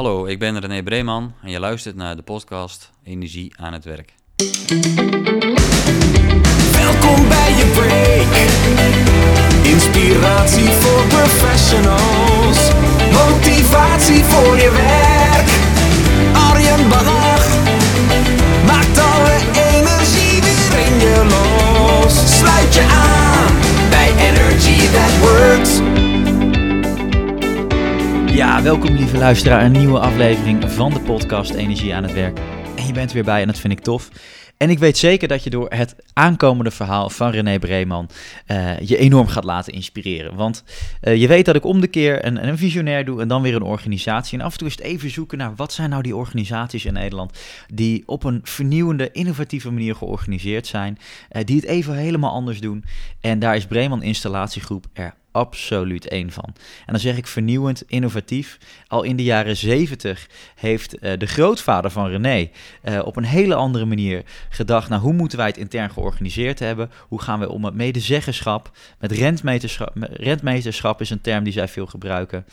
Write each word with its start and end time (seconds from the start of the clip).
Hallo, 0.00 0.26
ik 0.26 0.38
ben 0.38 0.60
René 0.60 0.82
Breeman 0.82 1.34
en 1.42 1.50
je 1.50 1.60
luistert 1.60 1.96
naar 1.96 2.16
de 2.16 2.22
podcast 2.22 2.90
Energie 3.04 3.52
aan 3.56 3.72
het 3.72 3.84
werk. 3.84 4.14
Welkom 6.72 7.28
bij 7.28 7.50
je 7.56 7.70
break. 7.74 8.32
Inspiratie 9.72 10.68
voor 10.68 11.06
professionals. 11.06 12.70
Motivatie 13.12 14.24
voor 14.24 14.56
je 14.56 14.70
werk. 14.70 15.48
Arjen 16.50 16.88
Bannach 16.88 17.46
maakt 18.66 18.98
alle 18.98 19.36
energie 19.72 20.42
weer 20.42 20.78
in 20.86 20.98
je 20.98 21.24
los. 21.28 22.38
Sluit 22.38 22.74
je 22.74 22.82
aan 22.82 23.54
bij 23.90 24.12
Energy 24.28 24.88
That 24.92 25.18
Works. 25.18 26.09
Ja, 28.30 28.62
welkom 28.62 28.94
lieve 28.94 29.18
luisteraar, 29.18 29.64
een 29.64 29.72
nieuwe 29.72 29.98
aflevering 29.98 30.70
van 30.70 30.92
de 30.92 31.00
podcast 31.00 31.50
Energie 31.50 31.94
aan 31.94 32.02
het 32.02 32.12
Werk. 32.12 32.38
En 32.76 32.86
je 32.86 32.92
bent 32.92 33.12
weer 33.12 33.24
bij 33.24 33.40
en 33.40 33.46
dat 33.46 33.58
vind 33.58 33.72
ik 33.72 33.80
tof. 33.80 34.10
En 34.56 34.70
ik 34.70 34.78
weet 34.78 34.98
zeker 34.98 35.28
dat 35.28 35.44
je 35.44 35.50
door 35.50 35.66
het 35.68 35.96
aankomende 36.12 36.70
verhaal 36.70 37.10
van 37.10 37.30
René 37.30 37.58
Breeman 37.58 38.08
eh, 38.46 38.78
je 38.78 38.96
enorm 38.96 39.26
gaat 39.26 39.44
laten 39.44 39.72
inspireren. 39.72 40.34
Want 40.34 40.64
eh, 41.00 41.16
je 41.16 41.28
weet 41.28 41.44
dat 41.44 41.54
ik 41.54 41.64
om 41.64 41.80
de 41.80 41.86
keer 41.86 42.24
een, 42.24 42.48
een 42.48 42.58
visionair 42.58 43.04
doe 43.04 43.20
en 43.20 43.28
dan 43.28 43.42
weer 43.42 43.54
een 43.54 43.62
organisatie. 43.62 44.38
En 44.38 44.44
af 44.44 44.52
en 44.52 44.58
toe 44.58 44.68
het 44.68 44.80
even 44.80 45.10
zoeken 45.10 45.38
naar 45.38 45.54
wat 45.54 45.72
zijn 45.72 45.90
nou 45.90 46.02
die 46.02 46.16
organisaties 46.16 46.84
in 46.84 46.92
Nederland 46.92 47.38
die 47.74 48.02
op 48.06 48.24
een 48.24 48.40
vernieuwende, 48.42 49.10
innovatieve 49.12 49.70
manier 49.70 49.94
georganiseerd 49.94 50.66
zijn. 50.66 50.98
eh, 51.28 51.44
die 51.44 51.56
het 51.56 51.64
even 51.64 51.94
helemaal 51.94 52.32
anders 52.32 52.60
doen. 52.60 52.84
En 53.20 53.38
daar 53.38 53.56
is 53.56 53.66
Breeman 53.66 54.02
Installatiegroep 54.02 54.86
er 54.92 55.14
absoluut 55.32 56.08
één 56.08 56.30
van. 56.32 56.54
En 56.86 56.92
dan 56.92 56.98
zeg 57.00 57.16
ik 57.16 57.26
vernieuwend, 57.26 57.82
innovatief. 57.86 58.58
Al 58.86 59.02
in 59.02 59.16
de 59.16 59.22
jaren 59.22 59.56
70 59.56 60.28
heeft 60.54 60.98
eh, 60.98 61.18
de 61.18 61.26
grootvader 61.26 61.90
van 61.90 62.08
René 62.08 62.48
eh, 62.82 63.00
op 63.04 63.16
een 63.16 63.24
hele 63.24 63.54
andere 63.54 63.84
manier 63.84 64.22
gedacht... 64.48 64.88
nou, 64.88 65.02
hoe 65.02 65.12
moeten 65.12 65.38
wij 65.38 65.46
het 65.46 65.56
intern 65.56 65.90
georganiseerd 65.90 66.58
hebben? 66.58 66.90
Hoe 67.08 67.20
gaan 67.20 67.40
we 67.40 67.48
om 67.48 67.60
met 67.60 67.74
medezeggenschap? 67.74 68.70
Met 68.98 69.12
rentmeterschap, 69.12 69.94
met- 69.94 70.10
rentmeterschap 70.12 71.00
is 71.00 71.10
een 71.10 71.20
term 71.20 71.44
die 71.44 71.52
zij 71.52 71.68
veel 71.68 71.86
gebruiken. 71.86 72.44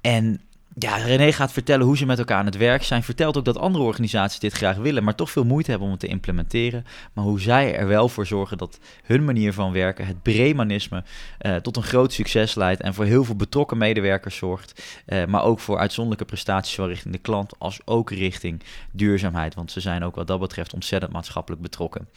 En 0.00 0.40
ja, 0.78 0.96
René 0.96 1.32
gaat 1.32 1.52
vertellen 1.52 1.86
hoe 1.86 1.96
ze 1.96 2.06
met 2.06 2.18
elkaar 2.18 2.38
aan 2.38 2.44
het 2.44 2.56
werk 2.56 2.82
zijn. 2.82 3.02
Vertelt 3.02 3.36
ook 3.36 3.44
dat 3.44 3.58
andere 3.58 3.84
organisaties 3.84 4.38
dit 4.38 4.52
graag 4.52 4.76
willen, 4.76 5.04
maar 5.04 5.14
toch 5.14 5.30
veel 5.30 5.44
moeite 5.44 5.70
hebben 5.70 5.88
om 5.88 5.94
het 5.94 6.02
te 6.02 6.08
implementeren. 6.08 6.84
Maar 7.12 7.24
hoe 7.24 7.40
zij 7.40 7.76
er 7.76 7.86
wel 7.86 8.08
voor 8.08 8.26
zorgen 8.26 8.58
dat 8.58 8.78
hun 9.04 9.24
manier 9.24 9.52
van 9.52 9.72
werken, 9.72 10.06
het 10.06 10.22
Bremanisme, 10.22 11.04
eh, 11.38 11.56
tot 11.56 11.76
een 11.76 11.82
groot 11.82 12.12
succes 12.12 12.54
leidt 12.54 12.80
en 12.80 12.94
voor 12.94 13.04
heel 13.04 13.24
veel 13.24 13.36
betrokken 13.36 13.78
medewerkers 13.78 14.36
zorgt. 14.36 14.82
eh, 15.06 15.24
maar 15.24 15.42
ook 15.42 15.60
voor 15.60 15.78
uitzonderlijke 15.78 16.24
prestaties, 16.24 16.74
zowel 16.74 16.90
richting 16.90 17.14
de 17.14 17.20
klant 17.20 17.54
als 17.58 17.80
ook 17.84 18.10
richting 18.10 18.62
duurzaamheid. 18.92 19.54
Want 19.54 19.72
ze 19.72 19.80
zijn 19.80 20.04
ook 20.04 20.14
wat 20.14 20.26
dat 20.26 20.40
betreft 20.40 20.74
ontzettend 20.74 21.12
maatschappelijk 21.12 21.62
betrokken. 21.62 22.08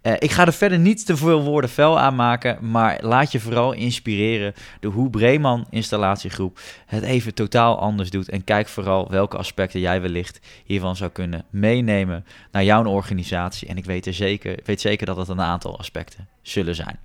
Eh, 0.00 0.12
ik 0.18 0.30
ga 0.30 0.46
er 0.46 0.52
verder 0.52 0.78
niet 0.78 1.06
te 1.06 1.16
veel 1.16 1.42
woorden 1.42 1.70
vuil 1.70 1.98
aan 1.98 2.14
maken, 2.14 2.70
maar 2.70 2.98
laat 3.02 3.32
je 3.32 3.40
vooral 3.40 3.72
inspireren 3.72 4.54
door 4.80 4.92
hoe 4.92 5.10
Breeman 5.10 5.66
Installatiegroep 5.70 6.60
het 6.86 7.02
even 7.02 7.34
totaal 7.34 7.78
anders 7.78 7.99
doet. 8.08 8.28
En 8.28 8.44
kijk 8.44 8.68
vooral 8.68 9.10
welke 9.10 9.36
aspecten 9.36 9.80
jij 9.80 10.00
wellicht 10.00 10.40
hiervan 10.64 10.96
zou 10.96 11.10
kunnen 11.10 11.44
meenemen 11.50 12.24
naar 12.50 12.64
jouw 12.64 12.84
organisatie. 12.84 13.68
En 13.68 13.76
ik 13.76 13.84
weet, 13.84 14.06
er 14.06 14.14
zeker, 14.14 14.58
weet 14.64 14.80
zeker 14.80 15.06
dat 15.06 15.16
het 15.16 15.28
een 15.28 15.40
aantal 15.40 15.78
aspecten 15.78 16.28
zullen 16.42 16.74
zijn. 16.74 16.98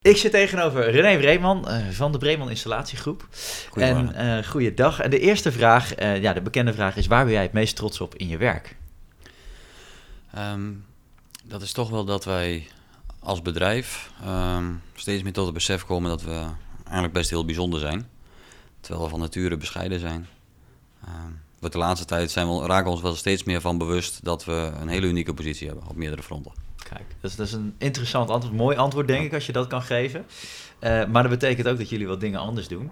Ik 0.06 0.16
zit 0.16 0.30
tegenover 0.30 0.90
René 0.90 1.18
Breeman 1.18 1.68
eh, 1.68 1.88
van 1.90 2.12
de 2.12 2.18
Breeman 2.18 2.50
Installatiegroep. 2.50 3.28
En 3.74 4.14
eh 4.14 4.48
goeiedag. 4.48 5.00
En 5.00 5.10
de 5.10 5.18
eerste 5.18 5.52
vraag, 5.52 5.94
eh, 5.94 6.22
ja, 6.22 6.32
de 6.32 6.40
bekende 6.40 6.74
vraag 6.74 6.96
is: 6.96 7.06
waar 7.06 7.24
ben 7.24 7.32
jij 7.32 7.42
het 7.42 7.52
meest 7.52 7.76
trots 7.76 8.00
op 8.00 8.14
in 8.14 8.28
je 8.28 8.36
werk? 8.36 8.76
Ehm, 10.34 10.72
dat 11.44 11.62
is 11.62 11.72
toch 11.72 11.90
wel 11.90 12.04
dat 12.04 12.24
wij 12.24 12.66
als 13.18 13.42
bedrijf 13.42 14.10
ehm, 14.22 14.64
steeds 14.94 15.22
meer 15.22 15.32
tot 15.32 15.44
het 15.44 15.54
besef 15.54 15.84
komen 15.84 16.10
dat 16.10 16.22
we 16.22 16.44
eigenlijk 16.84 17.12
best 17.12 17.30
heel 17.30 17.44
bijzonder 17.44 17.80
zijn. 17.80 18.08
Terwijl 18.80 19.04
we 19.04 19.10
van 19.10 19.20
nature 19.20 19.56
bescheiden 19.56 20.00
zijn. 20.00 20.28
Ehm, 21.04 21.32
wat 21.58 21.72
de 21.72 21.78
laatste 21.78 22.06
tijd 22.06 22.30
zijn 22.30 22.48
we, 22.48 22.66
raken 22.66 22.84
we 22.84 22.90
ons 22.90 23.02
wel 23.02 23.14
steeds 23.14 23.44
meer 23.44 23.60
van 23.60 23.78
bewust 23.78 24.24
dat 24.24 24.44
we 24.44 24.72
een 24.80 24.88
hele 24.88 25.06
unieke 25.06 25.34
positie 25.34 25.66
hebben 25.66 25.88
op 25.88 25.96
meerdere 25.96 26.22
fronten. 26.22 26.65
Kijk, 26.88 27.04
dat 27.20 27.30
is, 27.30 27.36
dat 27.36 27.46
is 27.46 27.52
een 27.52 27.74
interessant 27.78 28.30
antwoord. 28.30 28.56
Mooi 28.56 28.76
antwoord, 28.76 29.06
denk 29.06 29.24
ik, 29.24 29.34
als 29.34 29.46
je 29.46 29.52
dat 29.52 29.66
kan 29.66 29.82
geven. 29.82 30.26
Eh, 30.78 31.04
maar 31.06 31.22
dat 31.22 31.30
betekent 31.30 31.68
ook 31.68 31.78
dat 31.78 31.88
jullie 31.88 32.06
wat 32.06 32.20
dingen 32.20 32.40
anders 32.40 32.68
doen. 32.68 32.90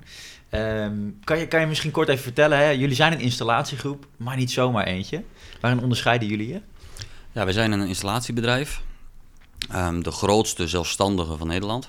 Ehm, 0.48 0.96
kan, 1.24 1.38
je, 1.38 1.48
kan 1.48 1.60
je 1.60 1.66
misschien 1.66 1.90
kort 1.90 2.08
even 2.08 2.22
vertellen? 2.22 2.58
Hè? 2.58 2.68
Jullie 2.68 2.94
zijn 2.94 3.12
een 3.12 3.20
installatiegroep, 3.20 4.06
maar 4.16 4.36
niet 4.36 4.50
zomaar 4.50 4.86
eentje. 4.86 5.24
Waarin 5.60 5.82
onderscheiden 5.82 6.28
jullie 6.28 6.48
je? 6.48 6.60
Ja, 7.32 7.44
wij 7.44 7.52
zijn 7.52 7.72
een 7.72 7.86
installatiebedrijf. 7.86 8.82
Ehm, 9.70 10.00
de 10.00 10.10
grootste 10.10 10.68
zelfstandige 10.68 11.36
van 11.36 11.46
Nederland. 11.46 11.88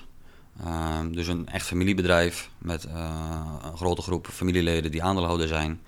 Ehm, 0.63 1.11
dus 1.11 1.27
een 1.27 1.47
echt 1.47 1.66
familiebedrijf 1.66 2.49
met 2.57 2.85
eh, 2.85 3.59
een 3.63 3.77
grote 3.77 4.01
groep 4.01 4.27
familieleden 4.31 4.91
die 4.91 5.03
aandeelhouder 5.03 5.47
zijn. 5.47 5.81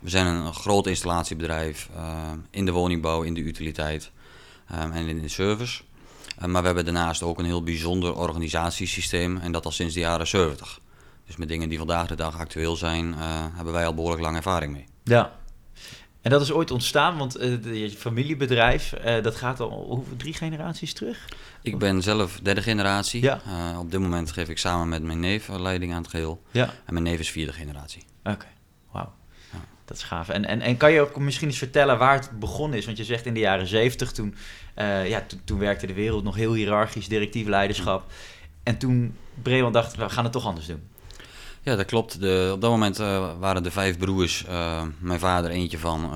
We 0.00 0.10
zijn 0.10 0.26
een, 0.26 0.54
groot 0.54 0.86
installatiebedrijf 0.86 1.88
in 2.50 2.64
de 2.64 2.72
woningbouw, 2.72 3.22
in 3.22 3.34
de 3.34 3.40
utiliteit 3.40 4.10
ehm, 4.68 4.90
en 4.90 5.08
in 5.08 5.22
de 5.22 5.28
service. 5.28 5.82
Eh, 6.38 6.48
maar 6.48 6.60
we 6.60 6.66
hebben 6.66 6.84
daarnaast 6.84 7.22
ook 7.22 7.38
een 7.38 7.44
heel 7.44 7.62
bijzonder 7.62 8.14
organisatiesysteem 8.14 9.36
en 9.36 9.52
dat 9.52 9.64
al 9.64 9.70
sinds 9.70 9.94
de 9.94 10.00
jaren 10.00 10.26
70. 10.26 10.82
Dus 11.26 11.36
met 11.36 11.48
dingen 11.48 11.68
die 11.68 11.78
vandaag 11.78 12.06
de 12.06 12.14
dag 12.14 12.38
actueel 12.38 12.76
zijn, 12.76 13.14
eh, 13.14 13.46
hebben 13.54 13.72
wij 13.72 13.86
al 13.86 13.94
behoorlijk 13.94 14.22
lang 14.22 14.36
ervaring 14.36 14.72
mee. 14.72 14.86
Ja. 15.04 15.32
En 16.20 16.30
dat 16.30 16.40
is 16.40 16.52
ooit 16.52 16.70
ontstaan, 16.70 17.18
want 17.18 17.36
eh, 17.36 17.80
je 17.80 17.90
familiebedrijf, 17.90 18.92
eh, 18.92 19.22
dat 19.22 19.36
gaat 19.36 19.60
al 19.60 19.84
hoeveel, 19.88 20.16
drie 20.16 20.34
generaties 20.34 20.92
terug? 20.92 21.28
Ik 21.62 21.78
ben 21.78 22.02
zelf 22.02 22.40
derde 22.42 22.62
generatie. 22.62 23.22
Ja. 23.22 23.40
Op 23.78 23.90
dit 23.90 24.00
moment 24.00 24.32
geef 24.32 24.48
ik 24.48 24.58
samen 24.58 24.88
met 24.88 25.02
mijn 25.02 25.20
neef 25.20 25.48
leiding 25.48 25.92
aan 25.92 26.02
het 26.02 26.10
geheel. 26.10 26.42
Ja. 26.50 26.64
En 26.64 26.92
mijn 26.92 27.04
neef 27.04 27.18
is 27.18 27.30
vierde 27.30 27.52
generatie. 27.52 28.04
Oké. 28.24 28.46
Dat 29.84 29.96
is 29.96 30.02
gaaf. 30.02 30.28
En, 30.28 30.44
en, 30.44 30.60
en 30.60 30.76
kan 30.76 30.92
je 30.92 31.00
ook 31.00 31.18
misschien 31.18 31.48
eens 31.48 31.58
vertellen 31.58 31.98
waar 31.98 32.14
het 32.14 32.30
begonnen 32.38 32.78
is? 32.78 32.84
Want 32.84 32.96
je 32.96 33.04
zegt 33.04 33.26
in 33.26 33.34
de 33.34 33.40
jaren 33.40 33.66
zeventig, 33.66 34.12
toen, 34.12 34.34
eh, 34.74 35.08
ja, 35.08 35.24
toen, 35.26 35.40
toen 35.44 35.58
werkte 35.58 35.86
de 35.86 35.94
wereld 35.94 36.24
nog 36.24 36.34
heel 36.34 36.52
hiërarchisch, 36.54 37.08
directief 37.08 37.46
leiderschap. 37.46 38.12
En 38.62 38.78
toen 38.78 39.16
Breeman 39.42 39.72
dacht, 39.72 39.96
we 39.96 40.08
gaan 40.08 40.24
het 40.24 40.32
toch 40.32 40.46
anders 40.46 40.66
doen. 40.66 40.82
Ja, 41.62 41.76
dat 41.76 41.86
klopt. 41.86 42.20
De, 42.20 42.50
op 42.54 42.60
dat 42.60 42.70
moment 42.70 42.98
eh, 42.98 43.30
waren 43.38 43.62
de 43.62 43.70
vijf 43.70 43.98
broers, 43.98 44.44
eh, 44.44 44.82
mijn 44.98 45.20
vader 45.20 45.50
eentje 45.50 45.78
van, 45.78 46.10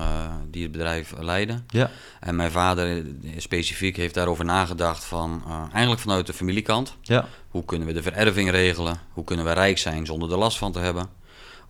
die 0.51 0.63
het 0.63 0.71
bedrijf 0.71 1.13
leidde. 1.19 1.61
Ja. 1.67 1.89
En 2.19 2.35
mijn 2.35 2.51
vader 2.51 3.05
specifiek 3.37 3.97
heeft 3.97 4.13
daarover 4.13 4.45
nagedacht 4.45 5.03
van, 5.03 5.43
eigenlijk 5.71 6.01
vanuit 6.01 6.27
de 6.27 6.33
familiekant. 6.33 6.95
Ja. 7.01 7.27
Hoe 7.49 7.65
kunnen 7.65 7.87
we 7.87 7.93
de 7.93 8.01
vererving 8.01 8.49
regelen? 8.49 8.99
Hoe 9.13 9.23
kunnen 9.23 9.45
we 9.45 9.51
rijk 9.51 9.77
zijn 9.77 10.05
zonder 10.05 10.31
er 10.31 10.37
last 10.37 10.57
van 10.57 10.71
te 10.71 10.79
hebben? 10.79 11.18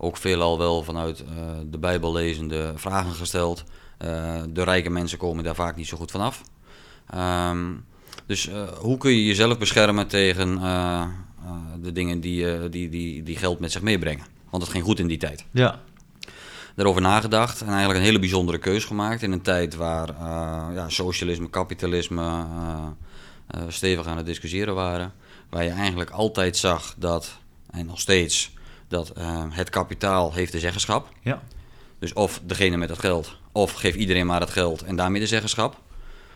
Ook 0.02 0.16
veelal 0.16 0.58
wel 0.58 0.82
vanuit 0.82 1.20
eh, 1.20 1.26
de 1.66 1.78
Bijbel 1.78 2.12
lezende 2.12 2.72
vragen 2.74 3.12
gesteld. 3.12 3.64
Eh, 3.98 4.42
de 4.48 4.62
rijke 4.62 4.90
mensen 4.90 5.18
komen 5.18 5.44
daar 5.44 5.54
vaak 5.54 5.76
niet 5.76 5.86
zo 5.86 5.96
goed 5.96 6.10
vanaf. 6.10 6.42
Ehm 7.10 7.66
dus 8.26 8.48
eh, 8.48 8.68
hoe 8.68 8.96
kun 8.96 9.10
je 9.10 9.24
jezelf 9.24 9.58
beschermen 9.58 10.06
tegen 10.06 10.60
de 11.80 11.92
dingen 11.92 12.20
die, 12.20 12.68
die, 12.68 12.88
die, 12.88 13.22
die 13.22 13.36
geld 13.36 13.58
met 13.60 13.72
zich 13.72 13.82
meebrengen? 13.82 14.24
Want 14.50 14.62
het 14.62 14.72
ging 14.72 14.84
goed 14.84 14.98
in 14.98 15.06
die 15.06 15.18
tijd. 15.18 15.44
Ja. 15.50 15.80
Daarover 16.74 17.02
nagedacht 17.02 17.60
en 17.60 17.68
eigenlijk 17.68 17.98
een 17.98 18.04
hele 18.04 18.18
bijzondere 18.18 18.58
keus 18.58 18.84
gemaakt 18.84 19.22
in 19.22 19.32
een 19.32 19.42
tijd 19.42 19.74
waar 19.74 20.08
ja, 20.74 20.88
socialisme, 20.88 21.50
kapitalisme 21.50 22.44
stevig 23.68 24.06
aan 24.06 24.16
het 24.16 24.26
discussiëren 24.26 24.74
waren. 24.74 25.12
Waar 25.50 25.64
je 25.64 25.70
eigenlijk 25.70 26.10
altijd 26.10 26.56
zag 26.56 26.94
dat, 26.98 27.38
en 27.70 27.86
nog 27.86 28.00
steeds, 28.00 28.52
dat 28.90 29.10
eh, 29.10 29.44
het 29.48 29.70
kapitaal 29.70 30.32
heeft 30.32 30.52
de 30.52 30.58
zeggenschap. 30.58 31.08
Ja. 31.22 31.42
Dus 31.98 32.12
of 32.12 32.40
degene 32.44 32.76
met 32.76 32.88
het 32.88 32.98
geld, 32.98 33.36
of 33.52 33.72
geef 33.72 33.94
iedereen 33.94 34.26
maar 34.26 34.40
het 34.40 34.50
geld 34.50 34.82
en 34.82 34.96
daarmee 34.96 35.20
de 35.20 35.26
zeggenschap. 35.26 35.80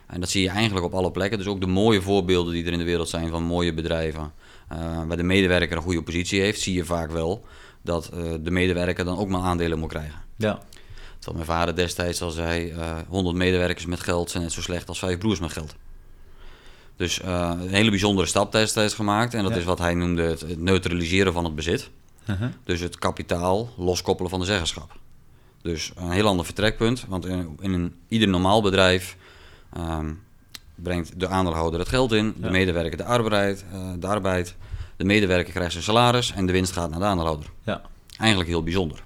En 0.07 0.21
dat 0.21 0.29
zie 0.29 0.43
je 0.43 0.49
eigenlijk 0.49 0.87
op 0.87 0.95
alle 0.95 1.11
plekken. 1.11 1.39
Dus 1.39 1.47
ook 1.47 1.61
de 1.61 1.67
mooie 1.67 2.03
voorbeelden 2.03 2.53
die 2.53 2.65
er 2.67 2.73
in 2.73 2.79
de 2.79 2.85
wereld 2.85 3.09
zijn 3.09 3.29
van 3.29 3.43
mooie 3.43 3.75
bedrijven, 3.75 4.33
eh, 4.69 4.79
waar 5.07 5.17
de 5.17 5.23
medewerker 5.23 5.77
een 5.77 5.83
goede 5.83 6.03
positie 6.03 6.41
heeft, 6.41 6.61
zie 6.61 6.75
je 6.75 6.85
vaak 6.85 7.11
wel 7.11 7.45
dat 7.83 8.09
eh, 8.09 8.23
de 8.41 8.51
medewerker 8.51 9.05
dan 9.05 9.19
ook 9.19 9.29
maar 9.29 9.41
aandelen 9.41 9.79
moet 9.79 9.89
krijgen. 9.89 10.23
Ja. 10.37 10.59
Terwijl 11.19 11.45
mijn 11.45 11.59
vader 11.59 11.77
destijds 11.77 12.23
al 12.23 12.31
zei, 12.31 12.71
eh 12.71 12.97
100 13.09 13.37
medewerkers 13.37 13.87
met 13.87 14.01
geld 14.01 14.31
zijn 14.31 14.43
net 14.43 14.53
zo 14.53 14.61
slecht 14.61 14.89
als 14.89 14.99
vijf 14.99 15.19
broers 15.19 15.41
met 15.41 15.53
geld. 15.53 15.75
Dus 16.97 17.21
een 17.23 17.69
hele 17.69 17.91
bijzondere 17.91 18.27
stap 18.27 18.53
destijds 18.53 18.95
gemaakt. 18.95 19.35
En 19.35 19.43
dat 19.43 19.53
Ja. 19.53 19.59
is 19.59 19.65
wat 19.65 19.79
hij 19.79 19.95
noemde 19.95 20.23
het, 20.23 20.41
het 20.41 20.59
neutraliseren 20.61 21.33
van 21.33 21.45
het 21.45 21.55
bezit. 21.55 21.91
Uh-huh. 22.29 22.49
Dus 22.65 22.81
het 22.81 22.99
kapitaal 22.99 23.69
loskoppelen 23.77 24.31
van 24.31 24.41
de 24.41 24.47
zeggenschap. 24.47 24.97
Dus 25.63 25.93
een 25.97 26.11
heel 26.11 26.27
ander 26.27 26.45
vertrekpunt, 26.45 27.05
want 27.09 27.27
in, 27.27 27.57
in 27.61 27.73
een, 27.73 27.95
ieder 28.09 28.29
normaal 28.29 28.63
bedrijf 28.63 29.17
ehm, 29.73 30.13
brengt 30.75 31.21
de 31.21 31.29
aandeelhouder 31.29 31.79
het 31.81 31.89
geld 31.89 32.13
in, 32.13 32.35
de 32.37 32.47
Ja. 32.47 32.51
medewerker 32.51 32.97
de 32.97 33.05
arbeid, 33.05 33.65
eh, 33.73 33.91
de 33.99 34.07
arbeid, 34.07 34.55
de 34.97 35.05
medewerker 35.05 35.53
krijgt 35.53 35.73
zijn 35.73 35.85
salaris 35.85 36.33
en 36.33 36.47
de 36.47 36.53
winst 36.53 36.73
gaat 36.73 36.91
naar 36.91 36.99
de 36.99 37.05
aandeelhouder. 37.05 37.47
Ja. 37.63 37.83
Eigenlijk 38.19 38.51
heel 38.51 38.63
bijzonder. 38.63 39.03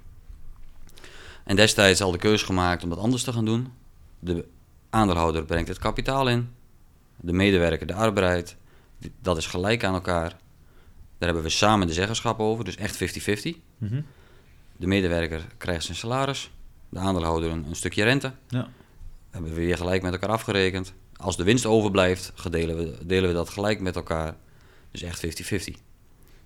En 1.43 1.55
destijds 1.55 2.01
al 2.01 2.11
de 2.11 2.17
keuze 2.17 2.45
gemaakt 2.45 2.83
om 2.83 2.89
dat 2.89 2.99
anders 2.99 3.23
te 3.23 3.33
gaan 3.33 3.45
doen. 3.45 3.71
De 4.19 4.45
aandeelhouder 4.89 5.45
brengt 5.45 5.67
het 5.67 5.79
kapitaal 5.79 6.29
in, 6.29 6.49
de 7.15 7.33
medewerker 7.33 7.87
de 7.87 7.93
arbeid, 7.93 8.55
dat 9.21 9.37
is 9.37 9.45
gelijk 9.45 9.83
aan 9.83 9.93
elkaar. 9.93 10.37
Daar 11.19 11.29
hebben 11.29 11.43
we 11.43 11.49
samen 11.49 11.87
de 11.87 11.93
zeggenschap 11.93 12.39
over, 12.39 12.65
dus 12.65 12.75
echt 12.75 12.95
50-50. 12.95 13.55
Mhm. 13.77 14.01
De 14.77 14.87
medewerker 14.87 15.47
krijgt 15.57 15.83
zijn 15.83 15.97
salaris, 15.97 16.51
de 16.89 16.99
aandeelhouder 16.99 17.51
een, 17.51 17.65
een 17.69 17.75
stukje 17.75 18.03
rente. 18.03 18.33
Ja. 18.47 18.69
Hebben 19.29 19.49
we 19.53 19.55
weer 19.55 19.77
gelijk 19.77 20.01
met 20.01 20.13
elkaar 20.13 20.29
afgerekend. 20.29 20.93
Als 21.15 21.37
de 21.37 21.43
winst 21.43 21.65
overblijft, 21.65 22.31
gedelen 22.35 22.77
we, 22.77 22.97
delen 23.05 23.29
we 23.29 23.35
dat 23.35 23.49
gelijk 23.49 23.79
met 23.79 23.95
elkaar. 23.95 24.35
Dus 24.91 25.01
echt 25.01 25.25
50-50. 25.25 25.29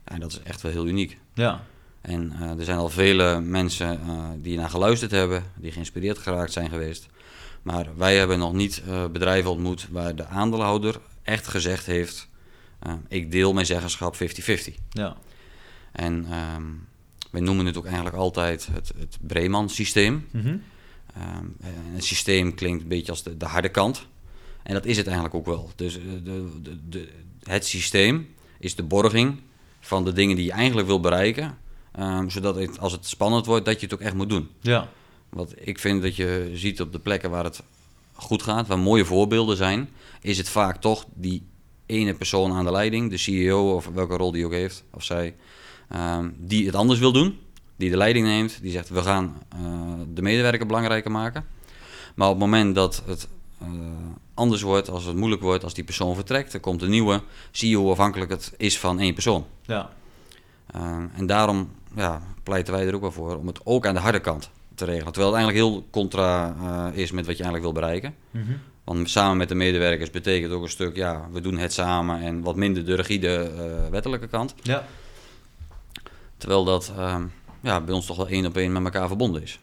Ja, 0.06 0.14
en 0.14 0.20
dat 0.20 0.32
is 0.32 0.42
echt 0.44 0.62
wel 0.62 0.72
heel 0.72 0.88
uniek. 0.88 1.18
Ja. 1.34 1.64
En 2.02 2.34
eh, 2.40 2.60
er 2.60 2.66
zijn 2.66 2.78
al 2.78 2.90
vele 2.90 3.40
mensen 3.40 4.00
eh, 4.02 4.30
die 4.38 4.58
naar 4.58 4.70
geluisterd 4.70 5.12
hebben, 5.12 5.44
die 5.56 5.72
geïnspireerd 5.72 6.18
geraakt 6.18 6.52
zijn 6.52 6.70
geweest. 6.70 7.08
Maar 7.62 7.88
wij 7.98 8.18
hebben 8.18 8.40
nog 8.40 8.54
niet 8.54 8.82
eh, 8.88 9.06
bedrijven 9.08 9.52
ontmoet 9.52 9.88
waar 9.92 10.16
de 10.16 10.26
aandeelhouder 10.26 11.00
echt 11.22 11.48
gezegd 11.48 11.86
heeft: 11.86 12.28
eh, 12.84 12.94
ik 13.08 13.32
deel 13.32 13.54
mijn 13.54 13.66
zeggenschap 13.66 14.16
50-50. 14.16 14.18
Ja. 14.90 15.18
En 15.92 16.26
ehm 16.30 16.64
wij 17.34 17.42
noemen 17.42 17.66
het 17.66 17.78
ook 17.78 17.86
eigenlijk 17.86 18.16
altijd 18.16 18.68
het, 18.72 18.94
het 18.98 19.18
Breeman-systeem. 19.22 20.28
Mhm. 20.32 20.58
Ehm, 21.16 21.46
het 21.94 22.04
systeem 22.04 22.56
klinkt 22.56 22.82
een 22.82 22.88
beetje 22.88 23.12
als 23.12 23.24
de, 23.24 23.38
de 23.38 23.46
harde 23.46 23.70
kant. 23.70 24.08
En 24.64 24.74
dat 24.74 24.86
is 24.86 24.98
het 24.98 25.06
eigenlijk 25.06 25.36
ook 25.36 25.46
wel. 25.46 25.72
Dus 25.76 25.98
eh, 25.98 26.04
de, 26.24 26.50
de, 26.62 26.78
de, 26.90 27.10
het 27.44 27.66
systeem 27.66 28.36
is 28.60 28.76
de 28.76 28.84
borging 28.84 29.42
van 29.80 30.06
de 30.06 30.14
dingen 30.14 30.36
die 30.36 30.46
je 30.46 30.52
eigenlijk 30.52 30.88
wil 30.88 31.00
bereiken. 31.00 31.58
ehm, 31.92 32.30
zodat 32.30 32.56
het, 32.56 32.80
als 32.80 32.92
het 32.92 33.06
spannend 33.06 33.46
wordt, 33.46 33.66
dat 33.66 33.80
je 33.80 33.86
het 33.86 33.94
ook 33.96 34.02
echt 34.02 34.16
moet 34.16 34.30
doen. 34.30 34.50
Ja. 34.62 34.90
Want 35.30 35.68
ik 35.68 35.80
vind 35.80 36.02
dat 36.02 36.16
je 36.16 36.52
ziet 36.54 36.82
op 36.82 36.92
de 36.92 37.00
plekken 37.00 37.30
waar 37.30 37.44
het 37.44 37.64
goed 38.14 38.44
gaat, 38.44 38.68
waar 38.68 38.80
mooie 38.80 39.06
voorbeelden 39.06 39.58
zijn, 39.58 39.90
is 40.22 40.38
het 40.38 40.50
vaak 40.50 40.82
toch 40.82 41.06
die 41.14 41.44
ene 41.94 42.14
persoon 42.14 42.52
aan 42.52 42.66
de 42.66 42.72
leiding, 42.72 43.10
de 43.10 43.18
CEO 43.18 43.76
of 43.76 43.90
welke 43.94 44.18
rol 44.18 44.32
die 44.32 44.46
ook 44.46 44.52
heeft, 44.52 44.84
of 44.92 45.04
zij, 45.04 45.36
ehm, 45.90 46.30
die 46.38 46.66
het 46.66 46.76
anders 46.76 47.00
wil 47.00 47.12
doen, 47.12 47.38
die 47.76 47.90
de 47.90 47.98
leiding 47.98 48.26
neemt, 48.26 48.60
die 48.62 48.72
zegt 48.72 48.90
we 48.90 49.02
gaan 49.02 49.42
eh, 49.50 49.60
de 50.14 50.22
medewerker 50.22 50.66
belangrijker 50.66 51.12
maken. 51.12 51.46
Maar 52.16 52.28
op 52.28 52.34
het 52.34 52.44
moment 52.44 52.76
dat 52.76 53.04
het 53.06 53.28
eh, 53.62 53.68
anders 54.34 54.62
wordt, 54.62 54.90
als 54.90 55.06
het 55.06 55.16
moeilijk 55.16 55.42
wordt, 55.42 55.64
als 55.64 55.74
die 55.74 55.84
persoon 55.84 56.16
vertrekt, 56.16 56.52
dan 56.52 56.62
komt 56.62 56.82
een 56.82 56.90
nieuwe, 56.90 57.22
zie 57.52 57.70
je 57.70 57.76
hoe 57.76 57.92
afhankelijk 57.92 58.32
het 58.32 58.54
is 58.58 58.80
van 58.80 59.00
één 59.00 59.14
persoon. 59.14 59.46
Ja. 59.62 59.90
Uh, 60.76 61.04
en 61.16 61.26
daarom 61.26 61.70
ja, 61.96 62.22
pleiten 62.44 62.74
wij 62.74 62.88
er 62.88 62.96
ook 62.96 63.02
wel 63.02 63.12
voor 63.12 63.38
om 63.38 63.48
het 63.48 63.60
ook 63.64 63.86
aan 63.86 63.94
de 63.94 64.00
harde 64.00 64.20
kant 64.20 64.50
te 64.76 64.86
regelen. 64.86 65.14
Terwijl 65.14 65.34
het 65.34 65.44
eigenlijk 65.44 65.66
heel 65.66 65.88
contra 65.90 66.56
uh, 66.62 66.98
is 66.98 67.12
met 67.12 67.26
wat 67.26 67.38
je 67.38 67.44
eigenlijk 67.44 67.74
wil 67.74 67.82
bereiken. 67.82 68.16
Mhm. 68.32 68.52
Want 68.84 69.10
samen 69.10 69.38
met 69.38 69.50
de 69.50 69.56
medewerkers 69.56 70.10
betekent 70.10 70.52
ook 70.52 70.64
een 70.64 70.70
stuk, 70.70 70.96
ja, 70.96 71.28
we 71.32 71.42
doen 71.42 71.58
het 71.58 71.74
samen 71.74 72.22
en 72.22 72.42
wat 72.42 72.56
minder 72.56 72.86
de 72.86 72.96
rigide 72.96 73.52
uh, 73.56 73.90
wettelijke 73.90 74.28
kant. 74.28 74.56
Ja. 74.62 74.86
Terwijl 76.38 76.64
dat 76.64 76.94
uh, 76.98 77.22
ja, 77.62 77.82
bij 77.82 77.94
ons 77.94 78.06
toch 78.06 78.18
wel 78.18 78.28
één 78.28 78.46
op 78.46 78.58
één 78.58 78.72
met 78.72 78.84
elkaar 78.84 79.08
verbonden 79.08 79.42
is. 79.42 79.60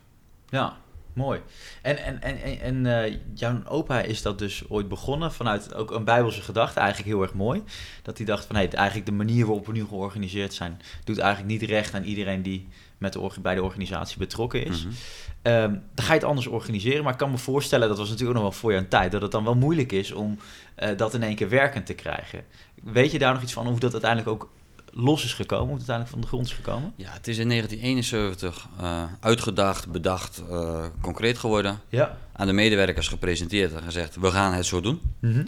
Ja, 0.48 0.76
mooi. 1.12 1.40
En, 1.82 1.96
en, 2.04 2.22
en, 2.22 2.60
en, 2.60 2.84
uh, 2.84 3.16
jouw 3.34 3.62
opa 3.64 4.00
is 4.00 4.22
dat 4.22 4.38
dus 4.38 4.62
ooit 4.68 4.88
begonnen 4.88 5.32
vanuit 5.32 5.74
ook 5.74 5.90
een 5.90 6.04
bijbelse 6.04 6.42
gedachte, 6.42 6.80
eigenlijk 6.80 7.08
heel 7.08 7.22
erg 7.22 7.34
mooi. 7.34 7.62
Dat 8.02 8.16
hij 8.16 8.26
dacht 8.26 8.44
van, 8.44 8.56
hey, 8.56 8.70
eigenlijk 8.70 9.06
de 9.06 9.12
manier 9.12 9.46
waarop 9.46 9.66
we 9.66 9.72
nu 9.72 9.84
georganiseerd 9.84 10.54
zijn, 10.54 10.80
doet 11.04 11.18
eigenlijk 11.18 11.60
niet 11.60 11.70
recht 11.70 11.94
aan 11.94 12.04
iedereen 12.04 12.42
die 12.42 12.68
met 13.00 13.12
de, 13.12 13.30
bij 13.42 13.54
de 13.54 13.62
organisatie 13.62 14.18
betrokken 14.18 14.64
is. 14.64 14.84
Mm-hmm. 14.84 14.96
Um, 15.42 15.82
dan 15.94 16.04
ga 16.04 16.12
je 16.12 16.18
het 16.18 16.28
anders 16.28 16.46
organiseren, 16.46 17.02
maar 17.02 17.12
ik 17.12 17.18
kan 17.18 17.30
me 17.30 17.38
voorstellen, 17.38 17.88
dat 17.88 17.98
was 17.98 18.08
natuurlijk 18.08 18.38
ook 18.38 18.42
nog 18.42 18.52
wel 18.52 18.60
voor 18.60 18.70
jou 18.70 18.82
een 18.82 18.90
tijd, 18.90 19.12
dat 19.12 19.22
het 19.22 19.30
dan 19.30 19.44
wel 19.44 19.54
moeilijk 19.54 19.92
is 19.92 20.12
om 20.12 20.38
uh, 20.78 20.88
dat 20.96 21.14
in 21.14 21.22
één 21.22 21.34
keer 21.34 21.48
werkend 21.48 21.86
te 21.86 21.94
krijgen. 21.94 22.44
Weet 22.82 23.12
je 23.12 23.18
daar 23.18 23.32
nog 23.32 23.42
iets 23.42 23.52
van 23.52 23.66
hoe 23.66 23.78
dat 23.78 23.92
uiteindelijk 23.92 24.30
ook 24.30 24.50
los 24.92 25.24
is 25.24 25.34
gekomen, 25.34 25.68
hoe 25.68 25.78
het 25.78 25.88
uiteindelijk 25.88 26.10
van 26.10 26.20
de 26.20 26.26
grond 26.26 26.46
is 26.46 26.52
gekomen? 26.52 26.92
Ja, 26.96 27.12
het 27.12 27.28
is 27.28 27.38
in 27.38 27.48
1971 27.48 28.68
uh, 28.80 29.02
uitgedacht, 29.20 29.88
bedacht, 29.88 30.42
uh, 30.50 30.84
concreet 31.00 31.38
geworden. 31.38 31.80
Ja. 31.88 32.18
Aan 32.32 32.46
de 32.46 32.52
medewerkers 32.52 33.08
gepresenteerd 33.08 33.72
en 33.72 33.82
gezegd, 33.82 34.16
we 34.16 34.30
gaan 34.30 34.52
het 34.52 34.66
zo 34.66 34.80
doen. 34.80 35.00
Mm-hmm. 35.20 35.46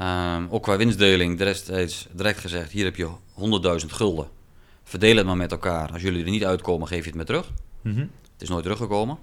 Um, 0.00 0.48
ook 0.50 0.62
qua 0.62 0.76
winstdeling 0.76 1.38
destijds 1.38 2.06
direct 2.12 2.38
gezegd, 2.38 2.70
hier 2.70 2.84
heb 2.84 2.96
je 2.96 3.08
100.000 3.80 3.86
gulden. 3.86 4.28
Verdeel 4.84 5.16
het 5.16 5.26
maar 5.26 5.36
met 5.36 5.50
elkaar. 5.52 5.92
Als 5.92 6.02
jullie 6.02 6.24
er 6.24 6.30
niet 6.30 6.44
uitkomen, 6.44 6.88
geef 6.88 7.02
je 7.02 7.08
het 7.08 7.18
me 7.18 7.24
terug. 7.24 7.50
Mm-hmm. 7.82 8.10
Het 8.32 8.42
is 8.42 8.48
nooit 8.48 8.62
teruggekomen. 8.62 9.18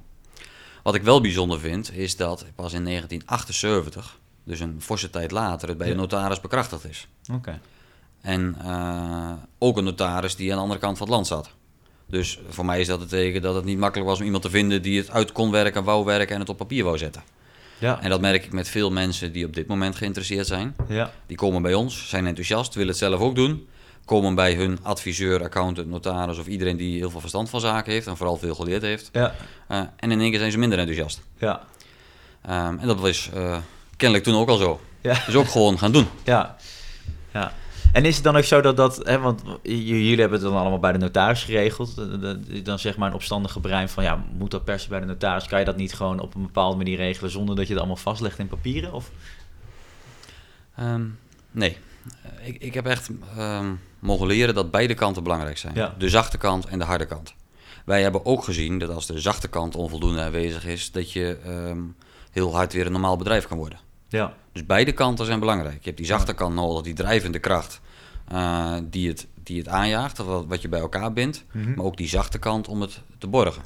Wat 0.83 0.95
ik 0.95 1.03
wel 1.03 1.21
bijzonder 1.21 1.59
vind, 1.59 1.91
is 1.93 2.15
dat 2.15 2.45
pas 2.55 2.73
in 2.73 2.83
1978, 2.85 4.19
dus 4.43 4.59
een 4.59 4.75
forse 4.81 5.09
tijd 5.09 5.31
later, 5.31 5.67
het 5.67 5.77
bij 5.77 5.87
Ja. 5.87 5.93
de 5.93 5.99
notaris 5.99 6.39
bekrachtigd 6.39 6.85
is. 6.89 7.07
Oké. 7.27 7.37
Okay. 7.37 7.59
En 8.21 8.55
uh, 8.65 9.31
ook 9.57 9.77
een 9.77 9.83
notaris 9.83 10.35
die 10.35 10.49
aan 10.51 10.57
de 10.57 10.61
andere 10.63 10.79
kant 10.79 10.97
van 10.97 11.05
het 11.07 11.15
land 11.15 11.27
zat. 11.27 11.49
Dus 12.05 12.39
voor 12.49 12.65
mij 12.65 12.79
is 12.79 12.87
dat 12.87 12.99
het 12.99 13.09
teken 13.09 13.41
dat 13.41 13.55
het 13.55 13.65
niet 13.65 13.77
makkelijk 13.77 14.09
was 14.09 14.19
om 14.19 14.25
iemand 14.25 14.43
te 14.43 14.49
vinden 14.49 14.81
die 14.81 14.97
het 14.99 15.09
uit 15.09 15.31
kon 15.31 15.51
werken, 15.51 15.83
wou 15.83 16.05
werken 16.05 16.33
en 16.33 16.39
het 16.39 16.49
op 16.49 16.57
papier 16.57 16.83
wou 16.83 16.97
zetten. 16.97 17.23
Ja. 17.77 18.01
En 18.01 18.09
dat 18.09 18.21
merk 18.21 18.45
ik 18.45 18.51
met 18.51 18.67
veel 18.69 18.91
mensen 18.91 19.31
die 19.31 19.45
op 19.45 19.53
dit 19.53 19.67
moment 19.67 19.95
geïnteresseerd 19.95 20.47
zijn. 20.47 20.75
Ja. 20.87 21.11
Die 21.25 21.37
komen 21.37 21.61
bij 21.61 21.73
ons, 21.73 22.09
zijn 22.09 22.27
enthousiast, 22.27 22.73
willen 22.73 22.89
het 22.89 22.97
zelf 22.97 23.19
ook 23.19 23.35
doen. 23.35 23.67
Komen 24.05 24.35
bij 24.35 24.53
hun 24.53 24.79
adviseur, 24.81 25.43
accountant, 25.43 25.87
notaris 25.87 26.37
of 26.37 26.47
iedereen 26.47 26.77
die 26.77 26.97
heel 26.97 27.09
veel 27.09 27.19
verstand 27.19 27.49
van 27.49 27.59
zaken 27.59 27.91
heeft 27.91 28.07
en 28.07 28.17
vooral 28.17 28.37
veel 28.37 28.55
geleerd 28.55 28.81
heeft. 28.81 29.09
Ja. 29.13 29.35
Uh, 29.71 29.77
en 29.95 30.11
in 30.11 30.19
één 30.21 30.29
keer 30.29 30.39
zijn 30.39 30.51
ze 30.51 30.57
minder 30.57 30.79
enthousiast. 30.79 31.21
Ja. 31.37 31.61
Um, 32.45 32.79
en 32.79 32.87
dat 32.87 32.99
was 32.99 33.29
uh, 33.35 33.57
kennelijk 33.97 34.27
toen 34.27 34.35
ook 34.35 34.49
al 34.49 34.57
zo. 34.57 34.81
Ja. 35.01 35.23
Dus 35.25 35.35
ook 35.35 35.49
gewoon 35.49 35.79
gaan 35.79 35.91
doen. 35.91 36.07
Ja. 36.23 36.55
ja. 37.33 37.53
En 37.93 38.05
is 38.05 38.15
het 38.15 38.23
dan 38.23 38.37
ook 38.37 38.43
zo 38.43 38.61
dat 38.61 38.77
dat, 38.77 38.97
hè, 39.03 39.19
want 39.19 39.41
jullie 39.63 40.19
hebben 40.19 40.39
het 40.39 40.47
dan 40.49 40.57
allemaal 40.57 40.79
bij 40.79 40.91
de 40.91 40.97
notaris 40.97 41.43
geregeld, 41.43 41.95
dan 42.63 42.79
zeg 42.79 42.97
maar 42.97 43.07
een 43.07 43.15
opstandige 43.15 43.59
brein 43.59 43.89
van 43.89 44.03
ja, 44.03 44.23
moet 44.37 44.51
dat 44.51 44.63
per 44.63 44.79
se 44.79 44.89
bij 44.89 44.99
de 44.99 45.05
notaris? 45.05 45.47
Kan 45.47 45.59
je 45.59 45.65
dat 45.65 45.77
niet 45.77 45.93
gewoon 45.93 46.19
op 46.19 46.35
een 46.35 46.41
bepaalde 46.41 46.77
manier 46.77 46.97
regelen 46.97 47.31
zonder 47.31 47.55
dat 47.55 47.65
je 47.65 47.71
het 47.71 47.81
allemaal 47.81 48.01
vastlegt 48.01 48.39
in 48.39 48.47
papieren? 48.47 48.93
Of? 48.93 49.11
Um, 50.79 51.19
nee, 51.51 51.77
ik, 52.43 52.61
ik 52.61 52.73
heb 52.73 52.85
echt 52.85 53.09
um, 53.37 53.79
mogen 53.99 54.27
leren 54.27 54.55
dat 54.55 54.71
beide 54.71 54.93
kanten 54.93 55.23
belangrijk 55.23 55.57
zijn. 55.57 55.75
Ja. 55.75 55.95
De 55.97 56.09
zachte 56.09 56.37
kant 56.37 56.65
en 56.65 56.79
de 56.79 56.85
harde 56.85 57.05
kant. 57.05 57.33
Wij 57.85 58.01
hebben 58.01 58.25
ook 58.25 58.43
gezien 58.43 58.79
dat 58.79 58.89
als 58.89 59.05
de 59.05 59.19
zachte 59.19 59.47
kant 59.47 59.75
onvoldoende 59.75 60.21
aanwezig 60.21 60.65
is, 60.65 60.91
dat 60.91 61.11
je 61.11 61.37
um, 61.47 61.95
heel 62.31 62.55
hard 62.55 62.73
weer 62.73 62.85
een 62.85 62.91
normaal 62.91 63.17
bedrijf 63.17 63.47
kan 63.47 63.57
worden. 63.57 63.79
Ja. 64.09 64.33
Dus 64.51 64.65
beide 64.65 64.91
kanten 64.91 65.25
zijn 65.25 65.39
belangrijk. 65.39 65.77
Je 65.77 65.85
hebt 65.85 65.97
die 65.97 66.05
zachte 66.05 66.33
kant 66.33 66.55
nodig, 66.55 66.83
die 66.83 66.93
drijvende 66.93 67.39
kracht 67.39 67.81
uh, 68.31 68.73
die, 68.83 69.07
het, 69.07 69.27
die 69.43 69.57
het 69.57 69.67
aanjaagt, 69.67 70.17
wat, 70.17 70.45
wat 70.47 70.61
je 70.61 70.69
bij 70.69 70.79
elkaar 70.79 71.13
bindt. 71.13 71.43
Mhm. 71.51 71.73
Maar 71.73 71.85
ook 71.85 71.97
die 71.97 72.07
zachte 72.07 72.39
kant 72.39 72.67
om 72.67 72.81
het 72.81 73.01
te 73.17 73.27
borgen. 73.27 73.63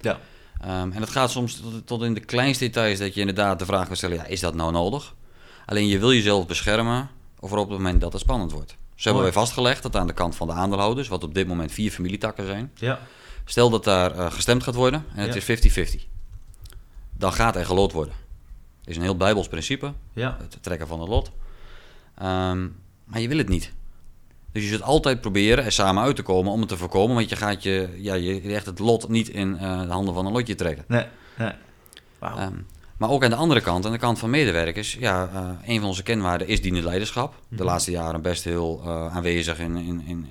Ja. 0.00 0.18
Um, 0.64 0.92
en 0.92 1.00
dat 1.00 1.10
gaat 1.10 1.30
soms 1.30 1.60
tot, 1.60 1.86
tot, 1.86 2.02
in 2.02 2.14
de 2.14 2.20
kleinste 2.20 2.64
details 2.64 2.98
dat 2.98 3.14
je 3.14 3.20
inderdaad 3.20 3.58
de 3.58 3.64
vraag 3.64 3.86
kan 3.86 3.96
stellen, 3.96 4.16
ja, 4.16 4.24
is 4.24 4.40
dat 4.40 4.54
nou 4.54 4.72
nodig? 4.72 5.14
Alleen 5.66 5.86
je 5.86 5.98
wil 5.98 6.12
jezelf 6.12 6.46
beschermen 6.46 7.08
voor 7.40 7.58
op 7.58 7.68
het 7.68 7.78
moment 7.78 8.00
dat 8.00 8.12
het 8.12 8.22
spannend 8.22 8.52
wordt. 8.52 8.76
Zo 8.94 9.04
hebben 9.04 9.22
wij 9.22 9.32
vastgelegd 9.32 9.82
dat 9.82 9.96
aan 9.96 10.06
de 10.06 10.12
kant 10.12 10.36
van 10.36 10.46
de 10.46 10.52
aandeelhouders, 10.52 11.08
wat 11.08 11.24
op 11.24 11.34
dit 11.34 11.46
moment 11.46 11.72
vier 11.72 11.90
familietakken 11.90 12.46
zijn, 12.46 12.70
Ja. 12.74 12.98
stel 13.44 13.70
dat 13.70 13.84
daar 13.84 14.16
uh, 14.16 14.30
gestemd 14.30 14.62
gaat 14.62 14.74
worden 14.74 15.04
en 15.14 15.28
het 15.30 15.48
is 15.48 15.98
50-50, 16.00 16.06
dan 17.16 17.32
gaat 17.32 17.56
er 17.56 17.66
geloot 17.66 17.92
worden. 17.92 18.14
Dat 18.80 18.88
is 18.88 18.96
een 18.96 19.02
heel 19.02 19.16
bijbels 19.16 19.48
principe, 19.48 19.92
Ja. 20.12 20.36
het 20.40 20.58
trekken 20.60 20.86
van 20.86 21.00
het 21.00 21.08
lot. 21.08 21.30
Um, 22.22 22.76
maar 23.04 23.20
je 23.20 23.28
wil 23.28 23.38
het 23.38 23.48
niet. 23.48 23.72
Dus 24.52 24.62
je 24.62 24.68
zult 24.68 24.82
altijd 24.82 25.20
proberen 25.20 25.64
er 25.64 25.72
samen 25.72 26.02
uit 26.02 26.16
te 26.16 26.22
komen 26.22 26.52
om 26.52 26.60
het 26.60 26.68
te 26.68 26.76
voorkomen, 26.76 27.16
want 27.16 27.28
je 27.28 27.36
gaat 27.36 27.62
je, 27.62 27.96
ja, 27.96 28.14
je 28.14 28.40
legt 28.44 28.66
het 28.66 28.78
lot 28.78 29.08
niet 29.08 29.28
in 29.28 29.48
uh, 29.48 29.80
de 29.80 29.92
handen 29.92 30.14
van 30.14 30.26
een 30.26 30.32
lotje 30.32 30.54
trekken. 30.54 30.84
Nee. 30.88 31.06
nee. 31.38 31.52
Um, 32.22 32.66
maar 32.98 33.10
ook 33.10 33.24
aan 33.24 33.30
de 33.30 33.36
andere 33.36 33.60
kant, 33.60 33.86
aan 33.86 33.92
de 33.92 33.98
kant 33.98 34.18
van 34.18 34.30
medewerkers, 34.30 34.96
ja, 35.00 35.30
uh, 35.34 35.48
een 35.64 35.78
van 35.78 35.88
onze 35.88 36.02
kenwaarden 36.02 36.48
is 36.48 36.62
dienend 36.62 36.84
leiderschap. 36.84 37.34
De 37.48 37.54
Mhm. 37.54 37.64
laatste 37.64 37.90
jaren 37.90 38.22
best 38.22 38.44
heel 38.44 38.82
uh, 38.84 39.16
aanwezig 39.16 39.58
in, 39.58 39.76
in, 39.76 40.02
in, 40.06 40.26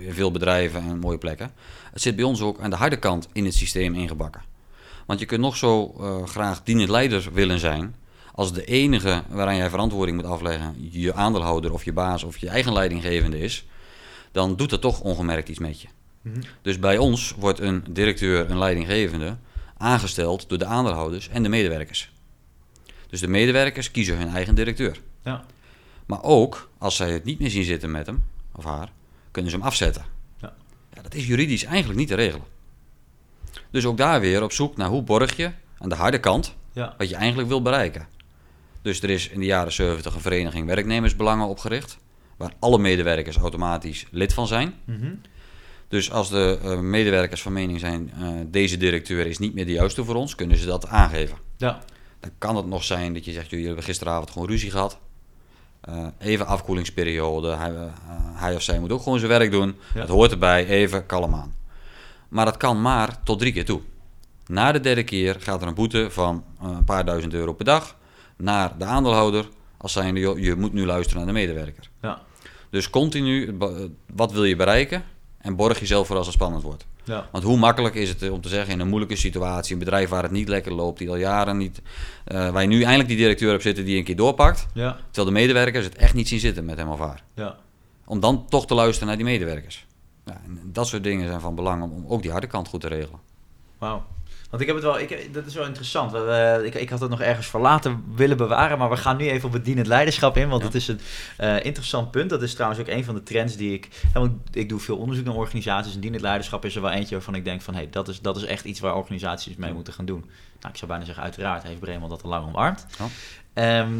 uh, 0.00 0.06
in, 0.06 0.12
veel 0.14 0.30
bedrijven 0.30 0.82
en 0.82 0.98
mooie 0.98 1.18
plekken. 1.18 1.50
Het 1.92 2.02
zit 2.02 2.16
bij 2.16 2.24
ons 2.24 2.40
ook 2.40 2.60
aan 2.60 2.70
de 2.70 2.76
harde 2.76 2.96
kant 2.96 3.28
in 3.32 3.44
het 3.44 3.54
systeem 3.54 3.94
ingebakken. 3.94 4.42
Want 5.06 5.20
je 5.20 5.26
kunt 5.26 5.40
nog 5.40 5.56
zo 5.56 5.94
uh, 6.00 6.26
graag 6.26 6.62
dienend 6.62 6.88
leider 6.88 7.28
willen 7.32 7.58
zijn, 7.58 7.94
als 8.34 8.52
de 8.52 8.64
enige 8.64 9.22
waaraan 9.28 9.56
jij 9.56 9.70
verantwoording 9.70 10.16
moet 10.16 10.26
afleggen 10.26 10.88
je 10.90 11.14
aandeelhouder 11.14 11.72
of 11.72 11.84
je 11.84 11.92
baas 11.92 12.22
of 12.22 12.36
je 12.36 12.48
eigen 12.48 12.72
leidinggevende 12.72 13.38
is, 13.38 13.66
dan 14.32 14.56
doet 14.56 14.70
dat 14.70 14.80
toch 14.80 15.00
ongemerkt 15.00 15.48
iets 15.48 15.58
met 15.58 15.80
je. 15.80 15.88
Mhm. 16.22 16.40
Dus 16.62 16.78
bij 16.78 16.98
ons 16.98 17.34
wordt 17.38 17.60
een 17.60 17.84
directeur, 17.90 18.50
een 18.50 18.58
leidinggevende, 18.58 19.36
aangesteld 19.80 20.48
door 20.48 20.58
de 20.58 20.64
aandeelhouders 20.64 21.28
en 21.28 21.42
de 21.42 21.48
medewerkers. 21.48 22.12
Dus 23.08 23.20
de 23.20 23.28
medewerkers 23.28 23.90
kiezen 23.90 24.16
hun 24.18 24.28
eigen 24.28 24.54
directeur. 24.54 25.00
Ja. 25.24 25.44
Maar 26.06 26.22
ook, 26.22 26.70
als 26.78 26.96
zij 26.96 27.12
het 27.12 27.24
niet 27.24 27.38
meer 27.38 27.50
zien 27.50 27.64
zitten 27.64 27.90
met 27.90 28.06
hem 28.06 28.22
of 28.54 28.64
haar, 28.64 28.92
kunnen 29.30 29.50
ze 29.50 29.56
hem 29.56 29.66
afzetten. 29.66 30.04
Ja. 30.40 30.52
Ja, 30.94 31.02
dat 31.02 31.14
is 31.14 31.26
juridisch 31.26 31.64
eigenlijk 31.64 31.98
niet 31.98 32.08
te 32.08 32.14
regelen. 32.14 32.46
Dus 33.70 33.84
ook 33.86 33.96
daar 33.96 34.20
weer 34.20 34.42
op 34.42 34.52
zoek 34.52 34.76
naar 34.76 34.88
hoe 34.88 35.02
borg 35.02 35.36
je 35.36 35.50
aan 35.78 35.88
de 35.88 35.94
harde 35.94 36.18
kant 36.20 36.54
Ja. 36.72 36.94
wat 36.98 37.08
je 37.08 37.14
eigenlijk 37.16 37.48
wil 37.48 37.62
bereiken. 37.62 38.08
Dus 38.82 39.02
er 39.02 39.10
is 39.10 39.28
in 39.28 39.40
de 39.40 39.46
jaren 39.46 39.72
70 39.72 40.14
een 40.14 40.20
vereniging 40.20 40.66
werknemersbelangen 40.66 41.46
opgericht, 41.46 41.98
waar 42.36 42.52
alle 42.58 42.78
medewerkers 42.78 43.36
automatisch 43.36 44.06
lid 44.10 44.34
van 44.34 44.46
zijn. 44.46 44.74
Mhm. 44.84 45.14
Dus 45.90 46.10
als 46.10 46.28
de 46.28 46.58
eh, 46.62 46.78
medewerkers 46.78 47.42
van 47.42 47.52
mening 47.52 47.80
zijn, 47.80 48.12
eh, 48.20 48.28
deze 48.46 48.76
directeur 48.76 49.26
is 49.26 49.38
niet 49.38 49.54
meer 49.54 49.66
de 49.66 49.72
juiste 49.72 50.04
voor 50.04 50.14
ons, 50.14 50.34
kunnen 50.34 50.56
ze 50.56 50.66
dat 50.66 50.86
aangeven. 50.86 51.36
Ja. 51.56 51.78
Dan 52.20 52.30
kan 52.38 52.56
het 52.56 52.66
nog 52.66 52.84
zijn 52.84 53.14
dat 53.14 53.24
je 53.24 53.32
zegt, 53.32 53.50
jullie 53.50 53.66
hebben 53.66 53.84
gisteravond 53.84 54.30
gewoon 54.30 54.48
ruzie 54.48 54.70
gehad. 54.70 54.98
Eh, 55.80 56.06
even 56.18 56.46
afkoelingsperiode, 56.46 57.48
hij, 57.48 57.72
hij 58.34 58.54
of 58.54 58.62
zij 58.62 58.78
moet 58.78 58.92
ook 58.92 59.02
gewoon 59.02 59.18
zijn 59.18 59.30
werk 59.30 59.50
doen. 59.50 59.76
Ja. 59.94 60.00
Het 60.00 60.08
hoort 60.08 60.30
erbij, 60.30 60.66
even 60.66 61.06
kalm 61.06 61.34
aan. 61.34 61.54
Maar 62.28 62.44
dat 62.44 62.56
kan 62.56 62.80
maar 62.80 63.22
tot 63.22 63.38
drie 63.38 63.52
keer 63.52 63.64
toe. 63.64 63.80
Na 64.46 64.72
de 64.72 64.80
derde 64.80 65.04
keer 65.04 65.36
gaat 65.38 65.62
er 65.62 65.68
een 65.68 65.74
boete 65.74 66.10
van 66.10 66.44
een 66.60 66.84
paar 66.84 67.04
duizend 67.04 67.34
euro 67.34 67.52
per 67.52 67.64
dag 67.64 67.96
naar 68.36 68.78
de 68.78 68.84
aandeelhouder. 68.84 69.48
Als 69.76 69.92
zijnde, 69.92 70.20
je 70.20 70.54
moet 70.54 70.72
nu 70.72 70.86
luisteren 70.86 71.24
naar 71.24 71.34
de 71.34 71.40
medewerker. 71.40 71.90
Ja. 72.02 72.22
Dus 72.70 72.90
continu, 72.90 73.56
wat 74.14 74.32
wil 74.32 74.44
je 74.44 74.56
bereiken? 74.56 75.04
En 75.40 75.56
borg 75.56 75.78
jezelf 75.80 76.06
voor 76.06 76.16
als 76.16 76.26
het 76.26 76.34
spannend 76.34 76.62
wordt. 76.62 76.86
Ja. 77.04 77.28
Want 77.32 77.44
hoe 77.44 77.56
makkelijk 77.56 77.94
is 77.94 78.08
het 78.08 78.22
eh, 78.22 78.32
om 78.32 78.40
te 78.40 78.48
zeggen 78.48 78.72
in 78.72 78.80
een 78.80 78.88
moeilijke 78.88 79.16
situatie, 79.16 79.72
een 79.72 79.78
bedrijf 79.78 80.08
waar 80.08 80.22
het 80.22 80.32
niet 80.32 80.48
lekker 80.48 80.72
loopt, 80.72 80.98
die 80.98 81.08
al 81.08 81.16
jaren 81.16 81.56
niet, 81.56 81.82
eh, 82.24 82.50
waar 82.50 82.62
je 82.62 82.68
nu 82.68 82.80
eindelijk 82.82 83.08
die 83.08 83.16
directeur 83.16 83.50
hebt 83.50 83.62
zitten 83.62 83.84
die 83.84 83.96
een 83.98 84.04
keer 84.04 84.16
doorpakt, 84.16 84.66
Ja. 84.74 84.96
terwijl 85.10 85.26
de 85.34 85.40
medewerkers 85.40 85.84
het 85.84 85.94
echt 85.96 86.14
niet 86.14 86.28
zien 86.28 86.38
zitten 86.40 86.64
met 86.64 86.76
hem 86.76 86.88
of 86.88 86.98
haar. 86.98 87.22
Ja. 87.34 87.56
Om 88.06 88.20
dan 88.20 88.46
toch 88.48 88.66
te 88.66 88.74
luisteren 88.74 89.08
naar 89.08 89.16
die 89.16 89.26
medewerkers. 89.26 89.86
Ja, 90.26 90.40
en 90.44 90.60
dat 90.64 90.86
soort 90.86 91.02
dingen 91.02 91.26
zijn 91.26 91.40
van 91.40 91.54
belang 91.54 91.82
om, 91.82 91.92
om 91.92 92.04
ook 92.08 92.22
die 92.22 92.30
harde 92.30 92.46
kant 92.46 92.68
goed 92.68 92.80
te 92.80 92.88
regelen. 92.88 93.20
Wauw. 93.78 94.04
Want 94.50 94.62
ik 94.62 94.68
heb 94.68 94.76
het 94.76 94.84
wel, 94.86 94.98
ik, 95.00 95.34
dat 95.34 95.46
is 95.46 95.54
wel 95.54 95.64
interessant. 95.66 96.12
We, 96.12 96.18
we- 96.18 96.66
ik, 96.66 96.74
ik 96.74 96.90
had 96.90 97.00
het 97.00 97.10
nog 97.10 97.20
ergens 97.20 97.46
voor 97.46 97.60
later 97.60 97.96
willen 98.14 98.36
bewaren, 98.36 98.78
maar 98.78 98.90
we 98.90 98.96
gaan 98.96 99.16
nu 99.16 99.28
even 99.30 99.46
op 99.48 99.52
het 99.52 99.64
dienend 99.64 99.86
leiderschap 99.86 100.36
in, 100.36 100.48
want 100.48 100.60
Ja. 100.60 100.66
het 100.66 100.76
is 100.76 100.88
een 100.88 101.00
eh, 101.36 101.64
interessant 101.64 102.10
punt. 102.10 102.30
Dat 102.30 102.42
is 102.42 102.54
trouwens 102.54 102.80
ook 102.80 102.88
een 102.88 103.04
van 103.04 103.14
de 103.14 103.22
trends 103.22 103.56
die 103.56 103.72
ik, 103.72 103.88
want 104.12 104.32
ik 104.52 104.68
doe 104.68 104.80
veel 104.80 104.96
onderzoek 104.96 105.24
naar 105.24 105.34
organisaties 105.34 105.94
en 105.94 106.00
dienend 106.00 106.22
leiderschap 106.22 106.64
is 106.64 106.76
er 106.76 106.82
wel 106.82 106.90
eentje 106.90 107.14
waarvan 107.14 107.34
ik 107.34 107.44
denk 107.44 107.62
van, 107.62 107.74
hé, 107.74 107.80
hey, 107.80 107.90
dat, 107.90 108.08
is, 108.08 108.20
dat 108.20 108.36
is 108.36 108.44
echt 108.44 108.64
iets 108.64 108.80
waar 108.80 108.94
organisaties 108.96 109.56
mee 109.56 109.72
moeten 109.72 109.92
gaan 109.92 110.04
doen. 110.04 110.20
Nou, 110.60 110.72
ik 110.72 110.76
zou 110.78 110.90
bijna 110.90 111.04
zeggen, 111.04 111.22
uiteraard 111.24 111.62
heeft 111.62 111.80
Bremen 111.80 112.08
dat 112.08 112.22
al 112.22 112.28
lang 112.30 112.46
omarmd. 112.46 112.86
Ja. 112.98 113.06
Ehm, 113.52 113.92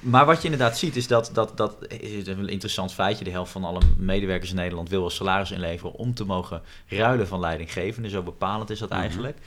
maar 0.00 0.24
wat 0.26 0.36
je 0.38 0.44
inderdaad 0.44 0.78
ziet 0.78 0.96
is 0.96 1.06
dat, 1.06 1.30
dat, 1.32 1.56
dat 1.56 1.76
is 1.88 2.26
een 2.26 2.48
interessant 2.48 2.92
feitje. 2.94 3.24
De 3.24 3.30
helft 3.30 3.52
van 3.52 3.64
alle 3.64 3.80
medewerkers 3.96 4.50
in 4.50 4.56
Nederland 4.56 4.88
wil 4.88 5.04
een 5.04 5.10
salaris 5.10 5.50
inleveren 5.50 5.92
om 5.94 6.14
te 6.14 6.24
mogen 6.24 6.62
ruilen 6.88 7.26
van 7.28 7.40
leidinggevende. 7.40 8.08
Zo 8.08 8.22
bepalend 8.22 8.70
is 8.70 8.78
dat 8.78 8.88
Mhm. 8.90 8.98
eigenlijk. 9.00 9.38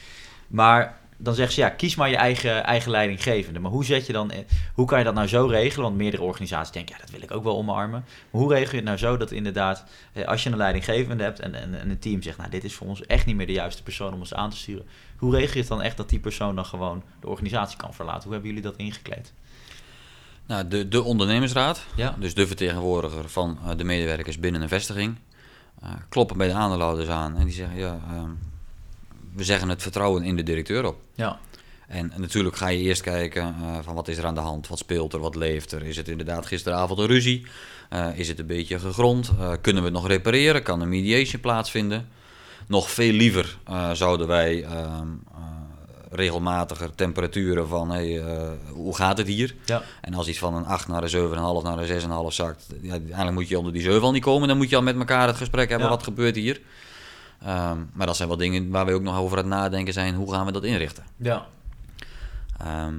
Maar 0.48 0.98
dan 1.18 1.34
zegt 1.36 1.54
ze 1.54 1.60
ja, 1.62 1.70
kies 1.70 1.96
maar 1.96 2.10
je 2.10 2.16
eigen, 2.16 2.64
eigen 2.64 2.92
leidinggevende. 2.92 3.60
Maar 3.60 3.72
hoe 3.72 3.86
zet 3.86 4.06
je 4.06 4.14
dan, 4.14 4.32
hoe 4.74 4.86
kan 4.86 4.98
je 4.98 5.04
dat 5.06 5.14
nou 5.14 5.28
zo 5.28 5.46
regelen? 5.46 5.86
Want 5.86 5.98
meerdere 5.98 6.24
organisaties 6.24 6.74
denken, 6.74 6.96
ja, 6.96 7.02
dat 7.02 7.12
wil 7.12 7.22
ik 7.22 7.32
ook 7.32 7.44
wel 7.44 7.58
omarmen. 7.58 8.04
Maar 8.32 8.42
hoe 8.42 8.54
regel 8.54 8.70
je 8.72 8.76
het 8.76 8.86
nou 8.86 8.98
zo 8.98 9.18
dat 9.18 9.32
inderdaad, 9.32 9.84
eh, 10.14 10.26
als 10.28 10.44
je 10.44 10.50
een 10.50 10.58
leidinggevende 10.58 11.24
hebt 11.24 11.40
en, 11.40 11.56
en, 11.56 11.80
en 11.80 11.90
een 11.90 12.00
team 12.00 12.22
zegt, 12.22 12.38
nou, 12.38 12.50
dit 12.50 12.64
is 12.64 12.74
voor 12.74 12.88
ons 12.88 13.06
echt 13.06 13.26
niet 13.26 13.36
meer 13.36 13.48
de 13.48 13.54
juiste 13.54 13.84
persoon 13.84 14.14
om 14.14 14.20
ons 14.20 14.34
aan 14.34 14.50
te 14.50 14.58
sturen. 14.58 14.86
Hoe 15.18 15.32
regel 15.36 15.54
je 15.54 15.60
het 15.60 15.68
dan 15.68 15.82
echt 15.82 15.98
dat 15.98 16.10
die 16.10 16.20
persoon 16.20 16.56
dan 16.56 16.66
gewoon 16.66 17.04
de 17.20 17.28
organisatie 17.28 17.78
kan 17.78 17.94
verlaten? 17.94 18.24
Hoe 18.24 18.32
hebben 18.32 18.50
jullie 18.50 18.66
dat 18.66 18.76
ingekleed? 18.78 19.34
Nou, 20.46 20.68
de, 20.68 20.88
de 20.88 21.04
ondernemersraad, 21.04 21.86
Ja. 21.96 22.16
dus 22.20 22.34
de 22.34 22.48
vertegenwoordiger 22.48 23.30
van 23.30 23.58
eh, 23.66 23.78
de 23.78 23.84
medewerkers 23.84 24.40
binnen 24.40 24.62
een 24.62 24.68
vestiging, 24.70 25.16
eh, 25.82 25.90
kloppen 26.10 26.38
bij 26.38 26.48
de 26.48 26.54
aandeelhouders 26.54 27.10
aan 27.10 27.36
en 27.38 27.46
die 27.46 27.54
zeggen, 27.54 27.78
ja, 27.78 28.00
ehm, 28.10 28.30
we 29.38 29.44
zeggen 29.44 29.70
het 29.70 29.82
vertrouwen 29.82 30.24
in 30.24 30.36
de 30.36 30.44
directeur 30.44 30.86
op. 30.86 30.98
Ja, 31.16 31.40
En, 31.88 32.12
en 32.12 32.22
natuurlijk 32.22 32.56
ga 32.56 32.68
je 32.68 32.78
eerst 32.80 33.02
kijken 33.02 33.42
eh, 33.62 33.78
van 33.82 33.96
wat 33.96 34.08
is 34.08 34.18
er 34.18 34.26
aan 34.26 34.34
de 34.34 34.40
hand, 34.40 34.68
wat 34.68 34.78
speelt 34.78 35.14
er, 35.14 35.20
wat 35.20 35.36
leeft 35.36 35.72
er. 35.72 35.84
Is 35.86 35.98
het 35.98 36.08
inderdaad 36.08 36.46
gisteravond 36.46 37.00
een 37.00 37.06
ruzie? 37.08 37.46
Eh, 37.90 38.08
is 38.20 38.28
het 38.28 38.40
een 38.40 38.46
beetje 38.46 38.80
gegrond? 38.80 39.32
Eh, 39.40 39.52
kunnen 39.62 39.82
we 39.84 39.90
het 39.90 39.98
nog 39.98 40.08
repareren? 40.08 40.64
Kan 40.64 40.82
een 40.82 40.90
mediation 40.90 41.42
plaatsvinden? 41.42 42.08
Nog 42.68 42.92
veel 42.92 43.12
liever 43.12 43.58
zouden 43.94 44.28
wij 44.28 44.64
ehm, 44.64 45.08
eh, 45.34 45.42
regelmatiger 46.12 46.96
temperaturen 46.96 47.68
van 47.68 47.90
hey, 47.92 48.22
hoe 48.72 48.96
gaat 48.96 49.18
het 49.18 49.28
hier? 49.28 49.56
ja, 49.66 49.82
En 50.02 50.14
als 50.14 50.28
iets 50.28 50.38
van 50.40 50.54
een 50.56 50.66
8 50.66 50.88
naar 50.88 51.04
een 51.04 51.10
7,5 51.10 51.64
naar 51.64 51.78
een 51.78 51.86
6,5 51.88 52.34
zakt, 52.34 52.66
ja, 52.82 52.92
uiteindelijk 52.92 53.36
moet 53.38 53.48
je 53.48 53.58
onder 53.58 53.74
die 53.74 53.82
7 53.82 54.02
al 54.02 54.12
niet 54.12 54.24
komen. 54.24 54.48
Dan 54.48 54.58
moet 54.58 54.70
je 54.70 54.76
al 54.76 54.82
met 54.82 54.98
elkaar 54.98 55.28
het 55.28 55.36
gesprek 55.38 55.70
hebben, 55.70 55.88
Ja. 55.88 55.94
wat 55.94 56.04
gebeurt 56.04 56.36
hier? 56.36 56.62
Ehm, 57.42 57.78
maar 57.94 58.08
dat 58.08 58.16
zijn 58.16 58.28
wel 58.28 58.38
dingen 58.38 58.70
waar 58.70 58.86
we 58.86 58.94
ook 58.94 59.02
nog 59.02 59.18
over 59.18 59.38
aan 59.38 59.44
het 59.44 59.54
nadenken 59.54 59.94
zijn, 59.94 60.16
hoe 60.16 60.34
gaan 60.34 60.46
we 60.46 60.52
dat 60.52 60.64
inrichten? 60.64 61.04
ja, 61.16 61.46
Ehm, 62.60 62.96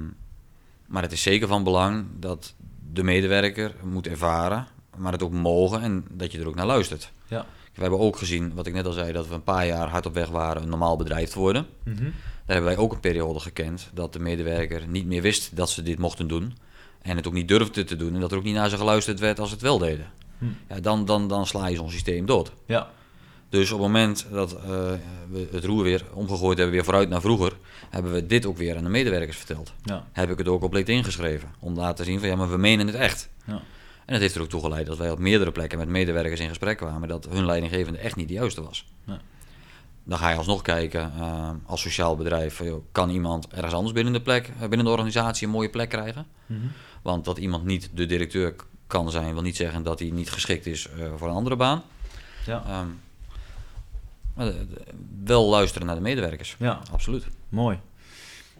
maar 0.87 1.01
het 1.01 1.11
is 1.11 1.21
zeker 1.21 1.47
van 1.47 1.63
belang 1.63 2.05
dat 2.19 2.53
de 2.93 3.03
medewerker 3.03 3.75
moet 3.83 4.07
ervaren, 4.07 4.67
maar 4.97 5.11
het 5.11 5.23
ook 5.23 5.31
mogen 5.31 5.81
en 5.81 6.05
dat 6.11 6.31
je 6.31 6.39
er 6.39 6.47
ook 6.47 6.55
naar 6.55 6.65
luistert. 6.65 7.11
ja. 7.27 7.45
We 7.73 7.81
hebben 7.85 8.03
ook 8.03 8.17
gezien, 8.17 8.53
wat 8.53 8.67
ik 8.67 8.73
net 8.73 8.85
al 8.85 8.91
zei, 8.91 9.11
dat 9.11 9.27
we 9.27 9.33
een 9.33 9.43
paar 9.43 9.65
jaar 9.65 9.87
hard 9.87 10.05
op 10.05 10.13
weg 10.13 10.27
waren 10.29 10.61
een 10.61 10.69
normaal 10.69 10.97
bedrijf 10.97 11.29
te 11.29 11.39
worden. 11.39 11.67
Mhm. 11.83 12.03
Daar 12.03 12.11
hebben 12.57 12.63
wij 12.75 12.77
ook 12.77 12.93
een 12.93 12.99
periode 12.99 13.39
gekend 13.39 13.89
dat 13.93 14.13
de 14.13 14.19
medewerker 14.19 14.87
niet 14.87 15.05
meer 15.05 15.21
wist 15.21 15.55
dat 15.55 15.69
ze 15.69 15.81
dit 15.83 15.99
mochten 15.99 16.27
doen. 16.27 16.57
En 17.01 17.15
het 17.15 17.27
ook 17.27 17.33
niet 17.33 17.47
durfde 17.47 17.83
te 17.83 17.95
doen 17.95 18.13
en 18.13 18.19
dat 18.19 18.31
er 18.31 18.37
ook 18.37 18.43
niet 18.43 18.53
naar 18.55 18.69
ze 18.69 18.77
geluisterd 18.77 19.19
werd 19.19 19.39
als 19.39 19.47
ze 19.49 19.53
het 19.53 19.63
wel 19.63 19.77
deden. 19.77 20.05
Hm. 20.37 20.45
Ja, 20.69 20.79
dan, 20.79 21.05
dan, 21.05 21.27
dan 21.27 21.47
sla 21.47 21.67
je 21.67 21.75
zo'n 21.75 21.89
systeem 21.91 22.25
dood. 22.25 22.51
ja, 22.65 22.89
Dus 23.49 23.71
op 23.71 23.79
het 23.79 23.87
moment 23.87 24.25
dat 24.31 24.53
eh, 24.55 24.61
we 25.29 25.47
het 25.51 25.63
roer 25.65 25.83
weer 25.83 26.05
omgegooid 26.13 26.57
hebben, 26.57 26.75
weer 26.75 26.83
vooruit 26.83 27.09
naar 27.09 27.21
vroeger, 27.21 27.53
hebben 27.89 28.11
we 28.13 28.25
dit 28.25 28.45
ook 28.45 28.57
weer 28.57 28.77
aan 28.77 28.83
de 28.83 28.89
medewerkers 28.89 29.37
verteld. 29.37 29.73
ja, 29.83 30.07
Heb 30.11 30.29
ik 30.31 30.37
het 30.37 30.47
ook 30.47 30.63
op 30.63 30.73
LinkedIn 30.73 31.03
geschreven. 31.03 31.51
Om 31.59 31.73
te 31.73 31.79
laten 31.79 32.05
zien 32.05 32.19
van 32.19 32.27
ja, 32.29 32.35
maar 32.35 32.49
we 32.49 32.57
menen 32.57 32.87
het 32.87 32.95
echt. 32.95 33.29
ja. 33.45 33.61
En 34.05 34.15
dat 34.15 34.23
heeft 34.23 34.35
er 34.35 34.41
ook 34.41 34.49
toe 34.49 34.61
geleid 34.61 34.85
dat 34.85 34.97
wij 34.97 35.11
op 35.11 35.19
meerdere 35.19 35.51
plekken 35.51 35.77
met 35.77 35.87
medewerkers 35.87 36.39
in 36.39 36.47
gesprek 36.47 36.77
kwamen 36.77 37.07
dat 37.07 37.27
hun 37.29 37.45
leidinggevende 37.45 37.99
echt 37.99 38.15
niet 38.15 38.27
de 38.27 38.33
juiste 38.33 38.61
was. 38.63 38.85
Nee. 39.03 39.17
Dan 40.03 40.17
ga 40.17 40.29
je 40.29 40.35
alsnog 40.37 40.61
kijken 40.61 41.11
eh, 41.19 41.49
als 41.65 41.81
sociaal 41.81 42.15
bedrijf, 42.15 42.63
joh, 42.63 42.83
kan 42.91 43.09
iemand 43.09 43.47
ergens 43.47 43.73
anders 43.73 43.93
binnen 43.93 44.13
de 44.13 44.21
plek, 44.21 44.47
eh, 44.47 44.59
binnen 44.67 44.83
de 44.85 44.91
organisatie 44.91 45.47
een 45.47 45.53
mooie 45.53 45.69
plek 45.69 45.89
krijgen? 45.89 46.25
Mhm. 46.45 46.59
Want 47.01 47.25
dat 47.25 47.37
iemand 47.37 47.65
niet 47.65 47.89
de 47.93 48.05
directeur 48.05 48.55
kan 48.87 49.11
zijn, 49.11 49.33
wil 49.33 49.41
niet 49.41 49.55
zeggen 49.55 49.83
dat 49.83 49.99
hij 49.99 50.09
niet 50.09 50.31
geschikt 50.31 50.65
is 50.65 50.87
voor 51.17 51.27
een 51.27 51.33
andere 51.33 51.55
baan. 51.55 51.83
ja. 52.45 52.63
Ehm, 52.67 52.87
maar 54.39 54.51
de- 54.51 54.67
wel 55.23 55.49
luisteren 55.49 55.87
naar 55.87 55.95
de 55.95 56.01
medewerkers. 56.01 56.55
ja. 56.59 56.81
Absoluut. 56.91 57.27
Mooi. 57.49 57.79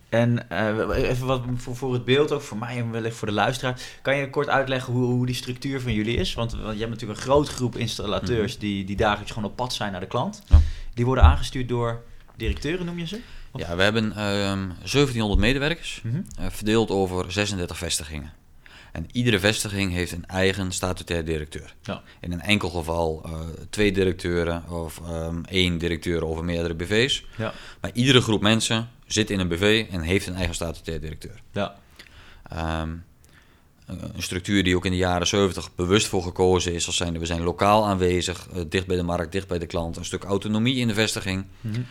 En 0.10 0.50
eh, 0.50 1.10
even 1.10 1.28
wat 1.28 1.42
voor, 1.56 1.76
voor 1.76 1.94
het 1.94 2.06
beeld 2.06 2.32
ook, 2.32 2.42
voor 2.42 2.58
mij 2.58 2.78
en 2.78 2.92
wellicht 2.92 3.16
voor 3.16 3.28
de 3.28 3.34
luisteraar. 3.34 3.82
Kan 4.02 4.18
je 4.18 4.30
kort 4.30 4.48
uitleggen 4.50 4.94
hoe, 4.94 5.04
hoe 5.06 5.26
die 5.26 5.36
structuur 5.36 5.82
van 5.82 5.94
jullie 5.94 6.16
is? 6.18 6.34
Want, 6.34 6.52
want 6.52 6.74
je 6.74 6.80
hebt 6.80 6.90
natuurlijk 6.90 7.20
een 7.20 7.26
grote 7.26 7.52
groep 7.52 7.78
installateurs 7.78 8.58
die, 8.60 8.86
die 8.86 8.96
dagelijks 8.96 9.32
gewoon 9.32 9.50
op 9.50 9.56
pad 9.56 9.74
zijn 9.74 9.92
naar 9.92 10.02
de 10.02 10.08
klant. 10.08 10.44
Ja. 10.48 10.60
Die 10.94 11.06
worden 11.06 11.24
aangestuurd 11.24 11.70
door 11.70 12.04
directeuren, 12.36 12.86
noem 12.86 12.98
je 13.00 13.08
ze? 13.08 13.20
Of- 13.52 13.62
Ja, 13.62 13.76
we 13.76 13.84
hebben 13.84 14.12
ehm 14.12 14.70
1700 14.78 15.40
medewerkers. 15.42 16.02
Mhm. 16.04 16.22
eh, 16.40 16.46
verdeeld 16.50 16.90
over 16.90 17.32
36 17.32 17.78
vestigingen. 17.78 18.32
En 19.00 19.08
iedere 19.12 19.40
vestiging 19.40 19.92
heeft 19.92 20.12
een 20.12 20.26
eigen 20.26 20.72
statutair 20.72 21.26
directeur. 21.26 21.76
Ja. 21.82 22.02
In 22.20 22.32
een 22.32 22.42
enkel 22.42 22.70
geval 22.70 23.22
eh, 23.26 23.32
twee 23.70 23.92
directeuren 23.92 24.70
of 24.70 25.02
ehm, 25.06 25.44
één 25.44 25.78
directeur 25.78 26.26
over 26.26 26.44
meerdere 26.44 26.74
BV's. 26.74 27.26
Ja. 27.38 27.54
Maar 27.82 27.92
iedere 27.94 28.22
groep 28.22 28.42
mensen 28.42 28.90
zit 29.06 29.30
in 29.30 29.40
een 29.40 29.48
BV 29.48 29.86
en 29.92 30.02
heeft 30.02 30.28
een 30.28 30.36
eigen 30.36 30.56
statutair 30.56 31.02
directeur. 31.02 31.42
Ja. 31.52 31.76
Ehm, 32.50 32.90
een 33.86 34.24
structuur 34.24 34.64
die 34.64 34.76
ook 34.76 34.86
in 34.86 34.92
de 34.92 34.98
jaren 34.98 35.28
70 35.28 35.76
bewust 35.76 36.08
voor 36.08 36.24
gekozen 36.24 36.74
is 36.74 36.86
als 36.86 37.00
we 37.00 37.26
zijn 37.26 37.44
lokaal 37.44 37.86
aanwezig, 37.86 38.48
eh, 38.54 38.62
dicht 38.70 38.88
bij 38.88 38.96
de 38.96 39.04
markt, 39.04 39.32
dicht 39.32 39.48
bij 39.48 39.60
de 39.60 39.66
klant, 39.66 39.98
een 39.98 40.06
stuk 40.06 40.24
autonomie 40.24 40.76
in 40.76 40.88
de 40.88 40.94
vestiging. 40.94 41.46
Mhm. 41.62 41.82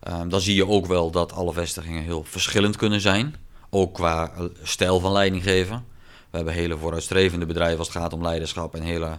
Ehm, 0.00 0.28
dan 0.28 0.40
zie 0.40 0.54
je 0.54 0.66
ook 0.66 0.86
wel 0.86 1.10
dat 1.10 1.32
alle 1.32 1.52
vestigingen 1.52 2.02
heel 2.02 2.24
verschillend 2.24 2.76
kunnen 2.76 3.00
zijn. 3.00 3.34
Ook 3.70 3.94
qua 3.94 4.32
eh, 4.32 4.44
stijl 4.62 5.00
van 5.00 5.12
leiding 5.12 5.42
geven. 5.42 5.92
We 6.34 6.40
hebben 6.40 6.62
hele 6.62 6.78
vooruitstrevende 6.78 7.46
bedrijven 7.46 7.78
als 7.78 7.88
het 7.88 7.96
gaat 7.96 8.12
om 8.12 8.22
leiderschap. 8.22 8.74
En 8.74 8.82
hele 8.82 9.18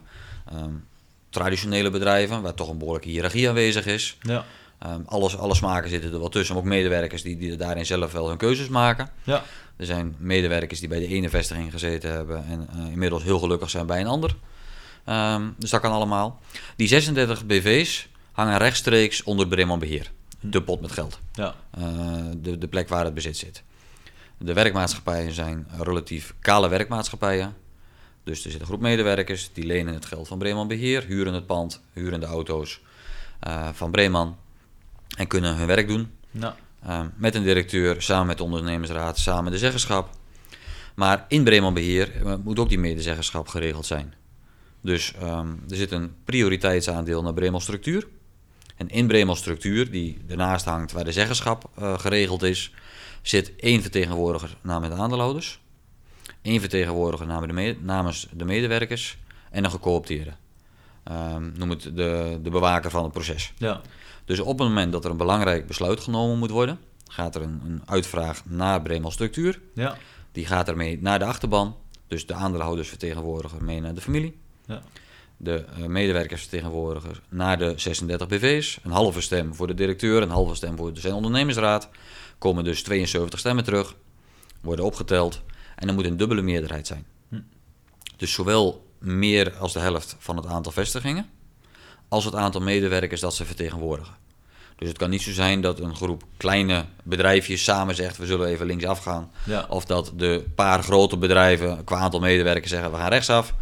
ehm, 0.51 0.73
traditionele 1.29 1.89
bedrijven 1.89 2.41
waar 2.41 2.53
toch 2.53 2.69
een 2.69 2.77
behoorlijke 2.77 3.09
hiërarchie 3.09 3.49
aanwezig 3.49 3.85
is. 3.85 4.17
Ja. 4.21 4.45
Ehm, 4.79 5.01
alles, 5.05 5.37
alle 5.37 5.55
smaken 5.55 5.89
zitten 5.89 6.13
er 6.13 6.19
wel 6.19 6.29
tussen. 6.29 6.55
Maar 6.55 6.63
ook 6.63 6.69
medewerkers 6.69 7.21
die, 7.21 7.37
die 7.37 7.55
daarin 7.55 7.85
zelf 7.85 8.11
wel 8.11 8.27
hun 8.27 8.37
keuzes 8.37 8.67
maken. 8.67 9.09
Ja. 9.23 9.43
Er 9.77 9.85
zijn 9.85 10.15
medewerkers 10.17 10.79
die 10.79 10.89
bij 10.89 10.99
de 10.99 11.07
ene 11.07 11.29
vestiging 11.29 11.71
gezeten 11.71 12.11
hebben 12.11 12.45
en 12.45 12.67
eh, 12.73 12.91
inmiddels 12.91 13.23
heel 13.23 13.39
gelukkig 13.39 13.69
zijn 13.69 13.85
bij 13.85 13.99
een 13.99 14.07
ander. 14.07 14.35
Ehm, 15.03 15.43
dus 15.57 15.69
dat 15.69 15.81
kan 15.81 15.91
allemaal. 15.91 16.39
Die 16.75 16.87
36 16.87 17.45
BV's 17.45 18.07
hangen 18.31 18.57
rechtstreeks 18.57 19.23
onder 19.23 19.47
Bremen 19.47 19.79
Beheer. 19.79 20.11
De 20.39 20.61
pot 20.61 20.81
met 20.81 20.91
geld. 20.91 21.19
Ja. 21.33 21.55
Eh, 21.71 21.83
de, 22.37 22.57
de 22.57 22.67
plek 22.67 22.89
waar 22.89 23.05
het 23.05 23.13
bezit 23.13 23.37
zit. 23.37 23.63
De 24.37 24.53
werkmaatschappijen 24.53 25.33
zijn 25.33 25.67
relatief 25.79 26.35
kale 26.39 26.69
werkmaatschappijen. 26.69 27.55
Dus 28.23 28.45
er 28.45 28.51
zit 28.51 28.59
een 28.59 28.65
groep 28.65 28.81
medewerkers 28.81 29.49
die 29.53 29.65
lenen 29.65 29.93
het 29.93 30.05
geld 30.05 30.27
van 30.27 30.37
Breeman 30.37 30.67
Beheer, 30.67 31.03
huren 31.03 31.33
het 31.33 31.45
pand, 31.45 31.81
huren 31.93 32.19
de 32.19 32.25
auto's 32.25 32.81
eh, 33.39 33.69
van 33.73 33.91
Breeman 33.91 34.37
en 35.17 35.27
kunnen 35.27 35.55
hun 35.55 35.67
werk 35.67 35.87
doen. 35.87 36.11
Nou, 36.31 36.53
Eh, 36.85 37.01
met 37.15 37.35
een 37.35 37.43
directeur, 37.43 38.01
samen 38.01 38.27
met 38.27 38.37
de 38.37 38.43
ondernemersraad, 38.43 39.17
samen 39.19 39.51
de 39.51 39.57
zeggenschap. 39.57 40.09
Maar 40.95 41.25
in 41.27 41.43
Breeman 41.43 41.73
Beheer 41.73 42.11
eh, 42.15 42.35
moet 42.43 42.59
ook 42.59 42.69
die 42.69 42.79
medezeggenschap 42.79 43.47
geregeld 43.47 43.85
zijn. 43.85 44.13
Dus 44.81 45.13
ehm, 45.13 45.47
er 45.69 45.75
zit 45.75 45.91
een 45.91 46.15
prioriteitsaandeel 46.23 47.21
naar 47.21 47.33
Breeman 47.33 47.61
Structuur. 47.61 48.07
En 48.75 48.89
in 48.89 49.07
Breeman 49.07 49.35
Structuur, 49.35 49.91
die 49.91 50.17
ernaast 50.27 50.65
hangt 50.65 50.91
waar 50.91 51.03
de 51.03 51.11
zeggenschap 51.11 51.69
geregeld 51.75 52.43
is, 52.43 52.73
zit 53.27 53.55
één 53.55 53.81
vertegenwoordiger 53.81 54.57
namens 54.61 54.95
de 54.95 55.01
aandeelhouders, 55.01 55.59
één 56.41 56.59
vertegenwoordiger 56.59 57.27
namens 57.27 57.47
de, 57.47 57.53
me- 57.53 57.77
namens 57.81 58.27
de 58.31 58.45
medewerkers 58.45 59.17
en 59.51 59.63
een 59.63 59.71
gecoopteerde. 59.71 60.31
Ehm, 61.03 61.51
noem 61.57 61.69
het 61.69 61.81
de, 61.81 62.39
de 62.43 62.49
bewaker 62.49 62.91
van 62.91 63.03
het 63.03 63.11
proces. 63.13 63.53
ja. 63.57 63.81
Dus 64.25 64.39
op 64.39 64.59
het 64.59 64.67
moment 64.67 64.91
dat 64.91 65.05
er 65.05 65.11
een 65.11 65.17
belangrijk 65.17 65.67
besluit 65.67 65.99
genomen 65.99 66.37
moet 66.37 66.49
worden, 66.49 66.79
gaat 67.07 67.35
er 67.35 67.41
een, 67.41 67.61
een 67.65 67.81
uitvraag 67.85 68.41
naar 68.45 68.81
Bremal 68.81 69.11
Structuur. 69.11 69.59
Ja. 69.73 69.97
Die 70.31 70.45
gaat 70.45 70.67
ermee 70.67 71.01
naar 71.01 71.19
de 71.19 71.25
achterban. 71.25 71.75
Dus 72.07 72.25
de 72.25 72.33
aandeelhoudersvertegenwoordiger 72.33 73.63
mee 73.63 73.81
naar 73.81 73.93
de 73.93 74.01
familie. 74.01 74.37
Ja. 74.65 74.81
De 75.37 75.65
eh, 75.65 75.85
medewerkersvertegenwoordiger 75.85 77.21
naar 77.29 77.57
de 77.57 77.73
36 77.75 78.27
BV's. 78.27 78.79
Een 78.83 78.91
halve 78.91 79.21
stem 79.21 79.55
voor 79.55 79.67
de 79.67 79.73
directeur, 79.73 80.21
een 80.21 80.29
halve 80.29 80.55
stem 80.55 80.77
voor 80.77 80.93
de 80.93 80.99
zijn 80.99 81.13
ondernemersraad. 81.13 81.89
Komen 82.37 82.63
dus 82.63 82.83
72 82.83 83.39
stemmen 83.39 83.63
terug, 83.63 83.95
worden 84.61 84.85
opgeteld. 84.85 85.41
En 85.75 85.87
er 85.87 85.93
moet 85.93 86.05
een 86.05 86.17
dubbele 86.17 86.41
meerderheid 86.41 86.87
zijn. 86.87 87.05
Hm. 87.29 87.39
Dus 88.17 88.33
zowel 88.33 88.87
meer 88.99 89.53
als 89.53 89.73
de 89.73 89.79
helft 89.79 90.15
van 90.19 90.35
het 90.35 90.45
aantal 90.45 90.71
vestigingen, 90.71 91.29
als 92.07 92.25
het 92.25 92.35
aantal 92.35 92.61
medewerkers 92.61 93.21
dat 93.21 93.33
ze 93.35 93.45
vertegenwoordigen. 93.45 94.15
Dus 94.75 94.87
het 94.87 94.97
kan 94.97 95.09
niet 95.09 95.21
zo 95.21 95.31
zijn 95.31 95.61
dat 95.61 95.79
een 95.79 95.95
groep 95.95 96.23
kleine 96.37 96.85
bedrijfjes 97.03 97.63
samen 97.63 97.95
zegt: 97.95 98.17
we 98.17 98.25
zullen 98.25 98.47
even 98.47 98.65
linksaf 98.65 98.99
gaan. 98.99 99.31
Ja. 99.45 99.65
Of 99.69 99.85
dat 99.85 100.11
de 100.15 100.43
paar 100.55 100.83
grote 100.83 101.17
bedrijven 101.17 101.83
qua 101.83 101.97
aantal 101.97 102.19
medewerkers 102.19 102.71
zeggen: 102.71 102.91
we 102.91 102.97
gaan 102.97 103.09
rechtsaf. 103.09 103.53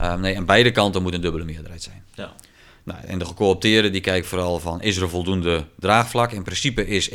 Uh, 0.00 0.14
nee, 0.14 0.36
aan 0.36 0.44
beide 0.44 0.70
kanten 0.70 1.02
moet 1.02 1.14
een 1.14 1.20
dubbele 1.20 1.44
meerderheid 1.44 1.82
zijn. 1.82 2.04
Ja. 2.14 2.32
Nou, 2.82 3.00
en 3.04 3.18
de 3.18 3.24
gecoopteerde 3.24 3.90
die 3.90 4.00
kijkt 4.00 4.26
vooral 4.26 4.58
van: 4.58 4.82
is 4.82 4.96
er 4.96 5.08
voldoende 5.08 5.64
draagvlak? 5.78 6.32
In 6.32 6.42
principe 6.42 6.86
is 6.86 7.10
51% 7.10 7.14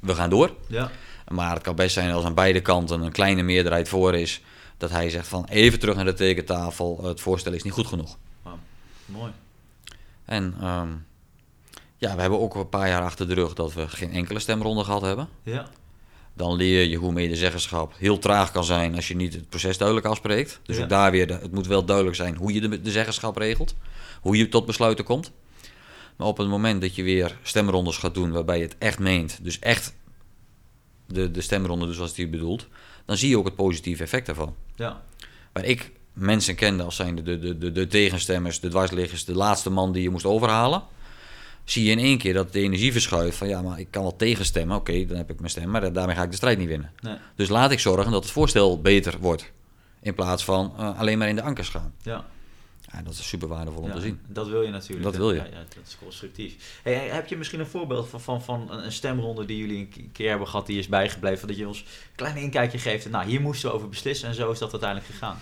we 0.00 0.14
gaan 0.14 0.30
door. 0.30 0.54
Ja. 0.68 0.90
Maar 1.28 1.54
het 1.54 1.62
kan 1.62 1.74
best 1.74 1.94
zijn 1.94 2.10
als 2.10 2.24
aan 2.24 2.34
beide 2.34 2.60
kanten 2.60 3.00
een 3.00 3.12
kleine 3.12 3.42
meerderheid 3.42 3.88
voor 3.88 4.14
is, 4.14 4.40
dat 4.76 4.90
hij 4.90 5.10
zegt 5.10 5.28
van 5.28 5.44
even 5.50 5.78
terug 5.78 5.96
naar 5.96 6.04
de 6.04 6.12
tekentafel, 6.14 7.00
het 7.04 7.20
voorstel 7.20 7.52
is 7.52 7.62
niet 7.62 7.72
goed 7.72 7.86
genoeg. 7.86 8.16
Mooi. 9.06 9.32
En 10.24 10.54
ehm, 10.60 10.88
ja, 11.96 12.14
we 12.14 12.20
hebben 12.20 12.40
ook 12.40 12.54
een 12.54 12.68
paar 12.68 12.88
jaar 12.88 13.02
achter 13.02 13.28
de 13.28 13.34
rug 13.34 13.52
dat 13.54 13.72
we 13.74 13.88
geen 13.88 14.12
enkele 14.12 14.38
stemronde 14.38 14.84
gehad 14.84 15.02
hebben. 15.02 15.28
Ja. 15.42 15.66
Dan 16.34 16.56
leer 16.56 16.84
je 16.88 16.96
hoe 16.96 17.12
medezeggenschap 17.12 17.92
heel 17.96 18.18
traag 18.18 18.50
kan 18.50 18.64
zijn 18.64 18.94
als 18.94 19.08
je 19.08 19.16
niet 19.16 19.34
het 19.34 19.48
proces 19.48 19.78
duidelijk 19.78 20.06
afspreekt. 20.06 20.60
Dus 20.62 20.76
Ja. 20.76 20.82
ook 20.82 20.88
daar 20.88 21.10
weer, 21.10 21.26
de- 21.26 21.32
het 21.42 21.52
moet 21.52 21.66
wel 21.66 21.84
duidelijk 21.84 22.16
zijn 22.16 22.36
hoe 22.36 22.52
je 22.52 22.60
de, 22.60 22.80
de 22.82 22.90
zeggenschap 22.90 23.36
regelt, 23.36 23.74
hoe 24.20 24.36
je 24.36 24.48
tot 24.48 24.66
besluiten 24.66 25.04
komt. 25.04 25.32
Maar 26.18 26.26
op 26.26 26.38
het 26.38 26.48
moment 26.48 26.80
dat 26.80 26.94
je 26.94 27.02
weer 27.02 27.38
stemrondes 27.42 27.96
gaat 27.96 28.14
doen 28.14 28.30
waarbij 28.30 28.56
je 28.56 28.64
het 28.64 28.76
echt 28.78 28.98
meent, 28.98 29.38
dus 29.42 29.58
echt 29.58 29.94
de, 31.06 31.30
de 31.30 31.40
stemronde 31.40 31.86
dus 31.86 31.96
zoals 31.96 32.14
die 32.14 32.28
bedoelt, 32.28 32.66
dan 33.04 33.16
zie 33.16 33.28
je 33.28 33.38
ook 33.38 33.44
het 33.44 33.54
positieve 33.54 34.02
effect 34.02 34.26
daarvan. 34.26 34.54
Ja. 34.74 35.02
Waar 35.52 35.64
ik 35.64 35.92
mensen 36.12 36.54
kende 36.54 36.82
als 36.82 36.96
zijn 36.96 37.14
de, 37.14 37.38
de, 37.38 37.58
de, 37.58 37.72
de 37.72 37.86
tegenstemmers, 37.86 38.60
de 38.60 38.68
dwarsliggers, 38.68 39.24
de 39.24 39.34
laatste 39.34 39.70
man 39.70 39.92
die 39.92 40.02
je 40.02 40.10
moest 40.10 40.24
overhalen. 40.24 40.82
Zie 41.64 41.84
je 41.84 41.90
in 41.90 41.98
één 41.98 42.18
keer 42.18 42.34
dat 42.34 42.52
de 42.52 42.60
energie 42.60 42.92
verschuift 42.92 43.36
van 43.36 43.48
ja, 43.48 43.62
maar 43.62 43.80
ik 43.80 43.86
kan 43.90 44.02
wel 44.02 44.16
tegenstemmen. 44.16 44.76
Oké, 44.76 45.06
dan 45.06 45.16
heb 45.16 45.30
ik 45.30 45.38
mijn 45.38 45.50
stem, 45.50 45.70
maar 45.70 45.92
daarmee 45.92 46.16
ga 46.16 46.22
ik 46.22 46.30
de 46.30 46.36
strijd 46.36 46.58
niet 46.58 46.68
winnen. 46.68 46.92
Nee. 47.00 47.16
Dus 47.34 47.48
laat 47.48 47.70
ik 47.70 47.80
zorgen 47.80 48.12
dat 48.12 48.22
het 48.22 48.32
voorstel 48.32 48.80
beter 48.80 49.18
wordt. 49.20 49.52
In 50.00 50.14
plaats 50.14 50.44
van 50.44 50.72
eh, 50.78 50.98
alleen 50.98 51.18
maar 51.18 51.28
in 51.28 51.36
de 51.36 51.42
ankers 51.42 51.68
gaan. 51.68 51.94
Ja. 52.02 52.26
Ja, 52.92 53.02
dat 53.02 53.12
is 53.12 53.28
super 53.28 53.48
waardevol 53.48 53.82
om 53.82 53.88
Ja, 53.88 53.94
te 53.94 54.00
zien. 54.00 54.20
Dat 54.28 54.48
wil 54.48 54.62
je 54.62 54.70
natuurlijk. 54.70 55.02
Dat 55.02 55.16
wil 55.16 55.30
je. 55.32 55.36
Ja, 55.36 55.44
ja, 55.44 55.58
dat 55.74 55.86
is 55.86 55.96
constructief. 56.02 56.80
Hey, 56.82 56.94
heb 56.94 57.26
je 57.28 57.36
misschien 57.36 57.60
een 57.60 57.66
voorbeeld 57.66 58.08
van, 58.08 58.20
van, 58.20 58.42
van 58.42 58.70
een 58.72 58.92
stemronde 58.92 59.44
die 59.44 59.58
jullie 59.58 59.78
een 59.78 59.88
ke- 59.88 60.08
keer 60.12 60.28
hebben 60.28 60.48
gehad, 60.48 60.66
die 60.66 60.78
is 60.78 60.88
bijgebleven, 60.88 61.48
dat 61.48 61.56
je 61.56 61.66
ons 61.68 61.78
een 61.78 61.84
klein 62.16 62.36
inkijkje 62.36 62.78
geeft 62.78 63.04
en 63.04 63.10
nou, 63.10 63.26
hier 63.26 63.40
moesten 63.40 63.68
we 63.68 63.74
over 63.74 63.88
beslissen 63.88 64.28
en 64.28 64.34
zo 64.34 64.50
is 64.50 64.58
dat 64.58 64.70
uiteindelijk 64.70 65.10
gegaan. 65.10 65.38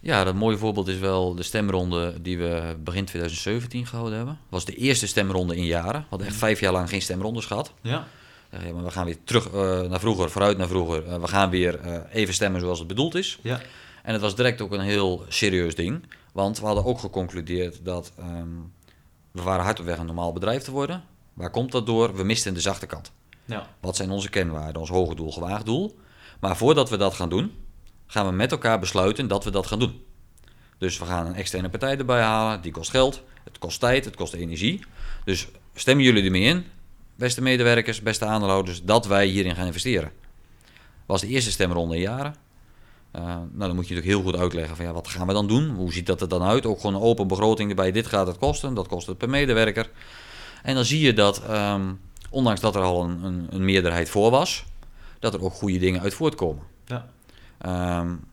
Ja, 0.00 0.24
dat 0.24 0.34
mooie 0.34 0.56
voorbeeld 0.58 0.88
is 0.88 0.98
wel 0.98 1.34
de 1.34 1.42
stemronde 1.42 2.22
die 2.22 2.38
we 2.38 2.76
begin 2.84 3.04
2017 3.04 3.86
gehouden 3.86 4.16
hebben. 4.16 4.38
was 4.48 4.64
de 4.64 4.74
eerste 4.74 5.06
stemronde 5.06 5.56
in 5.56 5.64
jaren. 5.64 6.00
We 6.00 6.06
hadden 6.08 6.26
echt 6.28 6.36
vijf 6.36 6.60
jaar 6.60 6.72
lang 6.72 6.88
geen 6.88 7.02
stemrondes 7.02 7.44
gehad. 7.46 7.72
Ja. 7.80 8.06
Eh, 8.50 8.66
ja, 8.66 8.72
maar 8.72 8.84
we 8.84 8.90
gaan 8.90 9.04
weer 9.04 9.16
terug 9.24 9.46
eh, 9.50 9.80
naar 9.80 10.00
vroeger, 10.00 10.30
vooruit 10.30 10.58
naar 10.58 10.68
vroeger. 10.68 11.06
Eh, 11.06 11.20
we 11.20 11.28
gaan 11.28 11.50
weer 11.50 12.04
even 12.12 12.34
stemmen 12.34 12.60
zoals 12.60 12.78
het 12.78 12.88
bedoeld 12.88 13.14
is. 13.14 13.38
Ja. 13.42 13.60
En 14.06 14.12
het 14.12 14.20
was 14.20 14.36
direct 14.36 14.60
ook 14.60 14.72
een 14.72 14.80
heel 14.80 15.24
serieus 15.28 15.74
ding. 15.74 16.04
Want 16.32 16.58
we 16.58 16.66
hadden 16.66 16.84
ook 16.84 16.98
geconcludeerd 16.98 17.84
dat 17.84 18.12
ehm, 18.18 18.48
we 19.30 19.42
waren 19.42 19.64
hard 19.64 19.80
op 19.80 19.86
weg 19.86 19.98
een 19.98 20.06
normaal 20.06 20.32
bedrijf 20.32 20.62
te 20.62 20.70
worden. 20.70 21.04
Waar 21.34 21.50
komt 21.50 21.72
dat 21.72 21.86
door? 21.86 22.16
We 22.16 22.24
misten 22.24 22.54
de 22.54 22.60
zachte 22.60 22.86
kant. 22.86 23.12
Ja. 23.44 23.68
Wat 23.80 23.96
zijn 23.96 24.10
onze 24.10 24.30
kenwaarden? 24.30 24.80
Ons 24.80 24.90
hoge 24.90 25.14
doel, 25.14 25.32
gewaagd 25.32 25.64
doel. 25.64 25.98
Maar 26.40 26.56
voordat 26.56 26.90
we 26.90 26.96
dat 26.96 27.14
gaan 27.14 27.28
doen, 27.28 27.52
gaan 28.06 28.26
we 28.26 28.32
met 28.32 28.52
elkaar 28.52 28.78
besluiten 28.78 29.28
dat 29.28 29.44
we 29.44 29.50
dat 29.50 29.66
gaan 29.66 29.78
doen. 29.78 30.04
Dus 30.78 30.98
we 30.98 31.04
gaan 31.04 31.26
een 31.26 31.34
externe 31.34 31.68
partij 31.68 31.98
erbij 31.98 32.22
halen. 32.22 32.60
Die 32.60 32.72
kost 32.72 32.90
geld, 32.90 33.22
het 33.44 33.58
kost 33.58 33.80
tijd, 33.80 34.04
het 34.04 34.16
kost 34.16 34.34
energie. 34.34 34.84
Dus 35.24 35.48
stemmen 35.74 36.04
jullie 36.04 36.24
ermee 36.24 36.42
in, 36.42 36.64
beste 37.14 37.42
medewerkers, 37.42 38.02
beste 38.02 38.24
aandeelhouders, 38.24 38.82
dat 38.82 39.06
wij 39.06 39.26
hierin 39.26 39.54
gaan 39.54 39.66
investeren. 39.66 40.12
Was 41.06 41.20
de 41.20 41.26
eerste 41.26 41.50
stemronde 41.50 41.94
in 41.94 42.00
jaren. 42.00 42.45
Uh, 43.12 43.22
nou, 43.22 43.46
dan 43.58 43.74
moet 43.74 43.88
je 43.88 43.94
natuurlijk 43.94 44.06
heel 44.06 44.22
goed 44.22 44.36
uitleggen 44.36 44.76
van 44.76 44.84
ja, 44.84 44.92
wat 44.92 45.08
gaan 45.08 45.26
we 45.26 45.32
dan 45.32 45.46
doen? 45.46 45.68
Hoe 45.70 45.92
ziet 45.92 46.06
dat 46.06 46.20
er 46.20 46.28
dan 46.28 46.42
uit? 46.42 46.66
Ook 46.66 46.80
gewoon 46.80 46.94
een 46.94 47.08
open 47.08 47.26
begroting 47.26 47.70
erbij. 47.70 47.92
Dit 47.92 48.06
gaat 48.06 48.26
het 48.26 48.38
kosten, 48.38 48.74
dat 48.74 48.86
kost 48.88 49.06
het 49.06 49.18
per 49.18 49.28
medewerker. 49.28 49.90
En 50.62 50.74
dan 50.74 50.84
zie 50.84 51.00
je 51.00 51.12
dat, 51.12 51.42
um, 51.50 52.00
ondanks 52.30 52.60
dat 52.60 52.74
er 52.74 52.82
al 52.82 53.04
een, 53.04 53.24
een, 53.24 53.46
een, 53.50 53.64
meerderheid 53.64 54.08
voor 54.08 54.30
was, 54.30 54.64
dat 55.18 55.34
er 55.34 55.42
ook 55.42 55.52
goede 55.52 55.78
dingen 55.78 56.00
uit 56.00 56.14
voortkomen. 56.14 56.62
Ja. 56.84 57.08
Um, 58.00 58.24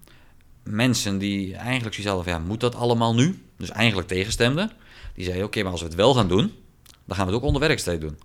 mensen 0.64 1.18
die 1.18 1.56
eigenlijk 1.56 1.96
zoiets 1.96 2.14
hadden 2.14 2.24
van 2.24 2.42
ja, 2.42 2.48
moet 2.48 2.60
dat 2.60 2.76
allemaal 2.76 3.16
nu? 3.16 3.44
Dus 3.58 3.70
eigenlijk 3.70 4.08
tegenstemden. 4.08 4.72
Die 5.14 5.24
zeiden 5.24 5.46
oké, 5.46 5.46
okay, 5.46 5.64
maar 5.64 5.72
als 5.72 5.82
we 5.82 5.88
het 5.88 5.96
wel 5.96 6.14
gaan 6.14 6.28
doen, 6.28 6.54
dan 7.06 7.16
gaan 7.16 7.26
we 7.26 7.32
het 7.32 7.42
ook 7.42 7.48
onder 7.48 7.62
werkstijd 7.62 8.02
doen. 8.02 8.18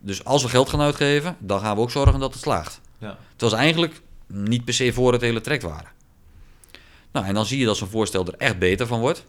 Dus 0.00 0.24
als 0.24 0.42
we 0.42 0.48
geld 0.48 0.68
gaan 0.68 0.80
uitgeven, 0.80 1.36
dan 1.38 1.60
gaan 1.60 1.76
we 1.76 1.82
ook 1.82 1.90
zorgen 1.90 2.20
dat 2.20 2.32
het 2.32 2.42
slaagt. 2.42 2.80
Ja. 2.98 3.18
Het 3.32 3.40
was 3.40 3.52
eigenlijk 3.52 4.00
niet 4.26 4.64
per 4.64 4.74
se 4.74 4.92
voor 4.92 5.12
het 5.12 5.20
hele 5.20 5.40
traject 5.40 5.64
waren. 5.64 5.90
Nou, 7.12 7.26
en 7.26 7.34
dan 7.34 7.46
zie 7.46 7.58
je 7.58 7.64
dat 7.64 7.76
zo'n 7.76 7.88
voorstel 7.88 8.26
er 8.26 8.34
echt 8.38 8.58
beter 8.58 8.86
van 8.86 9.00
wordt. 9.00 9.26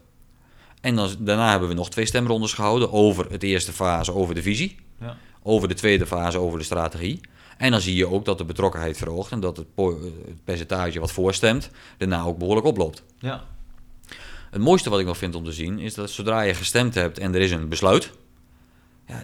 En 0.81 0.95
dan, 0.95 1.09
daarna 1.19 1.49
hebben 1.49 1.69
we 1.69 1.75
nog 1.75 1.89
twee 1.89 2.05
stemrondes 2.05 2.53
gehouden 2.53 2.91
over 2.91 3.31
het 3.31 3.43
eerste 3.43 3.73
fase, 3.73 4.13
over 4.13 4.35
de 4.35 4.41
visie. 4.41 4.75
Ja. 4.99 5.17
Over 5.43 5.67
de 5.67 5.73
tweede 5.73 6.05
fase, 6.05 6.37
over 6.37 6.57
de 6.59 6.65
strategie. 6.65 7.21
En 7.57 7.71
dan 7.71 7.81
zie 7.81 7.95
je 7.95 8.07
ook 8.07 8.25
dat 8.25 8.37
de 8.37 8.45
betrokkenheid 8.45 8.97
verhoogt 8.97 9.31
en 9.31 9.39
dat 9.39 9.57
het, 9.57 9.67
het 9.75 10.43
percentage 10.43 10.99
wat 10.99 11.11
voorstemt 11.11 11.69
daarna 11.97 12.23
ook 12.23 12.37
behoorlijk 12.37 12.67
oploopt. 12.67 13.03
Ja. 13.19 13.45
Het 14.49 14.61
mooiste 14.61 14.89
wat 14.89 14.99
ik 14.99 15.05
nog 15.05 15.17
vind 15.17 15.35
om 15.35 15.43
te 15.43 15.51
zien 15.51 15.79
is 15.79 15.93
dat 15.93 16.09
zodra 16.09 16.41
je 16.41 16.53
gestemd 16.53 16.95
hebt 16.95 17.17
en 17.17 17.35
er 17.35 17.41
is 17.41 17.51
een 17.51 17.69
besluit, 17.69 18.11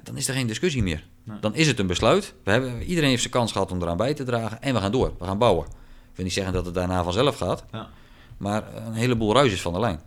dan 0.03 0.17
is 0.17 0.27
er 0.27 0.33
geen 0.33 0.47
discussie 0.47 0.83
meer. 0.83 1.03
Nee. 1.23 1.39
Dan 1.39 1.55
is 1.55 1.67
het 1.67 1.79
een 1.79 1.87
besluit. 1.87 2.33
We 2.43 2.51
hebben, 2.51 2.81
iedereen 2.81 3.09
heeft 3.09 3.21
zijn 3.21 3.33
kans 3.33 3.51
gehad 3.51 3.71
om 3.71 3.81
eraan 3.81 3.97
bij 3.97 4.13
te 4.13 4.23
dragen 4.23 4.61
en 4.61 4.73
we 4.73 4.79
gaan 4.79 4.91
door. 4.91 5.13
We 5.19 5.25
gaan 5.25 5.37
bouwen. 5.37 5.65
Ik 5.65 6.15
wil 6.15 6.25
niet 6.25 6.33
zeggen 6.33 6.53
dat 6.53 6.65
het 6.65 6.73
daarna 6.73 7.03
vanzelf 7.03 7.37
gaat, 7.37 7.65
Ja. 7.71 7.89
maar 8.37 8.75
een 8.75 8.93
heleboel 8.93 9.33
ruis 9.33 9.53
is 9.53 9.61
van 9.61 9.73
de 9.73 9.79
lijn. 9.79 10.01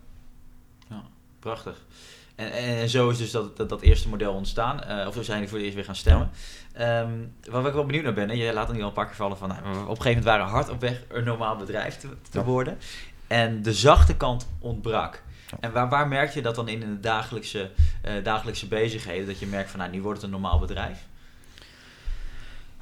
Ja, 0.89 1.03
prachtig. 1.39 1.85
En, 2.35 2.51
en 2.51 2.89
zo 2.89 3.09
is 3.09 3.17
dus 3.17 3.31
dat, 3.31 3.57
dat, 3.57 3.69
dat 3.69 3.81
eerste 3.81 4.09
model 4.09 4.33
ontstaan. 4.33 4.81
Uh, 4.87 5.07
of 5.07 5.13
zo 5.13 5.21
zijn 5.23 5.37
jullie 5.37 5.47
voor 5.49 5.57
het 5.57 5.65
eerst 5.65 5.75
weer 5.75 5.85
gaan 5.85 5.95
stemmen. 5.95 6.29
Ja. 6.77 7.01
Um, 7.01 7.33
waar 7.49 7.65
ik 7.65 7.73
wel 7.73 7.85
benieuwd 7.85 8.03
naar 8.03 8.13
ben, 8.13 8.29
en 8.29 8.37
je 8.37 8.53
laat 8.53 8.69
er 8.69 8.75
nu 8.75 8.81
al 8.81 8.87
een 8.87 8.93
paar 8.93 9.05
keer 9.05 9.15
vallen 9.15 9.37
van... 9.37 9.47
Nou, 9.47 9.61
op 9.61 9.73
een 9.73 9.77
gegeven 9.81 10.05
moment 10.05 10.23
waren 10.23 10.45
we 10.45 10.51
hard 10.51 10.69
op 10.69 10.81
weg 10.81 11.01
een 11.07 11.23
normaal 11.23 11.55
bedrijf 11.55 11.99
te, 12.29 12.43
worden. 12.43 12.77
En 13.27 13.61
de 13.61 13.73
zachte 13.73 14.15
kant 14.15 14.47
ontbrak. 14.59 15.23
En 15.59 15.71
waar, 15.71 15.89
waar 15.89 16.07
merk 16.07 16.33
je 16.33 16.41
dat 16.41 16.55
dan 16.55 16.67
in 16.67 16.79
de 16.79 16.99
dagelijkse, 16.99 17.71
uh, 18.05 18.23
dagelijkse 18.23 18.67
bezigheden? 18.67 19.27
Dat 19.27 19.39
je 19.39 19.45
merkt 19.45 19.69
van, 19.69 19.79
nou, 19.79 19.91
nu 19.91 20.01
wordt 20.01 20.21
het 20.21 20.25
een 20.25 20.41
normaal 20.41 20.59
bedrijf? 20.59 21.05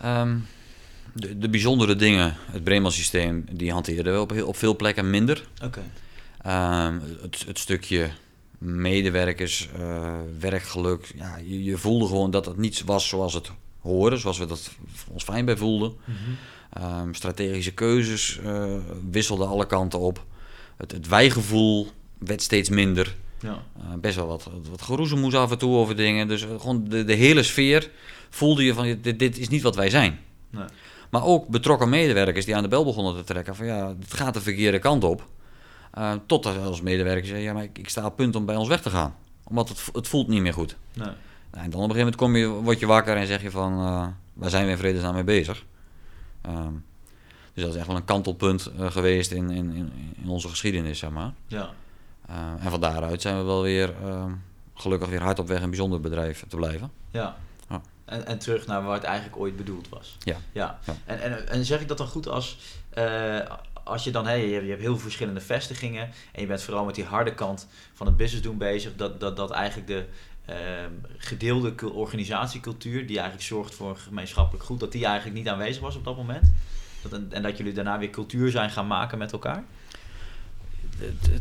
Um, 0.05 0.47
de, 1.13 1.37
de, 1.37 1.49
bijzondere 1.49 1.95
dingen, 1.95 2.35
het 2.51 2.63
Bremen-systeem, 2.63 3.45
die 3.51 3.71
hanteerden 3.71 4.13
we 4.13 4.19
op, 4.19 4.41
op 4.41 4.57
veel 4.57 4.75
plekken 4.75 5.09
minder. 5.09 5.43
Oké. 5.63 5.83
Okay. 6.45 6.87
Um, 6.87 7.01
het, 7.21 7.43
het, 7.47 7.59
stukje 7.59 8.09
medewerkers, 8.57 9.69
eh, 9.79 10.13
werkgeluk. 10.39 11.11
Ja, 11.15 11.37
je, 11.37 11.63
je 11.63 11.77
voelde 11.77 12.07
gewoon 12.07 12.31
dat 12.31 12.45
het 12.45 12.57
niet 12.57 12.83
was 12.83 13.07
zoals 13.07 13.33
het 13.33 13.51
hoorde, 13.81 14.17
zoals 14.17 14.37
we 14.37 14.45
dat 14.45 14.71
ons 15.11 15.23
fijn 15.23 15.45
bij 15.45 15.57
voelden. 15.57 15.93
Ehm, 16.73 17.13
strategische 17.13 17.73
keuzes 17.73 18.39
eh, 18.39 18.75
wisselden 19.11 19.47
alle 19.47 19.65
kanten 19.65 19.99
op. 19.99 20.25
Het, 20.77 20.91
het 20.91 21.07
wijgevoel 21.07 21.91
werd 22.17 22.41
steeds 22.41 22.69
minder. 22.69 23.15
Ja. 23.39 23.63
Eh, 23.77 23.93
best 23.99 24.15
wel 24.15 24.27
wat, 24.27 24.49
wat 24.69 24.81
geroezemoes 24.81 25.33
af 25.33 25.51
en 25.51 25.57
toe 25.57 25.75
over 25.75 25.95
dingen. 25.95 26.27
Dus 26.27 26.43
eh, 26.43 26.59
gewoon 26.59 26.83
de, 26.87 27.03
de 27.03 27.13
hele 27.13 27.43
sfeer 27.43 27.89
voelde 28.29 28.63
je 28.63 28.73
van 28.73 28.97
dit, 29.01 29.19
dit 29.19 29.37
is 29.37 29.49
niet 29.49 29.61
wat 29.61 29.75
wij 29.75 29.89
zijn. 29.89 30.19
Nee. 30.49 30.65
Maar 31.09 31.23
ook 31.23 31.47
betrokken 31.47 31.89
medewerkers 31.89 32.45
die 32.45 32.55
aan 32.55 32.63
de 32.63 32.69
bel 32.69 32.83
begonnen 32.83 33.15
te 33.15 33.23
trekken 33.23 33.55
van 33.55 33.65
ja, 33.65 33.95
het 33.99 34.13
gaat 34.13 34.33
de 34.33 34.41
verkeerde 34.41 34.79
kant 34.79 35.03
op. 35.03 35.27
Uh, 35.97 36.13
totdat 36.25 36.57
als 36.57 36.81
medewerker 36.81 37.25
zei, 37.25 37.41
ja, 37.41 37.53
maar 37.53 37.63
ik, 37.63 37.77
ik, 37.77 37.89
sta 37.89 38.05
op 38.05 38.15
punt 38.15 38.35
om 38.35 38.45
bij 38.45 38.55
ons 38.55 38.67
weg 38.67 38.81
te 38.81 38.89
gaan. 38.89 39.15
Omdat 39.43 39.69
het, 39.69 39.89
het 39.93 40.07
voelt 40.07 40.27
niet 40.27 40.41
meer 40.41 40.53
goed. 40.53 40.75
Nee. 40.93 41.07
Nou, 41.51 41.63
en 41.63 41.69
dan 41.69 41.81
op 41.81 41.89
een 41.89 41.95
gegeven 41.95 41.97
moment 41.97 42.15
kom 42.15 42.35
je, 42.35 42.47
word 42.47 42.79
je 42.79 42.85
wakker 42.85 43.15
en 43.15 43.27
zeg 43.27 43.41
je 43.41 43.51
van, 43.51 43.71
uh, 43.79 44.07
waar 44.33 44.49
zijn 44.49 44.65
we 44.65 44.71
in 44.71 44.77
vredesnaam 44.77 45.13
mee 45.13 45.23
bezig? 45.23 45.65
Um, 46.47 46.83
dus 47.53 47.63
dat 47.63 47.73
is 47.73 47.79
echt 47.79 47.87
wel 47.87 47.95
een 47.95 48.05
kantelpunt 48.05 48.71
uh, 48.79 48.91
geweest 48.91 49.31
in, 49.31 49.49
in, 49.49 49.91
in, 50.15 50.29
onze 50.29 50.47
geschiedenis, 50.47 50.99
zeg 50.99 51.09
maar. 51.09 51.33
Ja. 51.47 51.73
Uh, 52.29 52.35
en 52.65 52.71
van 52.71 52.79
daaruit 52.79 53.21
zijn 53.21 53.37
we 53.37 53.43
wel 53.43 53.61
weer 53.61 53.93
gelukkig 54.75 55.09
weer 55.09 55.21
hard 55.21 55.39
op 55.39 55.47
weg 55.47 55.61
een 55.61 55.69
bijzonder 55.69 55.99
bedrijf 55.99 56.43
te 56.47 56.55
blijven. 56.55 56.91
Ja. 57.11 57.35
ja. 57.69 57.81
En, 58.05 58.25
en 58.25 58.39
terug 58.39 58.67
naar 58.67 58.83
waar 58.83 58.93
het 58.93 59.03
eigenlijk 59.03 59.37
ooit 59.37 59.57
bedoeld 59.57 59.89
was. 59.89 60.17
Ja. 60.19 60.37
ja. 60.51 60.79
ja. 60.85 60.93
En, 61.05 61.21
en, 61.21 61.47
en 61.47 61.65
zeg 61.65 61.81
ik 61.81 61.87
dat 61.87 61.97
dan 61.97 62.07
goed 62.07 62.27
als, 62.27 62.57
uh, 62.97 63.39
als 63.83 64.03
je 64.03 64.11
dan, 64.11 64.25
hey, 64.25 64.47
je, 64.47 64.53
hebt, 64.53 64.63
je 64.63 64.69
hebt 64.69 64.81
heel 64.81 64.91
veel 64.93 65.01
verschillende 65.01 65.41
vestigingen 65.41 66.09
en 66.31 66.41
je 66.41 66.47
bent 66.47 66.61
vooral 66.61 66.85
met 66.85 66.95
die 66.95 67.03
harde 67.03 67.33
kant 67.33 67.67
van 67.93 68.05
het 68.05 68.17
business 68.17 68.43
doen 68.43 68.57
bezig, 68.57 68.95
dat, 68.95 69.19
dat, 69.19 69.35
dat 69.35 69.51
eigenlijk 69.51 69.87
de 69.87 70.05
uh, 70.49 70.55
gedeelde 71.17 71.93
organisatiecultuur, 71.93 73.07
die 73.07 73.15
eigenlijk 73.15 73.47
zorgt 73.47 73.75
voor 73.75 73.97
gemeenschappelijk 73.97 74.65
goed, 74.65 74.79
dat 74.79 74.91
die 74.91 75.05
eigenlijk 75.05 75.37
niet 75.37 75.47
aanwezig 75.47 75.81
was 75.81 75.95
op 75.95 76.03
dat 76.03 76.15
moment? 76.15 76.51
Dat, 77.01 77.11
en, 77.11 77.27
en 77.31 77.41
dat 77.41 77.57
jullie 77.57 77.73
daarna 77.73 77.97
weer 77.97 78.09
cultuur 78.09 78.51
zijn 78.51 78.69
gaan 78.69 78.87
maken 78.87 79.17
met 79.17 79.31
elkaar? 79.31 79.63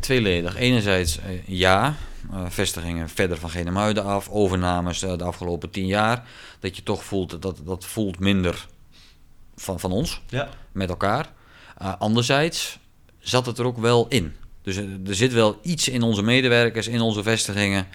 Tweeledig. 0.01 0.57
Enerzijds 0.57 1.19
uh, 1.19 1.47
ja, 1.47 1.95
uh, 2.33 2.41
vestigingen 2.49 3.09
verder 3.09 3.39
van 3.39 3.51
Genemuiden 3.51 4.05
af, 4.05 4.29
overnames 4.29 5.03
uh, 5.03 5.17
de 5.17 5.25
afgelopen 5.25 5.71
tien 5.71 5.87
jaar. 5.87 6.29
Dat 6.61 6.77
je 6.77 6.83
toch 6.83 7.05
voelt, 7.05 7.43
dat, 7.43 7.61
dat 7.65 7.85
voelt 7.85 8.19
minder 8.19 8.67
van, 9.57 9.81
van 9.81 9.93
ons, 9.93 10.23
ja. 10.29 10.49
met 10.73 10.89
elkaar. 10.89 11.33
Uh, 11.83 11.93
anderzijds 11.99 12.79
zat 13.19 13.47
het 13.47 13.59
er 13.59 13.65
ook 13.65 13.79
wel 13.79 14.07
in. 14.09 14.35
Dus 14.63 14.77
er 14.77 15.15
zit 15.15 15.33
wel 15.33 15.59
iets 15.63 15.89
in 15.89 16.03
onze 16.03 16.23
medewerkers, 16.23 16.89
in 16.89 17.01
onze 17.01 17.23
vestigingen, 17.23 17.87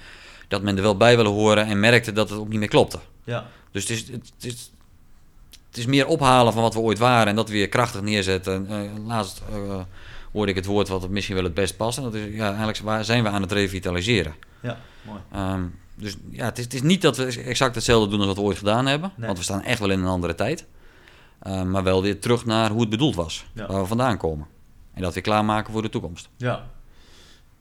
dat 0.47 0.61
men 0.61 0.75
er 0.75 0.81
wel 0.81 0.97
bij 0.97 1.15
willen 1.15 1.31
horen 1.31 1.65
en 1.65 1.79
merkte 1.79 2.11
dat 2.11 2.29
het 2.29 2.39
ook 2.39 2.49
niet 2.49 2.59
meer 2.59 2.67
klopte. 2.67 2.99
Ja. 3.23 3.47
Dus 3.71 3.87
het 3.87 3.91
is, 3.91 4.07
het, 4.11 4.31
is, 4.39 4.71
het 5.67 5.77
is 5.77 5.85
meer 5.85 6.07
ophalen 6.07 6.53
van 6.53 6.61
wat 6.61 6.73
we 6.73 6.79
ooit 6.79 6.97
waren 6.97 7.27
en 7.27 7.35
dat 7.35 7.49
weer 7.49 7.69
krachtig 7.69 8.01
neerzetten. 8.01 8.67
Uh, 8.69 9.07
laatst 9.07 9.41
uh, 9.51 9.79
hoorde 10.31 10.51
ik 10.51 10.57
het 10.57 10.65
woord 10.65 10.87
wat 10.87 11.01
het 11.01 11.11
misschien 11.11 11.35
wel 11.35 11.43
het 11.43 11.53
best 11.53 11.77
past. 11.77 11.97
En 11.97 12.03
dat 12.03 12.13
is, 12.13 12.35
ja, 12.35 12.47
eigenlijk 12.47 12.77
waar 12.77 13.05
zijn 13.05 13.23
we 13.23 13.29
aan 13.29 13.41
het 13.41 13.51
revitaliseren. 13.51 14.35
Ja, 14.61 14.77
mooi. 15.01 15.19
Um, 15.53 15.79
dus 15.95 16.15
ja, 16.31 16.45
het 16.45 16.57
is, 16.57 16.63
het 16.63 16.73
is 16.73 16.81
niet 16.81 17.01
dat 17.01 17.17
we 17.17 17.41
exact 17.41 17.75
hetzelfde 17.75 18.09
doen 18.09 18.19
als 18.19 18.27
wat 18.27 18.37
we 18.37 18.41
ooit 18.41 18.57
gedaan 18.57 18.85
hebben. 18.85 19.11
Nee. 19.15 19.25
Want 19.25 19.37
we 19.37 19.43
staan 19.43 19.63
echt 19.63 19.79
wel 19.79 19.89
in 19.89 19.99
een 19.99 20.07
andere 20.07 20.35
tijd. 20.35 20.65
Uh, 21.43 21.63
maar 21.63 21.83
wel 21.83 22.01
weer 22.01 22.19
terug 22.19 22.45
naar 22.45 22.69
hoe 22.69 22.81
het 22.81 22.89
bedoeld 22.89 23.15
was. 23.15 23.45
Ja. 23.53 23.67
Waar 23.67 23.81
we 23.81 23.87
vandaan 23.87 24.17
komen. 24.17 24.47
En 24.93 25.01
dat 25.01 25.13
weer 25.13 25.23
klaarmaken 25.23 25.73
voor 25.73 25.81
de 25.81 25.89
toekomst. 25.89 26.29
Ja. 26.37 26.69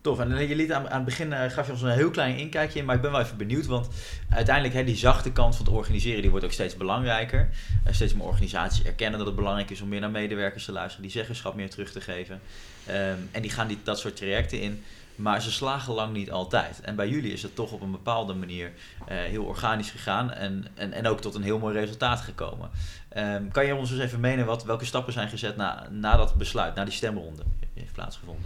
Tof. 0.00 0.18
En 0.18 0.48
je 0.48 0.56
liet 0.56 0.72
aan, 0.72 0.88
aan 0.88 0.96
het 0.96 1.04
begin 1.04 1.30
uh, 1.30 1.44
gaf 1.44 1.66
je 1.66 1.72
ons 1.72 1.82
een 1.82 1.90
heel 1.90 2.11
klein 2.11 2.37
inkijkje 2.37 2.78
in, 2.78 2.84
maar 2.84 2.94
ik 2.94 3.00
ben 3.00 3.11
wel 3.11 3.20
even 3.20 3.37
benieuwd, 3.37 3.66
want 3.66 3.88
uiteindelijk 4.28 4.74
hè, 4.74 4.84
die 4.84 4.96
zachte 4.96 5.32
kant 5.32 5.56
van 5.56 5.64
het 5.64 5.74
organiseren, 5.74 6.20
die 6.20 6.30
wordt 6.30 6.44
ook 6.44 6.52
steeds 6.52 6.76
belangrijker. 6.76 7.48
Uh, 7.87 7.92
steeds 7.92 8.14
meer 8.14 8.24
organisaties 8.24 8.84
erkennen 8.84 9.18
dat 9.18 9.26
het 9.26 9.37
belangrijk 9.37 9.70
is 9.70 9.80
om 9.80 9.88
meer 9.88 10.00
naar 10.00 10.11
medewerkers 10.11 10.64
te 10.64 10.72
luisteren, 10.72 11.02
die 11.02 11.12
zeggenschap 11.12 11.54
meer 11.54 11.70
terug 11.70 11.92
te 11.92 12.00
geven. 12.00 12.40
Um, 12.88 13.28
en 13.30 13.42
die 13.42 13.50
gaan 13.50 13.68
die, 13.68 13.78
dat 13.82 13.98
soort 13.98 14.16
trajecten 14.16 14.61
in, 14.61 14.82
maar 15.14 15.42
ze 15.42 15.52
slagen 15.52 15.94
lang 15.94 16.12
niet 16.12 16.30
altijd. 16.30 16.80
En 16.80 16.96
bij 16.96 17.08
jullie 17.08 17.32
is 17.32 17.42
het 17.42 17.54
toch 17.54 17.72
op 17.72 17.80
een 17.80 17.90
bepaalde 17.90 18.34
manier 18.34 18.72
heel 19.04 19.44
organisch 19.44 19.90
gegaan 19.90 20.32
en, 20.32 20.66
en, 20.74 20.92
en 20.92 21.06
ook 21.06 21.20
tot 21.20 21.34
een 21.34 21.42
heel 21.42 21.58
mooi 21.58 21.78
resultaat 21.78 22.20
gekomen. 22.20 22.70
Um, 23.16 23.50
kan 23.50 23.66
je 23.66 23.74
ons 23.74 23.90
eens 23.90 24.00
even 24.00 24.20
meenemen 24.20 24.46
wat, 24.46 24.64
welke 24.64 24.84
stappen 24.84 25.12
zijn 25.12 25.28
gezet 25.28 25.56
na, 25.56 25.88
na 25.90 26.16
dat 26.16 26.34
besluit, 26.34 26.74
na 26.74 26.84
die 26.84 26.92
stemronde 26.92 27.42
heeft 27.74 27.92
plaatsgevonden? 27.92 28.44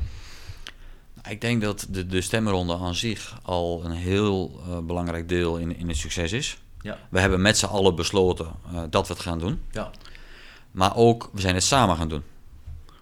Ik 1.28 1.40
denk 1.40 1.62
dat 1.62 1.86
de, 1.90 2.06
de 2.06 2.20
stemronde 2.20 2.76
aan 2.76 2.94
zich 2.94 3.38
al 3.42 3.84
een 3.84 3.92
heel 3.92 4.60
uh, 4.68 4.78
belangrijk 4.78 5.28
deel 5.28 5.56
in, 5.56 5.76
in 5.76 5.88
het 5.88 5.96
succes 5.96 6.32
is. 6.32 6.58
Ja. 6.80 6.98
We 7.10 7.20
hebben 7.20 7.42
met 7.42 7.58
z'n 7.58 7.66
allen 7.66 7.94
besloten 7.94 8.46
uh, 8.72 8.82
dat 8.90 9.08
we 9.08 9.12
het 9.12 9.22
gaan 9.22 9.38
doen. 9.38 9.60
Ja. 9.70 9.90
Maar 10.70 10.96
ook, 10.96 11.30
we 11.32 11.40
zijn 11.40 11.54
het 11.54 11.64
samen 11.64 11.96
gaan 11.96 12.08
doen. 12.08 12.22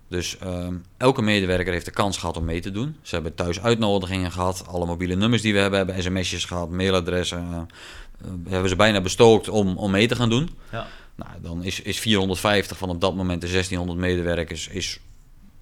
Dus 0.09 0.37
um, 0.45 0.85
elke 0.97 1.23
medewerker 1.23 1.73
heeft 1.73 1.85
de 1.85 1.91
kans 1.91 2.17
gehad 2.19 2.37
om 2.37 2.45
mee 2.45 2.61
te 2.61 2.71
doen. 2.71 2.97
Ze 3.03 3.15
hebben 3.15 3.35
thuis 3.35 3.61
uitnodigingen 3.61 4.33
gehad. 4.33 4.65
Alle 4.67 4.87
mobiele 4.87 5.15
nummers 5.15 5.43
die 5.43 5.53
we 5.53 5.59
hebben, 5.59 5.79
hebben 5.79 6.03
sms'jes 6.03 6.45
gehad, 6.45 6.71
mailadressen. 6.71 7.49
Uh, 7.51 8.31
hebben 8.49 8.69
ze 8.69 8.77
bijna 8.77 9.01
bestookt 9.01 9.49
om, 9.49 9.77
om 9.77 9.91
mee 9.91 10.09
te 10.09 10.17
gaan 10.17 10.29
doen. 10.29 10.51
Ja. 10.73 10.87
Nou, 11.15 11.31
dan 11.43 11.65
is, 11.65 11.83
is 11.83 11.99
450 11.99 12.77
van 12.77 12.89
op 12.89 13.01
dat 13.01 13.15
moment 13.15 13.41
de 13.41 13.49
1600 13.49 13.99
medewerkers 13.99 14.69
is 14.69 15.01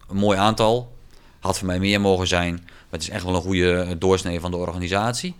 een 0.09 0.17
mooi 0.17 0.39
aantal. 0.39 0.97
Had 1.41 1.59
voor 1.59 1.67
mij 1.67 1.79
meer 1.79 2.01
mogen 2.01 2.27
zijn. 2.27 2.53
Maar 2.65 2.99
het 2.99 3.03
is 3.03 3.11
echt 3.11 3.25
wel 3.25 3.35
een 3.35 3.41
goede 3.41 3.97
doorsnee 3.99 4.41
van 4.41 4.51
de 4.51 4.57
organisatie. 4.57 5.35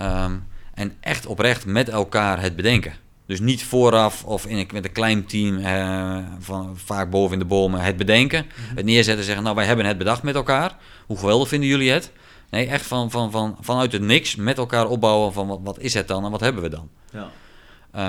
Um, 0.00 0.46
en 0.74 0.96
echt 1.00 1.26
oprecht 1.26 1.66
met 1.66 1.88
elkaar 1.88 2.40
het 2.40 2.56
bedenken. 2.56 2.94
Dus 3.26 3.40
niet 3.40 3.64
vooraf 3.64 4.24
of 4.24 4.46
in 4.46 4.56
een, 4.56 4.68
met 4.72 4.84
een 4.84 4.92
klein 4.92 5.26
team, 5.26 5.58
uh, 5.58 6.18
van, 6.38 6.78
vaak 6.78 7.10
boven 7.10 7.32
in 7.32 7.38
de 7.38 7.44
bomen, 7.44 7.80
het 7.80 7.96
bedenken. 7.96 8.44
Mm-hmm. 8.44 8.76
Het 8.76 8.84
neerzetten 8.84 9.24
zeggen, 9.24 9.44
nou 9.44 9.56
wij 9.56 9.66
hebben 9.66 9.84
het 9.84 9.98
bedacht 9.98 10.22
met 10.22 10.34
elkaar. 10.34 10.76
Hoe 11.06 11.18
geweldig 11.18 11.48
vinden 11.48 11.68
jullie 11.68 11.90
het? 11.90 12.12
Nee, 12.50 12.66
echt 12.66 12.86
van, 12.86 13.10
van, 13.10 13.30
van, 13.30 13.56
vanuit 13.60 13.92
het 13.92 14.02
niks 14.02 14.36
met 14.36 14.58
elkaar 14.58 14.86
opbouwen 14.86 15.32
van 15.32 15.46
wat, 15.46 15.60
wat 15.62 15.78
is 15.78 15.94
het 15.94 16.08
dan 16.08 16.24
en 16.24 16.30
wat 16.30 16.40
hebben 16.40 16.62
we 16.62 16.68
dan? 16.68 16.88
Ja. 17.12 17.30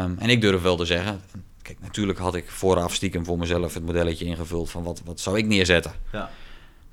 Um, 0.04 0.16
en 0.20 0.30
ik 0.30 0.42
durf 0.42 0.62
wel 0.62 0.76
te 0.76 0.86
zeggen, 0.86 1.22
kijk 1.62 1.78
natuurlijk 1.82 2.20
had 2.20 2.36
ik 2.36 2.50
vooraf 2.50 2.94
stiekem 2.94 3.26
voor 3.26 3.38
mezelf 3.38 3.74
het 3.74 3.86
modelletje 3.86 4.26
ingevuld 4.26 4.70
van 4.70 4.84
wat, 4.84 5.02
wat 5.06 5.20
zou 5.20 5.38
ik 5.38 5.46
neerzetten. 5.46 5.94
Ja. 6.12 6.30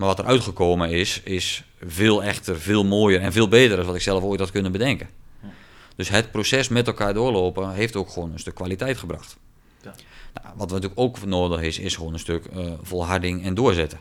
Maar 0.01 0.09
wat 0.09 0.19
er 0.19 0.25
uitgekomen 0.25 0.91
is, 0.91 1.21
is 1.25 1.65
veel 1.85 2.23
echter, 2.23 2.61
veel 2.61 2.85
mooier 2.85 3.21
en 3.21 3.33
veel 3.33 3.49
beter 3.49 3.77
dan 3.77 3.87
wat 3.87 3.95
ik 3.95 4.01
zelf 4.01 4.23
ooit 4.23 4.41
had 4.41 4.51
kunnen 4.51 4.73
bedenken. 4.73 5.09
Ja. 5.43 5.49
Dus 5.97 6.09
het 6.09 6.31
proces 6.31 6.69
met 6.69 6.87
elkaar 6.87 7.15
doorlopen 7.15 7.73
heeft 7.73 7.97
ook 7.97 8.11
gewoon 8.11 8.33
een 8.33 8.39
stuk 8.39 8.55
kwaliteit 8.55 8.97
gebracht. 8.97 9.37
Ja. 9.83 9.95
Nou, 10.35 10.55
wat 10.57 10.71
natuurlijk 10.71 11.01
ook 11.01 11.25
nodig 11.25 11.61
is, 11.61 11.79
is 11.79 11.97
gewoon 11.97 12.13
een 12.13 12.19
stuk 12.19 12.45
uh, 12.57 12.73
volharding 12.83 13.45
en 13.45 13.55
doorzetten. 13.55 14.01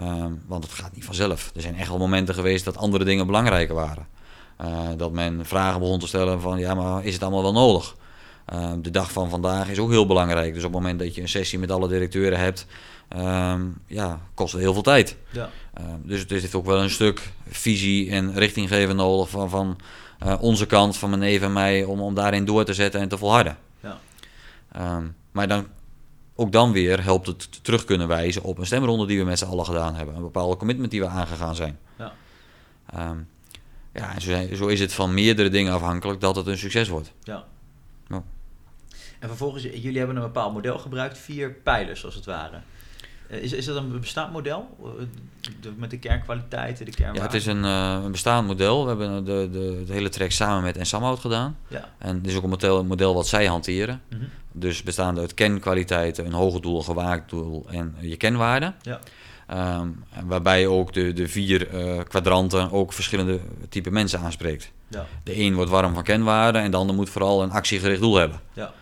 Um, 0.00 0.42
want 0.46 0.64
het 0.64 0.72
gaat 0.72 0.94
niet 0.94 1.04
vanzelf. 1.04 1.50
Er 1.54 1.62
zijn 1.62 1.76
echt 1.76 1.88
wel 1.88 1.98
momenten 1.98 2.34
geweest 2.34 2.64
dat 2.64 2.76
andere 2.76 3.04
dingen 3.04 3.26
belangrijker 3.26 3.74
waren. 3.74 4.06
Uh, 4.60 4.88
dat 4.96 5.12
men 5.12 5.46
vragen 5.46 5.80
begon 5.80 5.98
te 5.98 6.06
stellen 6.06 6.40
van, 6.40 6.58
ja, 6.58 6.74
maar 6.74 7.04
is 7.04 7.12
het 7.12 7.22
allemaal 7.22 7.42
wel 7.42 7.52
nodig? 7.52 7.96
Uh, 8.54 8.72
de 8.78 8.90
dag 8.90 9.12
van 9.12 9.30
vandaag 9.30 9.68
is 9.68 9.78
ook 9.78 9.90
heel 9.90 10.06
belangrijk. 10.06 10.54
Dus 10.54 10.64
op 10.64 10.72
het 10.72 10.80
moment 10.80 10.98
dat 10.98 11.14
je 11.14 11.20
een 11.20 11.28
sessie 11.28 11.58
met 11.58 11.70
alle 11.70 11.88
directeuren 11.88 12.38
hebt, 12.38 12.66
um, 13.08 13.78
ja, 13.86 14.20
kost 14.34 14.52
het 14.52 14.62
heel 14.62 14.72
veel 14.72 14.82
tijd. 14.82 15.16
Ja. 15.30 15.50
Uh, 15.80 15.84
dus 16.02 16.20
het 16.20 16.30
heeft 16.30 16.54
ook 16.54 16.64
wel 16.64 16.82
een 16.82 16.90
stuk 16.90 17.32
visie 17.48 18.10
en 18.10 18.34
richtinggeven 18.34 18.96
nodig 18.96 19.30
van, 19.30 19.50
van 19.50 19.78
uh, 20.26 20.34
onze 20.40 20.66
kant, 20.66 20.96
van 20.96 21.08
mijn 21.08 21.20
neef 21.20 21.42
en 21.42 21.52
mij, 21.52 21.84
om, 21.84 22.00
om 22.00 22.14
daarin 22.14 22.44
door 22.44 22.64
te 22.64 22.74
zetten 22.74 23.00
en 23.00 23.08
te 23.08 23.18
volharden. 23.18 23.56
Ja. 23.80 23.98
Um, 24.96 25.16
maar 25.32 25.48
dan, 25.48 25.66
ook 26.34 26.52
dan 26.52 26.72
weer 26.72 27.02
helpt 27.02 27.26
het 27.26 27.64
terug 27.64 27.84
kunnen 27.84 28.08
wijzen 28.08 28.42
op 28.42 28.58
een 28.58 28.66
stemronde 28.66 29.06
die 29.06 29.18
we 29.18 29.24
met 29.24 29.38
z'n 29.38 29.44
allen 29.44 29.64
gedaan 29.64 29.94
hebben. 29.94 30.14
Een 30.14 30.22
bepaalde 30.22 30.56
commitment 30.56 30.90
die 30.90 31.00
we 31.00 31.06
aangegaan 31.06 31.54
zijn. 31.54 31.78
Ja. 31.98 32.12
Ja, 33.96 34.14
en 34.14 34.20
zo, 34.20 34.54
zo, 34.54 34.66
is 34.66 34.80
het 34.80 34.92
van 34.92 35.14
meerdere 35.14 35.48
dingen 35.48 35.72
afhankelijk 35.72 36.20
dat 36.20 36.36
het 36.36 36.46
een 36.46 36.58
succes 36.58 36.88
wordt. 36.88 37.12
Ja. 37.22 37.44
ja. 38.08 38.22
En 39.18 39.28
vervolgens, 39.28 39.62
jullie 39.62 39.98
hebben 39.98 40.16
een 40.16 40.22
bepaald 40.22 40.52
model 40.52 40.78
gebruikt, 40.78 41.18
vier 41.18 41.50
pijlers 41.50 42.04
als 42.04 42.14
het 42.14 42.24
ware. 42.24 42.60
Is, 43.28 43.52
is 43.52 43.64
dat 43.64 43.76
een 43.76 44.00
bestaand 44.00 44.32
model? 44.32 44.76
De, 45.60 45.72
met 45.76 45.90
de 45.90 45.98
kernkwaliteiten, 45.98 46.84
de 46.84 46.90
kernwaarden? 46.90 47.22
Ja, 47.22 47.28
het 47.28 47.40
is 47.40 47.46
een, 47.46 47.64
uh, 47.64 48.00
een 48.04 48.10
bestaand 48.10 48.46
model. 48.46 48.82
We 48.82 48.88
hebben 48.88 49.24
de, 49.24 49.48
de, 49.52 49.84
de 49.86 49.92
hele 49.92 50.08
track 50.08 50.30
samen 50.30 50.62
met 50.62 50.76
Ensamhout 50.76 51.18
gedaan. 51.18 51.56
Ja. 51.68 51.88
En 51.98 52.16
het 52.16 52.26
is 52.26 52.36
ook 52.36 52.42
een 52.42 52.48
model, 52.48 52.78
een 52.78 52.86
model 52.86 53.14
wat 53.14 53.26
zij 53.26 53.46
hanteren. 53.46 54.02
Mm 54.10 54.18
-hmm. 54.18 54.28
Dus 54.52 54.82
bestaande 54.82 55.20
uit 55.20 55.34
kernkwaliteiten, 55.34 56.26
een 56.26 56.32
hoger 56.32 56.60
doel, 56.60 56.76
een 56.76 56.84
gewaakt 56.84 57.30
doel 57.30 57.66
en 57.70 57.96
je 58.00 58.16
kenwaarden. 58.16 58.74
Ja. 58.82 59.00
Um, 59.80 60.04
waarbij 60.24 60.66
ook 60.66 60.92
de, 60.92 61.12
de 61.12 61.28
vier 61.28 61.74
uh, 61.74 62.00
kwadranten 62.08 62.72
ook 62.72 62.92
verschillende 62.92 63.40
type 63.68 63.90
mensen 63.90 64.20
aanspreekt. 64.20 64.72
Ja. 64.88 65.06
De 65.22 65.40
een 65.40 65.54
wordt 65.54 65.70
warm 65.70 65.94
van 65.94 66.02
kenwaarden 66.02 66.62
en 66.62 66.70
de 66.70 66.76
ander 66.76 66.96
moet 66.96 67.10
vooral 67.10 67.42
een 67.42 67.50
actiegericht 67.50 68.00
doel 68.00 68.16
hebben. 68.16 68.40
Ja. 68.52 68.72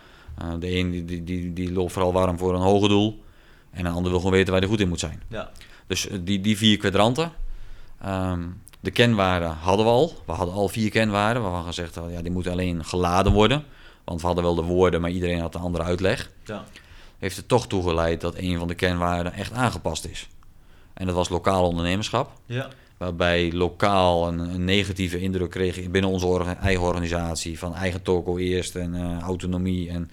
Uh, 0.41 0.53
de 0.59 0.75
een 0.75 0.91
die, 0.91 1.05
die, 1.05 1.23
die, 1.23 1.53
die 1.53 1.73
loopt 1.73 1.91
vooral 1.91 2.13
warm 2.13 2.37
voor 2.37 2.53
een 2.53 2.61
hoger 2.61 2.89
doel. 2.89 3.23
En 3.75 3.85
een 3.85 3.93
ander 3.93 4.09
wil 4.11 4.19
gewoon 4.19 4.33
weten 4.35 4.51
waar 4.51 4.61
hij 4.61 4.69
goed 4.69 4.79
in 4.79 4.87
moet 4.89 4.99
zijn. 4.99 5.21
Ja. 5.27 5.51
Dus 5.87 6.07
die, 6.21 6.41
die 6.41 6.57
vier 6.57 6.77
kwadranten, 6.77 7.31
um, 8.05 8.61
De 8.79 8.91
kenwaarden 8.91 9.49
hadden 9.61 9.85
we 9.85 9.91
al. 9.91 10.13
We 10.25 10.31
hadden 10.31 10.55
al 10.55 10.67
vier 10.67 10.89
kenwaarden 10.89 11.41
waarvan 11.43 11.63
gezegd 11.65 11.95
ja, 12.11 12.21
die 12.21 12.31
moeten 12.31 12.51
alleen 12.51 12.85
geladen 12.85 13.31
worden. 13.31 13.63
Want 14.03 14.21
we 14.21 14.25
hadden 14.25 14.43
wel 14.45 14.55
de 14.55 14.61
woorden, 14.61 15.01
maar 15.01 15.09
iedereen 15.09 15.39
had 15.39 15.55
een 15.55 15.61
andere 15.61 15.83
uitleg. 15.83 16.31
Ja. 16.45 16.63
Heeft 17.19 17.37
er 17.37 17.45
toch 17.45 17.67
toe 17.67 17.83
geleid 17.83 18.21
dat 18.21 18.33
een 18.37 18.57
van 18.57 18.67
de 18.67 18.75
kenwaarden 18.75 19.33
echt 19.33 19.51
aangepast 19.53 20.05
is. 20.05 20.27
En 20.93 21.05
dat 21.05 21.15
was 21.15 21.29
lokaal 21.29 21.67
ondernemerschap. 21.67 22.31
Ja. 22.45 22.67
Waarbij 22.97 23.51
lokaal 23.53 24.27
een, 24.27 24.39
een 24.39 24.63
negatieve 24.65 25.19
indruk 25.19 25.49
kreeg 25.49 25.89
binnen 25.89 26.11
onze 26.11 26.25
orga- 26.25 26.57
eigen 26.61 26.83
organisatie. 26.83 27.59
Van 27.59 27.75
eigen 27.75 28.01
toko 28.01 28.37
eerst 28.37 28.75
en 28.75 28.95
eh, 28.95 29.19
autonomie. 29.19 29.89
En, 29.89 30.11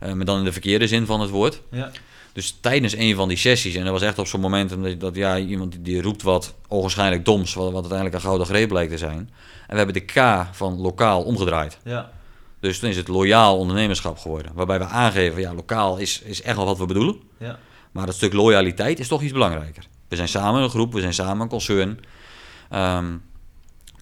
eh, 0.00 0.12
maar 0.12 0.24
dan 0.26 0.38
in 0.38 0.44
de 0.44 0.52
verkeerde 0.52 0.86
zin 0.86 1.06
van 1.06 1.20
het 1.20 1.30
woord. 1.30 1.62
Ja. 1.70 1.90
Dus 2.34 2.58
tijdens 2.60 2.96
een 2.96 3.14
van 3.14 3.28
die 3.28 3.36
sessies, 3.36 3.74
en 3.74 3.82
dat 3.82 3.92
was 3.92 4.02
echt 4.02 4.18
op 4.18 4.26
zo'n 4.26 4.40
moment 4.40 4.70
dat, 4.70 5.00
dat 5.00 5.14
ja, 5.14 5.38
iemand 5.38 5.72
die, 5.72 5.82
die 5.82 6.02
roept 6.02 6.22
wat 6.22 6.54
ogenschijnlijk 6.68 7.24
doms, 7.24 7.54
wat, 7.54 7.64
wat 7.64 7.74
uiteindelijk 7.74 8.14
een 8.14 8.20
gouden 8.20 8.46
greep 8.46 8.68
blijkt 8.68 8.90
te 8.90 8.98
zijn. 8.98 9.18
En 9.66 9.70
we 9.70 9.76
hebben 9.76 9.94
de 9.94 10.00
K 10.00 10.46
van 10.52 10.80
lokaal 10.80 11.22
omgedraaid. 11.22 11.78
Ja. 11.84 12.10
Dus 12.60 12.78
toen 12.78 12.88
is 12.88 12.96
het 12.96 13.08
loyaal 13.08 13.58
ondernemerschap 13.58 14.18
geworden. 14.18 14.52
Waarbij 14.54 14.78
we 14.78 14.84
aangeven, 14.84 15.40
ja, 15.40 15.54
lokaal 15.54 15.96
is, 15.96 16.20
is 16.24 16.42
echt 16.42 16.56
wel 16.56 16.64
wat 16.64 16.78
we 16.78 16.86
bedoelen. 16.86 17.20
Ja. 17.38 17.58
Maar 17.92 18.06
dat 18.06 18.14
stuk 18.14 18.32
loyaliteit 18.32 18.98
is 18.98 19.08
toch 19.08 19.22
iets 19.22 19.32
belangrijker. 19.32 19.86
We 20.08 20.16
zijn 20.16 20.28
samen 20.28 20.62
een 20.62 20.70
groep, 20.70 20.92
we 20.92 21.00
zijn 21.00 21.14
samen 21.14 21.40
een 21.40 21.48
concern. 21.48 22.00
Ehm, 22.70 23.16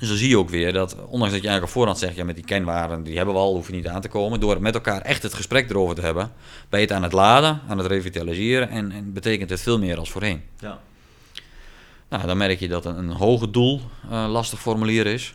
dus 0.03 0.11
dan 0.11 0.21
zie 0.21 0.29
je 0.29 0.39
ook 0.39 0.49
weer 0.51 0.73
dat, 0.73 0.95
ondanks 0.95 1.33
dat 1.35 1.43
je 1.43 1.49
eigenlijk 1.49 1.63
op 1.63 1.69
voorhand 1.69 1.99
zegt, 1.99 2.15
ja, 2.17 2.25
met 2.25 2.35
die 2.35 2.45
kenwaarden, 2.45 3.03
die 3.03 3.17
hebben 3.17 3.35
we 3.35 3.41
al, 3.41 3.55
hoef 3.55 3.67
je 3.67 3.73
niet 3.73 3.89
aan 3.89 4.01
te 4.01 4.09
komen. 4.09 4.41
Door 4.41 4.63
met 4.63 4.75
elkaar 4.75 5.01
echt 5.01 5.23
het 5.23 5.35
gesprek 5.35 5.71
erover 5.71 5.95
te 5.95 6.01
hebben, 6.01 6.33
ben 6.69 6.81
je 6.81 6.87
het 6.87 6.95
aan 6.95 7.03
het 7.03 7.13
laden, 7.13 7.61
aan 7.69 7.79
het 7.79 7.87
revitaliseren 7.87 8.69
en, 8.69 8.93
en 8.93 9.13
betekent 9.13 9.51
het 9.51 9.61
veel 9.61 9.79
meer 9.79 9.99
als 9.99 10.11
voorheen. 10.11 10.43
Ja. 10.59 10.81
Nou, 12.09 12.27
dan 12.27 12.37
merk 12.37 12.61
je 12.61 12.69
dat 12.69 12.85
een, 12.85 12.99
een 12.99 13.11
hoger 13.11 13.53
doel 13.53 13.81
eh, 14.11 14.27
lastig 14.29 14.61
formuleren 14.61 15.13
is. 15.13 15.35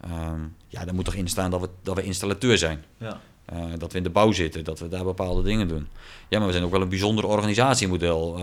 Ehm, 0.00 0.40
ja, 0.68 0.84
daar 0.84 0.94
moet 0.94 1.04
toch 1.04 1.14
in 1.14 1.28
staan 1.28 1.50
dat 1.50 1.60
we, 1.60 1.68
dat 1.82 1.96
we 1.96 2.02
installateur 2.02 2.58
zijn. 2.58 2.84
Ja. 2.98 3.20
Eh, 3.44 3.64
dat 3.78 3.92
we 3.92 3.98
in 3.98 4.04
de 4.04 4.10
bouw 4.10 4.32
zitten, 4.32 4.64
dat 4.64 4.78
we 4.78 4.88
daar 4.88 5.04
bepaalde 5.04 5.42
dingen 5.42 5.68
doen. 5.68 5.88
Ja, 6.28 6.38
maar 6.38 6.46
we 6.46 6.52
zijn 6.52 6.64
ook 6.64 6.70
wel 6.70 6.82
een 6.82 6.88
bijzonder 6.88 7.26
organisatiemodel. 7.26 8.36
Eh, 8.36 8.42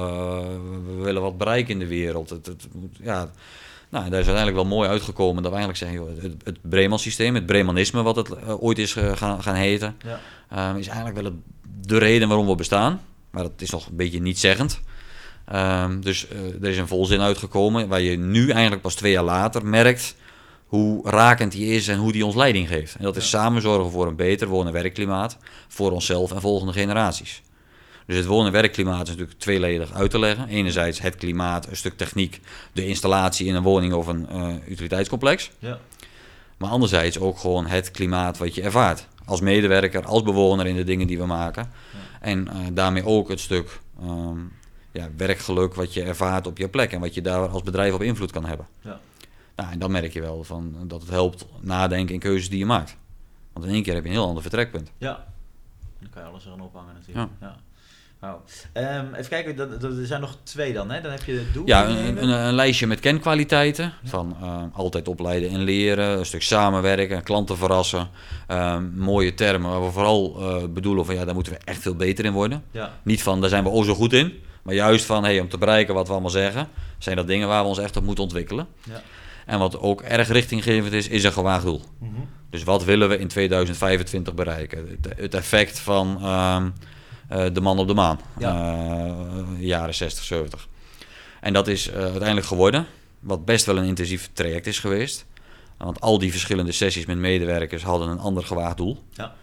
we, 0.85 1.01
willen 1.01 1.21
wat 1.21 1.37
bereiken 1.37 1.73
in 1.73 1.79
de 1.79 1.87
wereld. 1.87 2.29
Het, 2.29 2.45
het, 2.45 2.67
moet- 2.73 2.97
ja, 3.01 3.29
nou, 3.89 4.03
daar 4.09 4.19
is 4.19 4.27
uiteindelijk 4.27 4.55
wel 4.55 4.77
mooi 4.77 4.89
uitgekomen 4.89 5.43
dat 5.43 5.51
we 5.51 5.57
eigenlijk 5.57 5.77
zeggen... 5.77 5.99
Joh, 5.99 6.23
het, 6.31 6.43
het 6.45 6.57
Breman-systeem, 6.69 7.35
het 7.35 7.45
Bremanisme 7.45 8.01
wat 8.01 8.15
het 8.15 8.29
eh, 8.29 8.63
ooit 8.63 8.77
is 8.79 8.95
eh, 8.95 9.11
gaan, 9.15 9.43
gaan 9.43 9.55
heten... 9.55 9.95
Ja. 10.05 10.19
eh, 10.73 10.77
is 10.79 10.87
eigenlijk 10.87 11.15
wel 11.21 11.25
het- 11.25 11.41
de 11.87 11.97
reden 11.97 12.27
waarom 12.27 12.47
we 12.47 12.55
bestaan. 12.55 13.01
Maar 13.31 13.43
dat 13.43 13.51
is 13.61 13.69
nog 13.69 13.87
een 13.87 13.95
beetje 13.95 14.21
niet-zeggend. 14.21 14.79
Ehm, 15.45 15.99
dus 16.01 16.27
eh, 16.27 16.39
er 16.61 16.67
is 16.69 16.77
een 16.77 16.87
volzin 16.87 17.21
uitgekomen 17.21 17.87
waar 17.87 18.01
je 18.01 18.17
nu 18.17 18.49
eigenlijk 18.49 18.81
pas 18.81 18.95
twee 18.95 19.11
jaar 19.11 19.23
later 19.23 19.65
merkt 19.65 20.15
hoe 20.65 21.09
rakend 21.09 21.51
die 21.51 21.73
is 21.73 21.87
en 21.87 21.97
hoe 21.97 22.11
die 22.11 22.25
ons 22.25 22.35
leiding 22.35 22.67
geeft. 22.67 22.95
En 22.95 23.03
dat 23.03 23.15
is 23.15 23.29
samen 23.29 23.61
zorgen 23.61 23.91
voor 23.91 24.07
een 24.07 24.15
beter 24.15 24.47
woon- 24.47 24.67
en 24.67 24.73
werkklimaat 24.73 25.37
voor 25.67 25.91
onszelf 25.91 26.31
en 26.31 26.41
volgende 26.41 26.73
generaties. 26.73 27.41
Dus 28.09 28.17
het 28.17 28.27
woon- 28.27 28.45
en 28.45 28.51
werkklimaat 28.51 29.01
is 29.01 29.09
natuurlijk 29.09 29.39
tweeledig 29.39 29.93
uit 29.93 30.11
te 30.11 30.19
leggen. 30.19 30.47
Enerzijds 30.47 31.01
het 31.01 31.15
klimaat, 31.15 31.67
een 31.67 31.75
stuk 31.75 31.97
techniek, 31.97 32.41
de 32.73 32.85
installatie 32.85 33.47
in 33.47 33.55
een 33.55 33.63
woning 33.63 33.93
of 33.93 34.07
een 34.07 34.29
eh, 34.29 34.53
utiliteitscomplex. 34.67 35.51
Ja. 35.59 35.79
Maar 36.57 36.69
anderzijds 36.69 37.19
ook 37.19 37.37
gewoon 37.37 37.65
het 37.65 37.91
klimaat 37.91 38.37
wat 38.37 38.55
je 38.55 38.61
ervaart. 38.61 39.07
Als 39.25 39.41
medewerker, 39.41 40.05
als 40.05 40.23
bewoner 40.23 40.67
in 40.67 40.75
de 40.75 40.83
dingen 40.83 41.07
die 41.07 41.17
we 41.17 41.25
maken. 41.25 41.71
En 42.19 42.47
eh, 42.47 42.55
daarmee 42.73 43.05
ook 43.05 43.29
het 43.29 43.39
stuk 43.39 43.79
ehm, 43.99 44.39
ja, 44.91 45.09
werkgeluk 45.17 45.73
wat 45.73 45.93
je 45.93 46.03
ervaart 46.03 46.47
op 46.47 46.57
je 46.57 46.69
plek. 46.69 46.91
En 46.91 46.99
wat 46.99 47.13
je 47.13 47.21
daar 47.21 47.47
als 47.47 47.63
bedrijf 47.63 47.93
op 47.93 48.01
invloed 48.01 48.31
kan 48.31 48.45
hebben. 48.45 48.67
Ja. 48.81 48.99
Nou, 49.55 49.71
en 49.71 49.79
dan 49.79 49.91
merk 49.91 50.13
je 50.13 50.21
wel 50.21 50.43
van, 50.43 50.75
dat 50.87 51.01
het 51.01 51.09
helpt 51.09 51.45
nadenken 51.59 52.13
in 52.13 52.19
keuzes 52.19 52.49
die 52.49 52.59
je 52.59 52.65
maakt. 52.65 52.97
Want 53.53 53.65
in 53.65 53.71
één 53.71 53.83
keer 53.83 53.93
heb 53.93 54.03
je 54.03 54.09
een 54.09 54.15
heel 54.15 54.27
ander 54.27 54.41
vertrekpunt. 54.41 54.91
Ja. 54.97 55.25
Dan 55.99 56.09
kan 56.09 56.21
je 56.21 56.27
alles 56.27 56.45
eraan 56.45 56.61
ophangen 56.61 56.93
natuurlijk. 56.93 57.29
Ja. 57.39 57.59
Wauw. 58.19 58.41
Ehm, 58.73 59.05
even 59.13 59.29
kijken, 59.29 59.55
dat, 59.55 59.81
dat- 59.81 59.97
er 59.97 60.05
zijn 60.05 60.21
nog 60.21 60.37
twee 60.43 60.73
dan, 60.73 60.91
hè? 60.91 61.01
Dan 61.01 61.11
heb 61.11 61.23
je 61.23 61.31
het 61.33 61.53
doel. 61.53 61.67
Ja, 61.67 61.87
een, 61.87 62.23
een, 62.23 62.29
een 62.29 62.53
lijstje 62.53 62.87
met 62.87 62.99
kenkwaliteiten. 62.99 63.93
Van 64.03 64.35
eh, 64.41 64.63
altijd 64.73 65.07
opleiden 65.07 65.49
en 65.49 65.59
leren, 65.59 66.19
een 66.19 66.25
stuk 66.25 66.41
samenwerken, 66.41 67.23
klanten 67.23 67.57
verrassen. 67.57 68.09
ehm, 68.47 68.83
mooie 68.95 69.33
termen 69.33 69.69
waar 69.71 69.83
we 69.85 69.91
vooral 69.91 70.35
eh, 70.39 70.67
bedoelen 70.69 71.05
van 71.05 71.15
ja, 71.15 71.25
daar 71.25 71.33
moeten 71.33 71.53
we 71.53 71.59
echt 71.63 71.81
veel 71.81 71.95
beter 71.95 72.25
in 72.25 72.33
worden. 72.33 72.63
Ja. 72.71 72.91
Niet 73.03 73.23
van 73.23 73.41
daar 73.41 73.49
zijn 73.49 73.63
we 73.63 73.69
o 73.69 73.83
zo 73.83 73.93
goed 73.95 74.13
in. 74.13 74.33
Maar 74.63 74.75
juist 74.75 75.05
van 75.05 75.23
hey, 75.23 75.39
om 75.39 75.49
te 75.49 75.57
bereiken 75.57 75.93
wat 75.93 76.05
we 76.07 76.11
allemaal 76.11 76.29
zeggen, 76.31 76.67
zijn 76.97 77.15
dat 77.15 77.27
dingen 77.27 77.47
waar 77.47 77.61
we 77.61 77.67
ons 77.69 77.77
echt 77.79 77.97
op 77.97 78.03
moeten 78.03 78.23
ontwikkelen. 78.23 78.67
Ja. 78.83 79.01
En 79.45 79.59
wat 79.59 79.79
ook 79.79 80.01
erg 80.01 80.27
richtinggevend 80.27 80.93
is, 80.93 81.07
is 81.07 81.23
een 81.23 81.31
gewaagd 81.31 81.63
doel. 81.63 81.81
Mhm. 81.99 82.11
Dus 82.49 82.63
wat 82.63 82.83
willen 82.83 83.09
we 83.09 83.17
in 83.17 83.27
2025 83.27 84.33
bereiken? 84.33 84.87
Het, 85.01 85.19
het 85.19 85.33
effect 85.33 85.79
van 85.79 86.17
ehm, 86.21 86.69
de 87.29 87.61
man 87.61 87.79
op 87.79 87.87
de 87.87 87.93
maan, 87.93 88.19
Eh, 88.39 89.67
jaren 89.67 89.95
60, 89.95 90.23
70. 90.23 90.67
En 91.41 91.53
dat 91.53 91.67
is 91.67 91.89
eh, 91.89 92.01
uiteindelijk 92.01 92.47
geworden, 92.47 92.85
wat 93.19 93.45
best 93.45 93.65
wel 93.65 93.77
een 93.77 93.85
intensief 93.85 94.29
traject 94.33 94.67
is 94.67 94.79
geweest. 94.79 95.25
Want 95.77 96.01
al 96.01 96.17
die 96.19 96.31
verschillende 96.31 96.71
sessies 96.71 97.05
met 97.05 97.17
medewerkers 97.17 97.83
hadden 97.83 98.09
een 98.09 98.19
ander 98.19 98.43
gewaagd 98.43 98.77
doel. 98.77 99.03
Ja. 99.13 99.35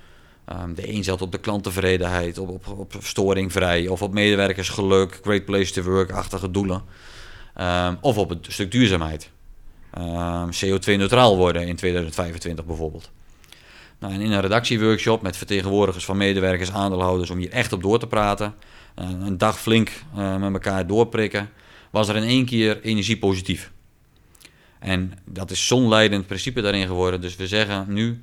Ehm, 0.45 0.75
de 0.75 0.93
een 0.93 1.05
zat 1.05 1.23
op 1.23 1.33
de 1.33 1.39
klanttevredenheid, 1.39 2.39
op, 2.39 2.49
op, 2.49 2.69
op 2.79 2.95
storingvrij 3.01 3.89
of 3.89 4.03
op 4.03 4.13
medewerkersgeluk, 4.13 5.19
great 5.23 5.45
place 5.45 5.73
to 5.73 5.83
work-achtige 5.83 6.51
doelen. 6.51 6.83
Ehm, 7.55 7.95
of 8.01 8.19
op 8.19 8.29
het 8.29 8.47
stuk 8.49 8.71
duurzaamheid. 8.71 9.31
Ehm, 9.91 10.49
CO2-neutraal 10.51 11.37
worden 11.37 11.69
in 11.69 11.77
2025 11.77 12.65
bijvoorbeeld. 12.65 13.11
Nou, 13.99 14.13
en 14.13 14.21
in 14.21 14.33
een 14.33 14.41
redactieworkshop 14.41 15.23
met 15.23 15.37
vertegenwoordigers 15.37 16.05
van 16.05 16.17
medewerkers, 16.17 16.73
aandeelhouders, 16.73 17.31
om 17.31 17.39
hier 17.39 17.51
echt 17.51 17.73
op 17.73 17.83
door 17.83 17.99
te 17.99 18.07
praten, 18.07 18.55
eh, 18.95 19.09
een 19.09 19.39
dag 19.39 19.61
flink 19.61 19.91
eh, 20.17 20.37
met 20.37 20.53
elkaar 20.53 20.87
doorprikken, 20.87 21.51
was 21.91 22.09
er 22.09 22.17
in 22.17 22.23
één 22.23 22.45
keer 22.45 22.81
energie 22.83 23.19
positief. 23.19 23.73
En 24.79 25.13
dat 25.25 25.51
is 25.51 25.67
zo'n 25.67 25.89
leidend 25.89 26.27
principe 26.27 26.61
daarin 26.61 26.87
geworden. 26.87 27.21
Dus 27.21 27.37
we 27.37 27.47
zeggen 27.47 27.85
nu, 27.89 28.19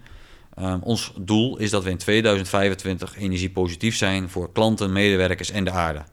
ehm, 0.56 0.80
ons 0.82 1.14
doel 1.20 1.58
is 1.58 1.70
dat 1.70 1.84
we 1.84 1.90
in 1.90 1.98
2025 1.98 3.18
energie 3.18 3.50
positief 3.50 3.96
zijn 3.96 4.30
voor 4.30 4.52
klanten, 4.52 4.92
medewerkers 4.92 5.52
en 5.52 5.64
de 5.64 5.72
aarde. 5.72 6.04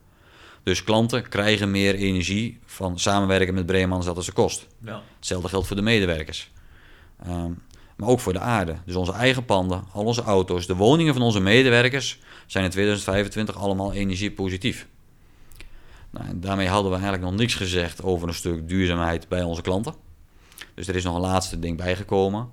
Dus 0.62 0.84
klanten 0.84 1.28
krijgen 1.28 1.70
meer 1.70 1.94
energie 1.94 2.58
van 2.64 2.98
samenwerken 2.98 3.54
met 3.54 3.66
Breemans 3.66 4.06
dat 4.06 4.16
het 4.16 4.24
ze 4.24 4.32
kost. 4.32 4.66
Ja. 4.84 5.02
Hetzelfde 5.16 5.48
geldt 5.48 5.66
voor 5.66 5.76
de 5.76 5.82
medewerkers. 5.82 6.50
Ehm, 7.24 7.52
maar 8.00 8.08
ook 8.08 8.20
voor 8.20 8.32
de 8.32 8.38
aarde. 8.38 8.76
Dus 8.84 8.94
onze 8.94 9.12
eigen 9.12 9.44
panden, 9.44 9.84
al 9.92 10.04
onze 10.04 10.22
auto's, 10.22 10.66
de 10.66 10.76
woningen 10.76 11.14
van 11.14 11.22
onze 11.22 11.40
medewerkers 11.40 12.18
zijn 12.46 12.64
in 12.64 12.70
2025 12.70 13.56
allemaal 13.56 13.92
energiepositief. 13.92 14.86
Nou, 16.10 16.26
en 16.26 16.40
daarmee 16.40 16.68
hadden 16.68 16.90
we 16.90 16.96
eigenlijk 16.96 17.30
nog 17.30 17.40
niks 17.40 17.54
gezegd 17.54 18.02
over 18.02 18.28
een 18.28 18.34
stuk 18.34 18.68
duurzaamheid 18.68 19.28
bij 19.28 19.42
onze 19.42 19.62
klanten. 19.62 19.94
Dus 20.74 20.88
er 20.88 20.96
is 20.96 21.04
nog 21.04 21.14
een 21.14 21.20
laatste 21.20 21.58
ding 21.58 21.76
bijgekomen. 21.76 22.48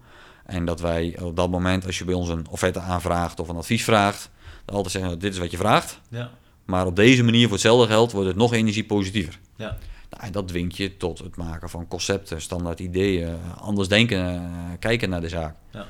En 0.46 0.66
dat 0.66 0.80
wij 0.80 1.18
op 1.22 1.36
dat 1.36 1.50
moment, 1.50 1.86
als 1.86 1.98
je 1.98 2.06
bij 2.06 2.14
ons 2.14 2.30
een 2.30 2.48
offerte 2.50 2.80
aanvraagt 2.80 3.40
of 3.40 3.48
een 3.48 3.56
advies 3.56 3.84
vraagt, 3.84 4.30
dan 4.66 4.76
altijd 4.76 4.94
zeggen: 4.94 5.20
dit 5.20 5.34
is 5.34 5.40
wat 5.40 5.52
je 5.52 5.58
vraagt. 5.58 6.00
Ja. 6.10 6.32
Maar 6.66 6.86
op 6.86 6.96
deze 6.96 7.24
manier, 7.24 7.44
voor 7.44 7.52
hetzelfde 7.52 7.88
geld, 7.88 8.12
wordt 8.12 8.28
het 8.28 8.38
nog 8.38 8.54
energiepositiever. 8.54 9.40
Ja. 9.56 9.78
Nou, 10.10 10.24
en 10.24 10.32
dat 10.32 10.48
dwingt 10.48 10.78
je 10.78 10.98
tot 10.98 11.20
het 11.20 11.36
maken 11.36 11.70
van 11.70 11.88
concepten, 11.88 12.42
standaard 12.42 12.80
ideeën, 12.80 13.38
anders 13.58 13.88
denken, 13.88 14.26
eh, 14.36 14.42
kijken 14.80 15.10
naar 15.10 15.22
de 15.22 15.30
zaak. 15.30 15.56
Ja. 15.72 15.86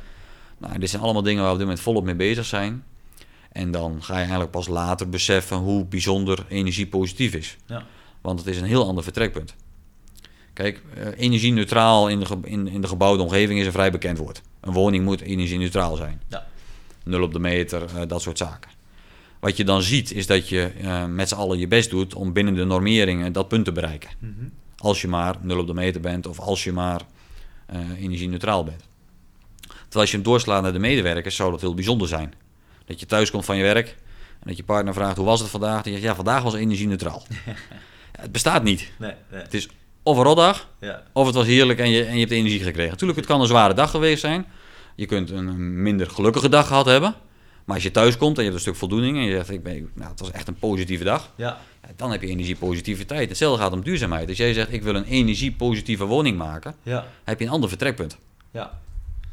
Nou, 0.57 0.79
dit 0.79 0.89
zijn 0.89 1.01
allemaal 1.01 1.21
dingen 1.21 1.37
waar 1.37 1.47
we 1.47 1.53
op 1.53 1.57
dit 1.57 1.67
moment 1.67 1.85
volop 1.85 2.03
mee 2.03 2.15
bezig 2.15 2.45
zijn. 2.45 2.83
En 3.51 3.71
dan 3.71 4.03
ga 4.03 4.13
je 4.13 4.19
eigenlijk 4.19 4.51
pas 4.51 4.67
later 4.67 5.09
beseffen 5.09 5.57
hoe 5.57 5.85
bijzonder 5.85 6.45
energiepositief 6.49 7.33
is. 7.33 7.57
Ja. 7.65 7.85
Want 8.21 8.39
het 8.39 8.47
is 8.47 8.57
een 8.57 8.67
heel 8.67 8.87
ander 8.87 9.03
vertrekpunt. 9.03 9.55
Kijk, 10.53 10.81
eh, 10.95 11.07
energie-neutraal 11.17 12.07
in 12.07 12.19
de, 12.19 12.25
in, 12.43 12.67
in 12.67 12.81
de 12.81 12.87
gebouwde 12.87 13.23
omgeving 13.23 13.59
is 13.59 13.65
een 13.65 13.71
vrij 13.71 13.91
bekend 13.91 14.17
woord. 14.17 14.41
Een 14.59 14.73
woning 14.73 15.03
moet 15.03 15.21
energie-neutraal 15.21 15.95
zijn. 15.95 16.21
Ja. 16.27 16.47
Nul 17.03 17.23
op 17.23 17.33
de 17.33 17.39
meter, 17.39 17.85
eh, 17.95 18.07
dat 18.07 18.21
soort 18.21 18.37
zaken. 18.37 18.71
Wat 19.47 19.57
je 19.57 19.63
dan 19.63 19.81
ziet, 19.81 20.11
is 20.11 20.27
dat 20.27 20.49
je 20.49 20.71
eh, 20.81 21.05
met 21.05 21.29
z'n 21.29 21.35
allen 21.35 21.57
je 21.59 21.67
best 21.67 21.89
doet 21.89 22.13
om 22.13 22.33
binnen 22.33 22.53
de 22.53 22.63
normeringen 22.63 23.33
dat 23.33 23.47
punt 23.47 23.65
te 23.65 23.71
bereiken. 23.71 24.09
Mhm. 24.19 24.31
Als 24.77 25.01
je 25.01 25.07
maar 25.07 25.35
nul 25.41 25.59
op 25.59 25.67
de 25.67 25.73
meter 25.73 26.01
bent 26.01 26.27
of 26.27 26.39
als 26.39 26.63
je 26.63 26.71
maar 26.71 27.01
eh 27.65 27.79
energie-neutraal 28.01 28.63
bent. 28.63 28.83
Terwijl 29.59 30.01
als 30.01 30.09
je 30.09 30.15
hem 30.15 30.25
doorslaat 30.25 30.61
naar 30.61 30.73
de 30.73 30.79
medewerkers, 30.79 31.35
zou 31.35 31.51
dat 31.51 31.61
heel 31.61 31.73
bijzonder 31.73 32.07
zijn. 32.07 32.33
Dat 32.85 32.99
je 32.99 33.05
thuis 33.05 33.31
komt 33.31 33.45
van 33.45 33.57
je 33.57 33.63
werk 33.63 33.87
en 34.39 34.47
dat 34.47 34.57
je 34.57 34.63
partner 34.63 34.93
vraagt 34.93 35.17
hoe 35.17 35.25
was 35.25 35.39
het 35.39 35.49
vandaag. 35.49 35.83
Zeg 35.83 35.93
je 35.93 36.01
ja, 36.01 36.15
vandaag 36.15 36.43
was 36.43 36.53
energie-neutraal. 36.53 37.23
Ja, 38.15 38.21
het 38.23 38.31
bestaat 38.31 38.63
niet. 38.63 38.91
Nee, 38.99 39.13
nee. 39.31 39.41
Het 39.41 39.53
is 39.53 39.69
of 40.03 40.17
een 40.17 40.23
rotdag, 40.23 40.69
Ja. 40.79 41.03
of 41.13 41.25
het 41.25 41.35
was 41.35 41.45
heerlijk 41.45 41.79
en 41.79 41.89
je, 41.89 42.03
en 42.03 42.13
je 42.13 42.19
hebt 42.19 42.31
energie 42.31 42.63
gekregen. 42.63 42.91
Natuurlijk, 42.91 43.19
het 43.19 43.27
kan 43.27 43.41
een 43.41 43.47
zware 43.47 43.73
dag 43.73 43.91
geweest 43.91 44.21
zijn. 44.21 44.45
Je 44.95 45.05
kunt 45.05 45.29
een 45.29 45.81
minder 45.81 46.09
gelukkige 46.09 46.49
dag 46.49 46.67
gehad 46.67 46.85
hebben. 46.85 47.15
Maar 47.67 47.75
als 47.75 47.85
je 47.85 47.91
thuis 47.91 48.17
komt 48.17 48.37
en 48.37 48.43
je 48.43 48.49
hebt 48.49 48.53
een 48.55 48.67
stuk 48.67 48.75
voldoening 48.79 49.17
en 49.17 49.23
je 49.23 49.31
zegt, 49.35 49.49
ik 49.49 49.63
ben, 49.63 49.89
nou, 49.93 50.09
het 50.11 50.19
was 50.19 50.31
echt 50.31 50.47
een 50.47 50.55
positieve 50.59 51.03
dag, 51.03 51.31
Ja. 51.35 51.57
ja, 51.81 51.89
dan 51.95 52.11
heb 52.11 52.21
je 52.21 52.27
energiepositiviteit. 52.27 53.29
Hetzelfde 53.29 53.61
gaat 53.63 53.71
om 53.71 53.81
duurzaamheid. 53.83 54.27
Als 54.29 54.37
jij 54.37 54.53
zegt, 54.53 54.73
ik 54.73 54.83
wil 54.83 54.95
een 54.95 55.03
energiepositieve 55.03 56.05
woning 56.05 56.37
maken, 56.37 56.75
Ja. 56.83 57.05
heb 57.23 57.39
je 57.39 57.45
een 57.45 57.51
ander 57.51 57.69
vertrekpunt. 57.69 58.17
Ja. 58.51 58.79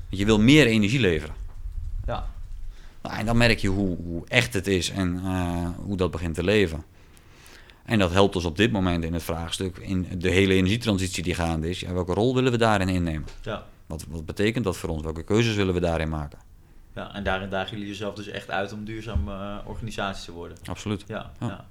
Je 0.08 0.24
wil 0.24 0.38
meer 0.40 0.66
energie 0.66 1.00
leveren. 1.00 1.34
Ja. 2.06 2.26
Nou, 3.02 3.16
en 3.16 3.26
dan 3.26 3.36
merk 3.36 3.58
je 3.58 3.68
hoe, 3.68 3.96
hoe 3.96 4.22
echt 4.28 4.54
het 4.54 4.66
is 4.66 4.90
en 4.90 5.20
eh, 5.24 5.68
hoe 5.84 5.96
dat 5.96 6.10
begint 6.10 6.34
te 6.34 6.44
leven. 6.44 6.84
En 7.84 7.98
dat 7.98 8.12
helpt 8.12 8.36
ons 8.36 8.44
op 8.44 8.56
dit 8.56 8.72
moment 8.72 9.04
in 9.04 9.12
het 9.12 9.22
vraagstuk, 9.22 9.76
in 9.78 10.06
de 10.18 10.30
hele 10.30 10.54
energietransitie 10.54 11.22
die 11.22 11.34
gaande 11.34 11.68
is. 11.70 11.80
Ja, 11.80 11.92
welke 11.92 12.12
rol 12.14 12.34
willen 12.34 12.52
we 12.52 12.58
daarin 12.58 12.88
innemen? 12.88 13.28
Ja. 13.42 13.66
Wat, 13.86 14.04
wat 14.08 14.26
betekent 14.26 14.64
dat 14.64 14.76
voor 14.76 14.88
ons? 14.88 15.02
Welke 15.02 15.22
keuzes 15.22 15.54
willen 15.54 15.74
we 15.74 15.80
daarin 15.80 16.08
maken? 16.08 16.38
Ja, 16.94 17.14
en 17.14 17.22
daarin 17.22 17.48
dagen 17.50 17.70
jullie 17.70 17.86
jezelf 17.88 18.14
dus 18.14 18.26
echt 18.28 18.50
uit 18.50 18.72
om 18.72 18.84
duurzame 18.84 19.32
eh, 19.32 19.68
organisatie 19.68 20.24
te 20.24 20.32
worden. 20.32 20.56
Absoluut. 20.66 21.04
Ja, 21.06 21.30
Ja. 21.40 21.46
ja. 21.46 21.66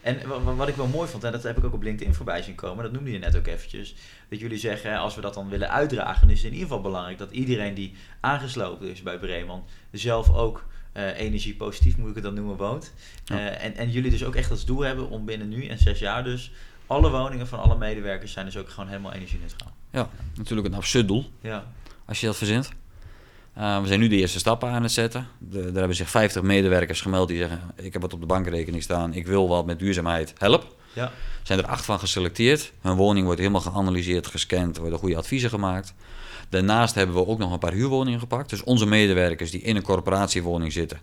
En 0.00 0.28
wa- 0.28 0.40
wa- 0.40 0.54
wat 0.54 0.68
ik 0.68 0.74
wel 0.76 0.86
mooi 0.86 1.08
vond, 1.08 1.24
en 1.24 1.32
dat 1.32 1.42
heb 1.42 1.58
ik 1.58 1.64
ook 1.64 1.72
op 1.72 1.82
LinkedIn 1.82 2.14
voorbij 2.14 2.42
zien 2.42 2.54
komen, 2.54 2.84
dat 2.84 2.92
noemde 2.92 3.12
je 3.12 3.18
net 3.18 3.36
ook 3.36 3.46
eventjes, 3.46 3.94
dat 4.28 4.40
jullie 4.40 4.58
zeggen, 4.58 4.98
als 4.98 5.14
we 5.14 5.20
dat 5.20 5.34
dan 5.34 5.48
willen 5.48 5.70
uitdragen, 5.70 6.20
dan 6.20 6.30
is 6.30 6.36
het 6.36 6.46
in 6.46 6.52
ieder 6.52 6.68
geval 6.68 6.82
belangrijk 6.82 7.18
dat 7.18 7.30
iedereen 7.30 7.74
die 7.74 7.94
aangesloten 8.20 8.90
is 8.90 9.02
bij 9.02 9.18
Breeman 9.18 9.64
zelf 9.90 10.34
ook 10.34 10.64
eh 10.92 11.18
energiepositief, 11.20 11.96
moet 11.96 12.08
ik 12.08 12.14
het 12.14 12.24
dan 12.24 12.34
noemen, 12.34 12.56
woont. 12.56 12.92
Ja. 13.24 13.38
Eh, 13.38 13.64
en, 13.64 13.74
en 13.76 13.90
jullie 13.90 14.10
dus 14.10 14.24
ook 14.24 14.34
echt 14.34 14.50
als 14.50 14.64
doel 14.64 14.80
hebben 14.80 15.10
om 15.10 15.24
binnen 15.24 15.48
nu 15.48 15.66
en 15.66 15.78
zes 15.78 15.98
jaar 15.98 16.24
dus 16.24 16.52
alle 16.86 17.10
woningen 17.10 17.46
van 17.48 17.58
alle 17.58 17.76
medewerkers 17.78 18.32
zijn 18.32 18.44
dus 18.46 18.56
ook 18.56 18.68
gewoon 18.68 18.88
helemaal 18.88 19.12
energie-neutraal. 19.12 19.72
Ja, 19.90 20.08
natuurlijk 20.36 20.68
een 20.68 20.74
absurd 20.74 21.08
doel 21.08 21.30
Ja, 21.40 21.64
als 22.04 22.20
je 22.20 22.26
dat 22.26 22.36
verzint. 22.36 22.70
Eh, 23.54 23.80
we 23.80 23.86
zijn 23.86 24.00
nu 24.00 24.08
de 24.08 24.16
eerste 24.16 24.38
stappen 24.38 24.68
aan 24.68 24.82
het 24.82 24.92
zetten. 24.92 25.26
De, 25.38 25.58
er 25.58 25.74
hebben 25.74 25.94
zich 25.96 26.10
50 26.10 26.42
medewerkers 26.42 27.00
gemeld 27.00 27.28
die 27.28 27.38
zeggen: 27.38 27.60
Ik 27.76 27.92
heb 27.92 28.02
wat 28.02 28.12
op 28.12 28.20
de 28.20 28.26
bankrekening 28.26 28.82
staan, 28.82 29.12
ik 29.14 29.26
wil 29.26 29.48
wat 29.48 29.66
met 29.66 29.78
duurzaamheid, 29.78 30.32
help. 30.38 30.76
ja, 30.92 31.02
Er 31.04 31.10
zijn 31.42 31.58
er 31.58 31.66
acht 31.66 31.84
van 31.84 31.98
geselecteerd. 31.98 32.72
Hun 32.80 32.94
woning 32.96 33.24
wordt 33.24 33.40
helemaal 33.40 33.60
geanalyseerd, 33.60 34.26
gescand, 34.26 34.74
er 34.74 34.80
worden 34.80 34.98
goede 34.98 35.16
adviezen 35.16 35.50
gemaakt. 35.50 35.94
Daarnaast 36.48 36.94
hebben 36.94 37.16
we 37.16 37.26
ook 37.26 37.38
nog 37.38 37.52
een 37.52 37.58
paar 37.58 37.72
huurwoningen 37.72 38.20
gepakt. 38.20 38.50
Dus 38.50 38.62
onze 38.62 38.86
medewerkers 38.86 39.50
die 39.50 39.62
in 39.62 39.76
een 39.76 39.82
corporatiewoning 39.82 40.72
zitten. 40.72 41.00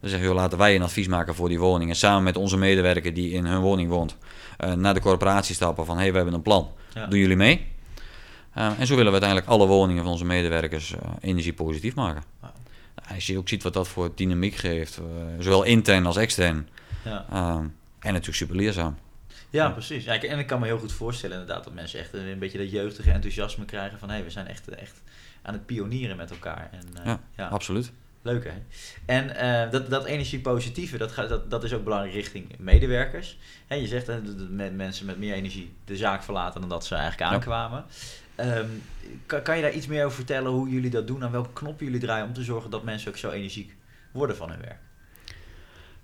Dan 0.00 0.10
zeggen 0.10 0.28
we, 0.28 0.34
laten 0.34 0.58
wij 0.58 0.74
een 0.74 0.82
advies 0.82 1.08
maken 1.08 1.34
voor 1.34 1.48
die 1.48 1.58
woning. 1.58 1.90
En 1.90 1.96
samen 1.96 2.22
met 2.22 2.36
onze 2.36 2.56
medewerker 2.56 3.14
die 3.14 3.30
in 3.30 3.44
hun 3.46 3.60
woning 3.60 3.88
woont, 3.90 4.16
eh, 4.58 4.72
naar 4.72 4.94
de 4.94 5.00
corporatie 5.00 5.54
stappen 5.54 5.86
van, 5.86 5.94
hé, 5.96 6.00
hey, 6.02 6.10
we 6.10 6.16
hebben 6.16 6.34
een 6.34 6.42
plan. 6.42 6.70
Ja. 6.94 7.06
Doen 7.06 7.18
jullie 7.18 7.36
mee? 7.36 7.66
Eh, 8.54 8.66
en 8.78 8.86
zo 8.86 8.96
willen 8.96 9.12
we 9.12 9.20
uiteindelijk 9.20 9.50
alle 9.50 9.66
woningen 9.66 10.02
van 10.02 10.12
onze 10.12 10.24
medewerkers 10.24 10.92
eh, 10.94 11.00
energiepositief 11.20 11.94
maken. 11.94 12.22
Nou, 12.40 12.52
Als 13.14 13.26
je 13.26 13.38
ook 13.38 13.48
ziet 13.48 13.62
wat 13.62 13.72
dat 13.74 13.88
voor 13.88 14.12
dynamiek 14.14 14.54
geeft, 14.54 14.96
eh, 14.98 15.04
zowel 15.38 15.62
intern 15.62 16.06
als 16.06 16.16
extern. 16.16 16.68
ja. 17.04 17.26
Eh, 17.30 17.56
en 17.98 18.12
natuurlijk 18.12 18.36
super 18.36 18.56
leerzaam. 18.56 18.96
Ja, 19.50 19.70
precies. 19.70 20.04
Ja, 20.04 20.12
ik- 20.12 20.22
en 20.22 20.38
ik 20.38 20.46
kan 20.46 20.60
me 20.60 20.66
heel 20.66 20.78
goed 20.78 20.92
voorstellen 20.92 21.38
inderdaad 21.40 21.64
dat 21.64 21.74
mensen 21.74 21.98
echt 22.00 22.12
een, 22.12 22.38
beetje 22.38 22.58
dat 22.58 22.70
jeugdige 22.70 23.10
enthousiasme 23.10 23.64
krijgen 23.64 23.98
van 23.98 24.08
hé, 24.08 24.14
hey, 24.14 24.24
we 24.24 24.30
zijn 24.30 24.46
echt, 24.46 24.68
echt 24.68 25.02
aan 25.42 25.52
het 25.54 25.66
pionieren 25.66 26.16
met 26.16 26.30
elkaar. 26.30 26.68
En, 26.72 26.96
eh, 26.96 27.04
Ja, 27.04 27.20
ja, 27.36 27.48
Absoluut. 27.48 27.92
leuk 28.22 28.44
hè. 28.44 28.50
En 29.06 29.70
dat, 29.70 29.90
dat 29.90 30.04
energiepositieve, 30.04 30.98
dat, 30.98 31.12
gaat, 31.12 31.28
dat, 31.28 31.50
dat 31.50 31.64
is 31.64 31.72
ook 31.72 31.84
belangrijk 31.84 32.14
richting 32.14 32.54
medewerkers. 32.58 33.38
Hè, 33.66 33.74
je 33.74 33.86
zegt 33.86 34.06
dat 34.06 34.20
mensen 34.72 35.06
met 35.06 35.18
meer 35.18 35.34
energie 35.34 35.74
de 35.84 35.96
zaak 35.96 36.22
verlaten 36.22 36.60
dan 36.60 36.70
dat 36.70 36.84
ze 36.86 36.94
eigenlijk 36.94 37.44
Ja. 37.44 37.84
Ehm, 38.34 38.66
kan, 39.26 39.42
kan 39.42 39.56
je 39.56 39.62
daar 39.62 39.72
iets 39.72 39.86
meer 39.86 40.04
over 40.04 40.16
vertellen 40.16 40.50
hoe 40.50 40.68
jullie 40.68 40.90
dat 40.90 41.06
doen? 41.06 41.24
Aan 41.24 41.30
welke 41.30 41.52
knoppen 41.52 41.84
jullie 41.84 42.00
draaien 42.00 42.26
om 42.26 42.32
te 42.32 42.42
zorgen 42.42 42.70
dat 42.70 42.84
mensen 42.84 43.10
ook 43.10 43.16
zo 43.16 43.30
energiek 43.30 43.76
worden 44.12 44.36
van 44.36 44.50
hun 44.50 44.60
werk? 44.60 44.78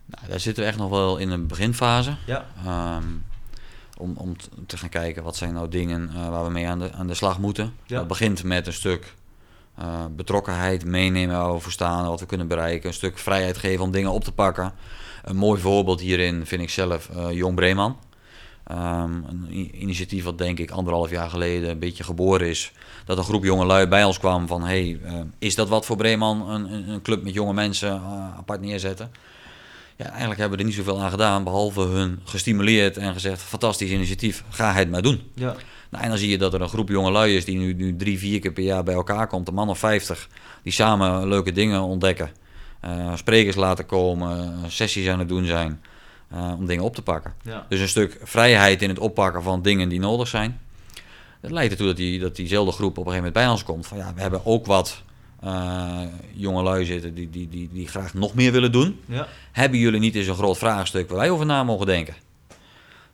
Nou, 0.05 0.29
daar 0.29 0.41
zitten 0.41 0.63
we 0.63 0.69
echt 0.69 0.79
nog 0.79 0.91
wel 0.91 1.17
in 1.17 1.31
een 1.31 1.47
beginfase. 1.47 2.17
Ja, 2.27 2.47
Ehm, 2.65 3.05
om, 3.99 4.15
om 4.17 4.37
te 4.67 4.77
gaan 4.77 4.89
kijken 4.89 5.23
wat 5.23 5.37
zijn 5.37 5.55
nou 5.55 5.69
dingen 5.69 6.11
eh, 6.15 6.29
waar 6.29 6.45
we 6.45 6.51
mee 6.51 6.67
aan 6.69 6.79
de, 6.79 6.93
aan 6.93 7.07
de 7.07 7.15
slag 7.15 7.39
moeten. 7.39 7.73
Ja. 7.87 7.97
Dat 7.97 8.09
begint 8.09 8.45
met 8.45 8.67
een 8.67 8.73
stuk 8.73 9.15
eh, 9.75 10.05
betrokkenheid, 10.17 10.85
meenemen 10.85 11.37
waar 11.37 11.53
we 11.53 11.61
voor 11.61 11.73
staan, 11.73 12.09
wat 12.09 12.21
we 12.21 12.27
kunnen 12.27 12.49
bereiken. 12.49 12.89
Een 12.89 12.95
stuk 12.95 13.19
vrijheid 13.19 13.59
geven 13.59 13.85
om 13.85 13.91
dingen 13.91 14.13
op 14.13 14.25
te 14.25 14.33
pakken. 14.33 14.73
Een 15.25 15.37
mooi 15.37 15.61
voorbeeld 15.61 16.01
hierin 16.01 16.47
vind 16.47 16.63
ik 16.63 16.71
zelf 16.71 17.09
eh, 17.09 17.31
Jong 17.31 17.55
Breeman. 17.55 17.97
Ehm, 18.69 19.13
een 19.29 19.71
initiatief 19.81 20.25
wat 20.25 20.39
denk 20.39 20.59
ik 20.59 20.71
anderhalf 20.71 21.11
jaar 21.11 21.31
geleden 21.31 21.71
een 21.71 21.79
beetje 21.79 22.05
geboren 22.05 22.49
is. 22.49 22.73
Dat 23.05 23.19
een 23.19 23.25
groep 23.25 23.45
jongelui 23.45 23.87
bij 23.87 24.05
ons 24.05 24.19
kwam 24.19 24.47
van... 24.47 24.63
Hey, 24.63 24.99
eh, 25.05 25.15
is 25.39 25.55
dat 25.55 25.69
wat 25.69 25.87
voor 25.87 25.97
Breeman? 25.97 26.49
Een, 26.49 26.73
een, 26.73 26.89
een 26.89 27.03
club 27.03 27.23
met 27.23 27.35
jonge 27.35 27.53
mensen 27.53 27.93
eh, 27.93 28.37
apart 28.37 28.61
neerzetten. 28.61 29.11
Ja, 29.97 30.05
eigenlijk 30.09 30.41
hebben 30.41 30.59
we 30.59 30.65
er 30.65 30.71
niet 30.71 30.79
zoveel 30.79 31.03
aan 31.03 31.11
gedaan, 31.11 31.45
behalve 31.45 31.81
hun 31.81 32.21
gestimuleerd 32.25 32.97
en 32.97 33.13
gezegd: 33.13 33.43
fantastisch 33.43 33.91
initiatief, 33.91 34.45
ga 34.49 34.73
het 34.73 34.91
maar 34.91 35.03
doen. 35.03 35.21
ja, 35.35 35.55
Nou, 35.91 36.05
en 36.05 36.09
dan 36.09 36.19
zie 36.19 36.31
je 36.31 36.39
dat 36.39 36.55
er 36.55 36.61
een 36.61 36.69
groep 36.69 36.89
jongelui 36.89 37.37
is 37.37 37.45
die 37.45 37.59
nu, 37.59 37.73
nu 37.73 37.97
drie, 37.97 38.19
vier 38.19 38.41
keer 38.41 38.53
per 38.53 38.63
jaar 38.63 38.83
bij 38.83 38.95
elkaar 38.95 39.27
komt, 39.27 39.49
een 39.49 39.55
man 39.55 39.69
of 39.69 39.79
vijftig, 39.79 40.29
die 40.63 40.73
samen 40.73 41.29
leuke 41.29 41.53
dingen 41.53 41.81
ontdekken, 41.81 42.31
eh, 42.81 43.17
sprekers 43.17 43.57
laten 43.57 43.87
komen, 43.87 44.39
eh, 44.39 44.69
sessies 44.69 45.09
aan 45.09 45.19
het 45.19 45.29
doen 45.29 45.45
zijn 45.45 45.81
eh, 46.31 46.55
om 46.59 46.67
dingen 46.67 46.85
op 46.85 46.95
te 46.95 47.03
pakken. 47.03 47.35
ja. 47.43 47.67
Dus 47.69 47.81
een 47.81 47.89
stuk 47.89 48.19
vrijheid 48.23 48.83
in 48.83 48.89
het 48.89 48.99
oppakken 48.99 49.43
van 49.43 49.63
dingen 49.63 49.89
die 49.89 50.01
nodig 50.01 50.29
zijn. 50.29 50.61
Dat 51.41 51.51
leidt 51.51 51.71
ertoe 51.71 51.87
dat, 51.87 51.97
die, 51.97 52.19
dat 52.19 52.37
diezelfde 52.37 52.73
groep 52.73 52.99
op 52.99 53.07
een 53.07 53.13
gegeven 53.13 53.33
moment 53.33 53.35
bij 53.35 53.49
ons 53.49 53.65
komt. 53.65 53.87
Van 53.87 53.99
ja, 53.99 54.15
we 54.15 54.21
hebben 54.21 54.47
ook 54.47 54.67
wat 54.67 55.03
eh 55.41 56.03
jongelui 56.33 56.85
zitten 56.85 57.15
die, 57.15 57.31
die, 57.31 57.49
die, 57.49 57.69
die 57.73 57.89
graag 57.89 58.15
nog 58.15 58.35
meer 58.35 58.53
willen 58.53 58.73
doen 58.73 59.01
ja. 59.07 59.27
hebben 59.53 59.79
jullie 59.79 60.01
niet 60.01 60.15
eens 60.15 60.27
een 60.27 60.35
groot 60.35 60.59
vraagstuk 60.59 61.09
waar 61.09 61.19
wij 61.19 61.31
over 61.31 61.47
na 61.47 61.65
mogen 61.65 61.87
denken? 61.87 62.15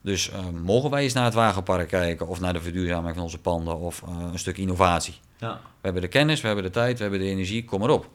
Dus 0.01 0.31
eh, 0.31 0.39
mogen 0.63 0.91
wij 0.91 1.03
eens 1.03 1.13
naar 1.13 1.25
het 1.25 1.35
wagenpark 1.35 1.89
kijken 1.89 2.29
of 2.29 2.41
naar 2.41 2.53
de 2.53 2.61
verduurzaming 2.61 3.15
van 3.15 3.23
onze 3.23 3.39
panden 3.39 3.79
of 3.79 4.03
een 4.33 4.39
stuk 4.39 4.59
innovatie? 4.59 5.15
ja. 5.39 5.53
We 5.53 5.81
hebben 5.81 6.03
de 6.03 6.09
kennis, 6.09 6.41
we 6.41 6.47
hebben 6.47 6.65
de 6.65 6.71
tijd, 6.71 6.97
we 6.97 7.03
hebben 7.03 7.21
de 7.21 7.27
energie, 7.27 7.65
kom 7.65 7.81
maar 7.81 7.91
op. 7.91 8.09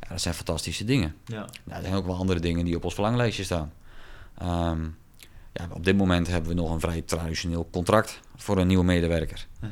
Ja, 0.00 0.08
dat 0.08 0.20
zijn 0.20 0.34
fantastische 0.34 0.84
dingen. 0.84 1.14
ja. 1.26 1.46
Nou, 1.64 1.78
er 1.78 1.82
zijn 1.82 1.94
ook 1.94 2.06
wel 2.06 2.16
andere 2.16 2.40
dingen 2.40 2.64
die 2.64 2.76
op 2.76 2.84
ons 2.84 2.94
verlanglijstje 2.94 3.44
staan. 3.44 3.72
Ehm, 4.38 4.82
ja, 5.52 5.66
op 5.72 5.84
dit 5.84 5.96
moment 5.96 6.28
hebben 6.28 6.48
we 6.50 6.56
nog 6.56 6.70
een 6.70 6.80
vrij 6.80 7.02
traditioneel 7.02 7.68
contract 7.72 8.20
voor 8.36 8.58
een 8.58 8.66
nieuwe 8.66 8.84
medewerker. 8.84 9.46
Mhm. 9.60 9.70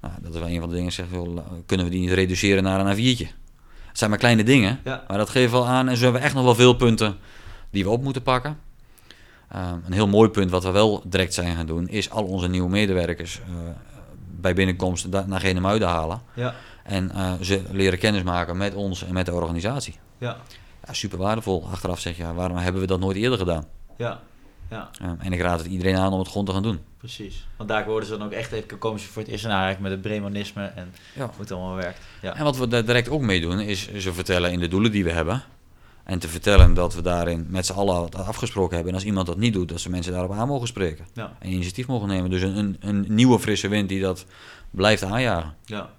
Nou, 0.00 0.14
dat 0.22 0.34
is 0.34 0.40
wel 0.40 0.48
een 0.48 0.60
van 0.60 0.68
de 0.68 0.74
dingen, 0.74 0.92
zeg, 0.92 1.06
kunnen 1.66 1.86
we 1.86 1.92
die 1.92 2.00
niet 2.00 2.10
reduceren 2.12 2.62
naar 2.62 2.86
een 2.86 2.96
A4'tje? 2.96 3.26
Het 3.86 3.98
zijn 3.98 4.10
maar 4.10 4.18
kleine 4.18 4.44
dingen, 4.44 4.80
Ja. 4.84 5.04
maar 5.08 5.18
dat 5.18 5.28
geeft 5.30 5.52
wel 5.52 5.66
aan. 5.66 5.88
En 5.88 5.96
zo 5.96 6.02
hebben 6.02 6.20
we 6.20 6.26
echt 6.26 6.36
nog 6.36 6.44
wel 6.44 6.54
veel 6.54 6.74
punten 6.74 7.16
die 7.70 7.84
we 7.84 7.90
op 7.90 8.02
moeten 8.02 8.22
pakken. 8.22 8.58
Ehm, 9.48 9.78
een 9.84 9.92
heel 9.92 10.08
mooi 10.08 10.28
punt 10.30 10.50
wat 10.50 10.62
we 10.64 10.70
wel 10.70 11.02
direct 11.06 11.34
zijn 11.34 11.56
gaan 11.56 11.66
doen, 11.66 11.88
is 11.88 12.10
al 12.10 12.24
onze 12.24 12.48
nieuwe 12.48 12.68
medewerkers 12.68 13.40
eh, 13.40 13.46
bij 14.40 14.54
binnenkomst 14.54 15.12
da- 15.12 15.24
naar 15.26 15.40
Genemuiden 15.40 15.88
halen. 15.88 16.20
Ja, 16.34 16.54
En 16.84 17.10
eh, 17.10 17.32
ze 17.40 17.62
leren 17.70 17.98
kennis 17.98 18.22
maken 18.22 18.56
met 18.56 18.74
ons 18.74 19.04
en 19.04 19.14
met 19.14 19.26
de 19.26 19.32
organisatie. 19.34 19.94
ja, 20.18 20.36
Ja, 20.86 20.92
super 20.92 21.18
waardevol. 21.18 21.68
Achteraf 21.70 22.00
zeg 22.00 22.16
je, 22.16 22.34
waarom 22.34 22.56
hebben 22.56 22.80
we 22.80 22.86
dat 22.86 23.00
nooit 23.00 23.16
eerder 23.16 23.38
gedaan? 23.38 23.64
Ja, 23.96 24.20
ja, 24.70 24.90
Ehm, 25.00 25.14
en 25.18 25.32
ik 25.32 25.40
raad 25.40 25.58
het 25.58 25.68
iedereen 25.68 25.96
aan 25.96 26.12
om 26.12 26.18
het 26.18 26.28
gewoon 26.28 26.44
te 26.44 26.52
gaan 26.52 26.62
doen. 26.62 26.78
precies. 26.98 27.46
Want 27.56 27.68
daar 27.68 27.84
worden 27.84 28.08
ze 28.08 28.16
dan 28.16 28.26
ook 28.26 28.32
echt 28.32 28.52
even, 28.52 28.78
komen 28.78 29.00
ze 29.00 29.06
voor 29.06 29.22
het 29.22 29.30
eerst 29.30 29.44
in 29.44 29.50
aanraking 29.50 29.80
met 29.82 29.90
het 29.90 30.00
Bremanisme 30.00 30.64
en 30.64 30.92
Ja. 31.14 31.22
hoe 31.26 31.40
het 31.40 31.52
allemaal 31.52 31.74
werkt. 31.74 31.98
Ja, 32.22 32.34
En 32.36 32.44
wat 32.44 32.56
we 32.56 32.68
daar 32.68 32.84
direct 32.84 33.08
ook 33.08 33.20
mee 33.20 33.40
doen, 33.40 33.60
is 33.60 33.94
ze 33.96 34.12
vertellen 34.12 34.52
in 34.52 34.58
de 34.60 34.68
doelen 34.68 34.90
die 34.92 35.04
we 35.04 35.10
hebben. 35.12 35.42
En 36.04 36.18
te 36.18 36.28
vertellen 36.28 36.74
dat 36.74 36.94
we 36.94 37.02
daarin 37.02 37.46
met 37.48 37.66
z'n 37.66 37.72
allen 37.72 37.94
wat 38.00 38.14
afgesproken 38.14 38.74
hebben. 38.74 38.88
En 38.92 38.98
als 38.98 39.06
iemand 39.08 39.26
dat 39.26 39.36
niet 39.38 39.52
doet, 39.52 39.68
dat 39.68 39.80
ze 39.80 39.90
mensen 39.90 40.12
daarop 40.12 40.32
aan 40.32 40.48
mogen 40.48 40.66
spreken. 40.66 41.06
ja, 41.14 41.36
En 41.38 41.50
initiatief 41.50 41.86
mogen 41.86 42.08
nemen. 42.08 42.30
Dus 42.30 42.42
een, 42.42 42.56
een, 42.58 42.76
een 42.80 43.04
nieuwe 43.08 43.38
frisse 43.38 43.68
wind 43.68 43.88
die 43.88 44.00
dat 44.00 44.26
blijft 44.70 45.02
aanjagen. 45.02 45.54
ja. 45.64 45.90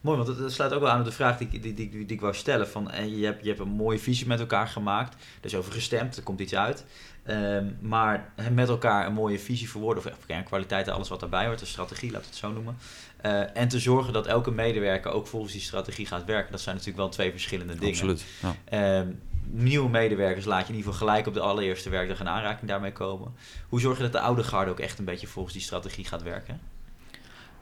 Mooi, 0.00 0.16
want 0.22 0.38
het 0.38 0.52
sluit 0.52 0.72
ook 0.72 0.80
wel 0.80 0.90
aan 0.90 0.98
op 0.98 1.04
de 1.04 1.12
vraag 1.12 1.38
die, 1.38 1.48
ik- 1.50 1.62
die, 1.62 1.74
die, 1.74 1.88
die, 1.90 2.06
ik 2.06 2.20
wou 2.20 2.34
stellen. 2.34 2.68
Van, 2.68 2.90
eh, 2.90 3.18
je, 3.18 3.24
hebt, 3.24 3.42
je 3.42 3.48
hebt 3.48 3.60
een 3.60 3.68
mooie 3.68 3.98
visie 3.98 4.26
met 4.26 4.40
elkaar 4.40 4.68
gemaakt. 4.68 5.14
Er 5.14 5.44
is 5.46 5.54
over 5.54 5.72
gestemd, 5.72 6.16
er 6.16 6.22
komt 6.22 6.40
iets 6.40 6.54
uit. 6.54 6.84
Ehm, 7.22 7.66
maar 7.80 8.32
met 8.52 8.68
elkaar 8.68 9.06
een 9.06 9.12
mooie 9.12 9.38
visie 9.38 9.70
verwoorden, 9.70 10.04
of 10.04 10.10
echt 10.10 10.26
kernkwaliteiten, 10.26 10.92
alles 10.92 11.08
wat 11.08 11.20
daarbij 11.20 11.46
hoort, 11.46 11.58
de 11.58 11.66
strategie, 11.66 12.10
laten 12.10 12.24
we 12.24 12.30
het 12.30 12.38
zo 12.38 12.52
noemen. 12.52 12.76
Eh, 13.16 13.56
en 13.56 13.68
te 13.68 13.78
zorgen 13.78 14.12
dat 14.12 14.26
elke 14.26 14.50
medewerker 14.50 15.10
ook 15.10 15.26
volgens 15.26 15.52
die 15.52 15.60
strategie 15.60 16.06
gaat 16.06 16.24
werken. 16.24 16.50
Dat 16.52 16.60
zijn 16.60 16.74
natuurlijk 16.74 17.02
wel 17.02 17.10
twee 17.12 17.30
verschillende 17.30 17.72
dingen. 17.74 17.88
Absoluut. 17.88 18.24
Ja. 18.42 18.54
Ehm, 18.64 19.08
nieuwe 19.50 19.88
medewerkers 19.90 20.44
laat 20.44 20.66
je 20.66 20.72
in 20.72 20.78
ieder 20.78 20.92
geval 20.92 21.06
gelijk 21.08 21.26
op 21.26 21.34
de 21.34 21.40
allereerste 21.40 21.90
werkdag 21.90 22.20
in 22.20 22.28
aanraking 22.28 22.68
daarmee 22.68 22.92
komen. 22.92 23.34
Hoe 23.68 23.80
zorg 23.80 23.96
je 23.96 24.02
dat 24.02 24.12
de 24.12 24.20
oude 24.20 24.42
garde 24.44 24.70
ook 24.70 24.80
echt 24.80 24.98
een 24.98 25.04
beetje 25.04 25.26
volgens 25.26 25.54
die 25.54 25.62
strategie 25.62 26.04
gaat 26.04 26.22
werken? 26.22 26.60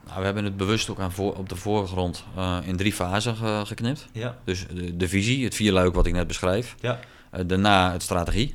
Nou, 0.07 0.19
we 0.19 0.25
hebben 0.25 0.45
het 0.45 0.57
bewust 0.57 0.91
ook 0.91 0.99
aan 1.01 1.13
voor, 1.13 1.35
op 1.37 1.49
de 1.49 1.57
voorgrond 1.57 2.25
eh, 2.37 2.57
in 2.65 2.77
drie 2.77 2.93
fasen 2.93 3.37
ge- 3.37 3.63
geknipt. 3.67 4.07
Ja, 4.13 4.37
Dus 4.45 4.67
de, 4.75 4.97
de 4.97 5.09
visie, 5.09 5.45
het 5.45 5.55
vierluik 5.55 5.95
wat 5.95 6.07
ik 6.07 6.13
net 6.13 6.27
beschrijf. 6.27 6.75
ja, 6.81 6.99
Eh, 7.31 7.41
daarna 7.47 7.93
het 7.93 8.03
strategie. 8.03 8.55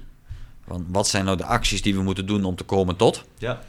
Van 0.68 0.86
wat 0.90 1.08
zijn 1.08 1.26
nou 1.26 1.38
de 1.38 1.46
acties 1.46 1.82
die 1.82 1.96
we 1.96 2.02
moeten 2.02 2.26
doen 2.26 2.44
om 2.44 2.56
te 2.56 2.64
komen 2.64 2.96
tot? 2.96 3.24
ja, 3.38 3.62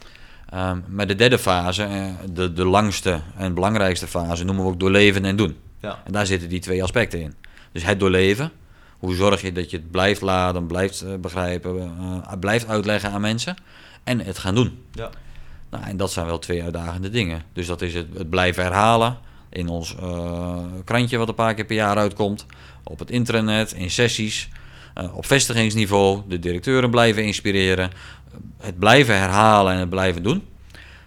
Ehm 0.49 0.79
maar 0.89 1.07
de 1.07 1.15
derde 1.15 1.39
fase, 1.39 1.83
eh, 1.83 2.07
de, 2.33 2.53
de 2.53 2.65
langste 2.65 3.21
en 3.37 3.55
belangrijkste 3.55 4.07
fase, 4.07 4.45
noemen 4.45 4.65
we 4.65 4.71
ook 4.71 4.81
doorleven 4.81 5.25
en 5.25 5.37
doen. 5.37 5.57
ja, 5.81 5.99
En 6.05 6.13
daar 6.13 6.27
zitten 6.27 6.49
die 6.49 6.61
twee 6.61 6.83
aspecten 6.83 7.21
in. 7.21 7.35
Dus 7.73 7.85
het 7.85 8.01
doorleven. 8.01 8.51
Hoe 8.99 9.15
zorg 9.15 9.43
je 9.43 9.53
dat 9.53 9.71
je 9.71 9.77
het 9.77 9.91
blijft 9.91 10.21
laden, 10.21 10.67
blijft 10.67 11.21
begrijpen, 11.21 11.93
blijft 12.41 12.67
uitleggen 12.69 13.11
aan 13.11 13.21
mensen 13.21 13.55
en 14.05 14.21
het 14.21 14.39
gaan 14.39 14.55
doen. 14.55 14.83
Ja. 14.93 15.11
Nou, 15.71 15.85
en 15.85 15.97
dat 15.97 16.13
zijn 16.13 16.27
wel 16.27 16.39
twee 16.39 16.63
uitdagende 16.63 17.11
dingen. 17.11 17.43
Dus 17.53 17.67
dat 17.67 17.83
is 17.83 17.95
het, 17.95 18.07
het 18.15 18.31
blijven 18.31 18.63
herhalen 18.63 19.19
in 19.49 19.69
ons 19.69 19.97
eh, 19.97 20.59
krantje 20.85 21.17
wat 21.17 21.29
een 21.29 21.35
paar 21.35 21.55
keer 21.55 21.65
per 21.65 21.77
jaar 21.77 21.97
uitkomt, 21.97 22.47
op 22.85 22.99
het 22.99 23.11
internet, 23.11 23.73
in 23.73 23.91
sessies, 23.91 24.49
eh, 24.95 25.17
op 25.17 25.27
vestigingsniveau, 25.27 26.23
de 26.29 26.39
directeuren 26.39 26.91
blijven 26.91 27.25
inspireren, 27.25 27.91
het 28.59 28.79
blijven 28.79 29.19
herhalen 29.19 29.73
en 29.73 29.79
het 29.79 29.91
blijven 29.91 30.23
doen. 30.23 30.45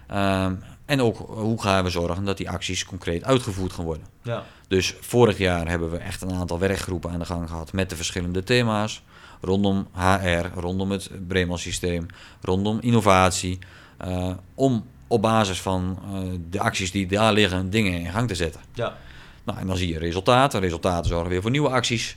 Ehm, 0.06 0.54
en 0.84 1.00
ook 1.00 1.16
hoe 1.16 1.62
gaan 1.62 1.84
we 1.84 1.90
zorgen 1.90 2.24
dat 2.24 2.36
die 2.36 2.50
acties 2.50 2.84
concreet 2.84 3.24
uitgevoerd 3.24 3.72
gaan 3.72 3.84
worden. 3.84 4.06
Ja. 4.22 4.44
Dus 4.68 4.94
vorig 5.00 5.38
jaar 5.38 5.68
hebben 5.68 5.90
we 5.90 5.96
echt 5.96 6.22
een 6.22 6.32
aantal 6.32 6.58
werkgroepen 6.58 7.10
aan 7.10 7.18
de 7.18 7.24
gang 7.24 7.48
gehad 7.48 7.72
met 7.72 7.90
de 7.90 7.96
verschillende 7.96 8.42
thema's. 8.42 9.02
Rondom 9.40 9.88
HR, 9.92 10.60
rondom 10.60 10.90
het 10.90 11.10
Bremen 11.28 11.58
systeem, 11.58 12.06
rondom 12.40 12.78
innovatie. 12.80 13.58
Eh, 13.96 14.30
om 14.54 14.84
op 15.06 15.22
basis 15.22 15.60
van 15.60 15.98
eh, 16.12 16.20
de 16.50 16.60
acties 16.60 16.90
die 16.90 17.06
daar 17.06 17.32
liggen, 17.32 17.70
dingen 17.70 18.00
in 18.00 18.10
gang 18.10 18.28
te 18.28 18.34
zetten. 18.34 18.60
Ja. 18.72 18.96
Nou, 19.44 19.58
en 19.58 19.66
dan 19.66 19.76
zie 19.76 19.88
je 19.88 19.98
resultaten. 19.98 20.60
Resultaten 20.60 21.10
zorgen 21.10 21.30
weer 21.30 21.42
voor 21.42 21.50
nieuwe 21.50 21.68
acties. 21.68 22.16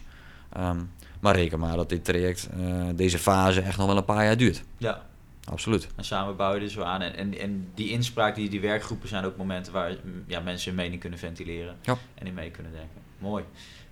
Ehm, 0.54 0.80
maar 1.20 1.36
reken 1.36 1.60
maar 1.60 1.76
dat 1.76 1.90
dit 1.90 2.06
traject, 2.06 2.50
eh, 2.60 2.86
deze 2.96 3.20
fase, 3.20 3.62
echt 3.62 3.78
nog 3.78 3.88
wel 3.88 3.98
een 3.98 4.06
paar 4.06 4.24
jaar 4.24 4.38
duurt. 4.38 4.64
Ja. 4.78 5.06
Absoluut. 5.50 5.88
En 5.96 6.04
samen 6.04 6.36
bouw 6.36 6.54
je 6.56 6.62
er 6.62 6.70
zo 6.70 6.82
aan. 6.82 7.02
En, 7.02 7.16
en, 7.16 7.40
en 7.40 7.68
die 7.76 7.90
inspraak, 7.90 8.36
die, 8.36 8.50
die 8.50 8.62
werkgroepen 8.62 9.08
zijn 9.08 9.24
ook 9.24 9.38
momenten 9.38 9.74
waar 9.74 9.96
ja, 10.26 10.40
mensen 10.40 10.72
hun 10.72 10.82
mening 10.82 11.02
kunnen 11.02 11.20
ventileren. 11.20 11.76
Ja. 11.82 11.98
En 12.14 12.28
in 12.28 12.34
mee 12.34 12.52
kunnen 12.52 12.72
denken. 12.72 13.02
Mooi, 13.20 13.44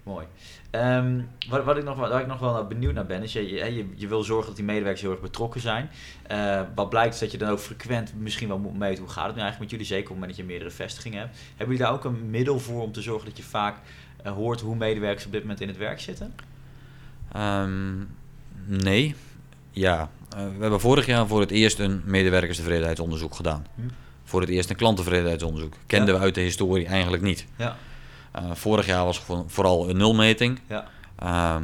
mooi. 0.05 0.25
Ehm, 0.69 1.21
wat, 1.49 1.63
wat 1.63 1.77
ik 1.77 1.83
nog, 1.83 1.97
waar 1.97 2.21
ik 2.21 2.27
nog 2.27 2.39
wel 2.39 2.67
benieuwd 2.67 2.93
naar 2.93 3.05
ben, 3.05 3.23
is 3.23 3.33
je, 3.33 3.49
je, 3.49 3.87
je, 3.95 4.07
wil 4.07 4.23
zorgen 4.23 4.47
dat 4.47 4.55
die 4.55 4.65
medewerkers 4.65 5.01
heel 5.01 5.11
erg 5.11 5.21
betrokken 5.21 5.61
zijn. 5.61 5.89
Eh, 6.27 6.61
wat 6.75 6.89
blijkt 6.89 7.13
is 7.13 7.19
dat 7.19 7.31
je 7.31 7.37
dan 7.37 7.49
ook 7.49 7.59
frequent 7.59 8.13
misschien 8.17 8.47
wel 8.47 8.57
moet 8.57 8.77
meten 8.77 9.03
hoe 9.03 9.11
gaat 9.11 9.25
het 9.25 9.35
nu 9.35 9.41
eigenlijk 9.41 9.59
met 9.59 9.69
jullie, 9.69 9.85
zeker 9.85 10.03
op 10.03 10.09
het 10.09 10.19
moment 10.19 10.37
dat 10.37 10.45
je 10.45 10.51
meerdere 10.51 10.71
vestigingen 10.71 11.19
hebt. 11.19 11.37
Hebben 11.47 11.75
jullie 11.75 11.91
daar 11.91 11.93
ook 11.93 12.05
een 12.05 12.29
middel 12.29 12.59
voor 12.59 12.81
om 12.81 12.91
te 12.91 13.01
zorgen 13.01 13.25
dat 13.27 13.37
je 13.37 13.43
vaak 13.43 13.77
eh, 14.23 14.31
hoort 14.31 14.61
hoe 14.61 14.75
medewerkers 14.75 15.25
op 15.25 15.31
dit 15.31 15.41
moment 15.41 15.61
in 15.61 15.67
het 15.67 15.77
werk 15.77 15.99
zitten? 15.99 16.33
Ehm, 17.31 17.97
nee. 18.65 19.15
Ja. 19.71 20.09
Eh, 20.29 20.43
we 20.43 20.61
hebben 20.61 20.79
vorig 20.79 21.05
jaar 21.05 21.27
voor 21.27 21.39
het 21.39 21.51
eerst 21.51 21.79
een 21.79 22.01
medewerkerstevredenheidsonderzoek 22.05 23.35
gedaan. 23.35 23.65
Hm. 23.75 23.81
Voor 24.23 24.41
het 24.41 24.49
eerst 24.49 24.69
een 24.69 24.75
klanttevredenheidsonderzoek. 24.75 25.73
Kenden 25.87 26.13
Ja. 26.13 26.19
we 26.19 26.25
uit 26.25 26.35
de 26.35 26.41
historie 26.41 26.85
eigenlijk 26.85 27.23
niet. 27.23 27.45
Ja, 27.55 27.77
Eh, 28.35 28.43
vorig 28.53 28.85
jaar 28.85 29.05
was 29.05 29.21
vooral 29.47 29.89
een 29.89 29.97
nulmeting. 29.97 30.59
ja, 30.67 30.87
Ehm, 31.19 31.63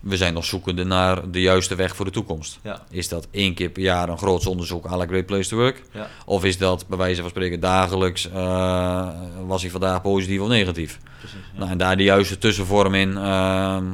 we 0.00 0.16
zijn 0.16 0.34
nog 0.34 0.44
zoekende 0.44 0.84
naar 0.84 1.30
de 1.30 1.40
juiste 1.40 1.74
weg 1.74 1.96
voor 1.96 2.04
de 2.04 2.10
toekomst. 2.10 2.58
ja, 2.62 2.82
Is 2.90 3.08
dat 3.08 3.28
één 3.30 3.54
keer 3.54 3.68
per 3.70 3.82
jaar 3.82 4.08
een 4.08 4.18
groots 4.18 4.46
onderzoek 4.46 4.86
à 4.86 4.96
la 4.96 5.06
Great 5.06 5.26
Place 5.26 5.48
to 5.48 5.56
Work? 5.56 5.82
ja. 5.92 6.08
Of 6.26 6.44
is 6.44 6.58
dat 6.58 6.86
bij 6.88 6.98
wijze 6.98 7.20
van 7.20 7.30
spreken 7.30 7.60
dagelijks, 7.60 8.30
eh, 8.30 9.08
was 9.46 9.62
hij 9.62 9.70
vandaag 9.70 10.02
positief 10.02 10.40
of 10.40 10.48
negatief? 10.48 10.98
precies. 11.18 11.38
Ja. 11.52 11.58
Nou, 11.58 11.70
en 11.70 11.78
daar 11.78 11.96
de 11.96 12.02
juiste 12.02 12.38
tussenvorm 12.38 12.94
in 12.94 13.16
ehm, 13.16 13.84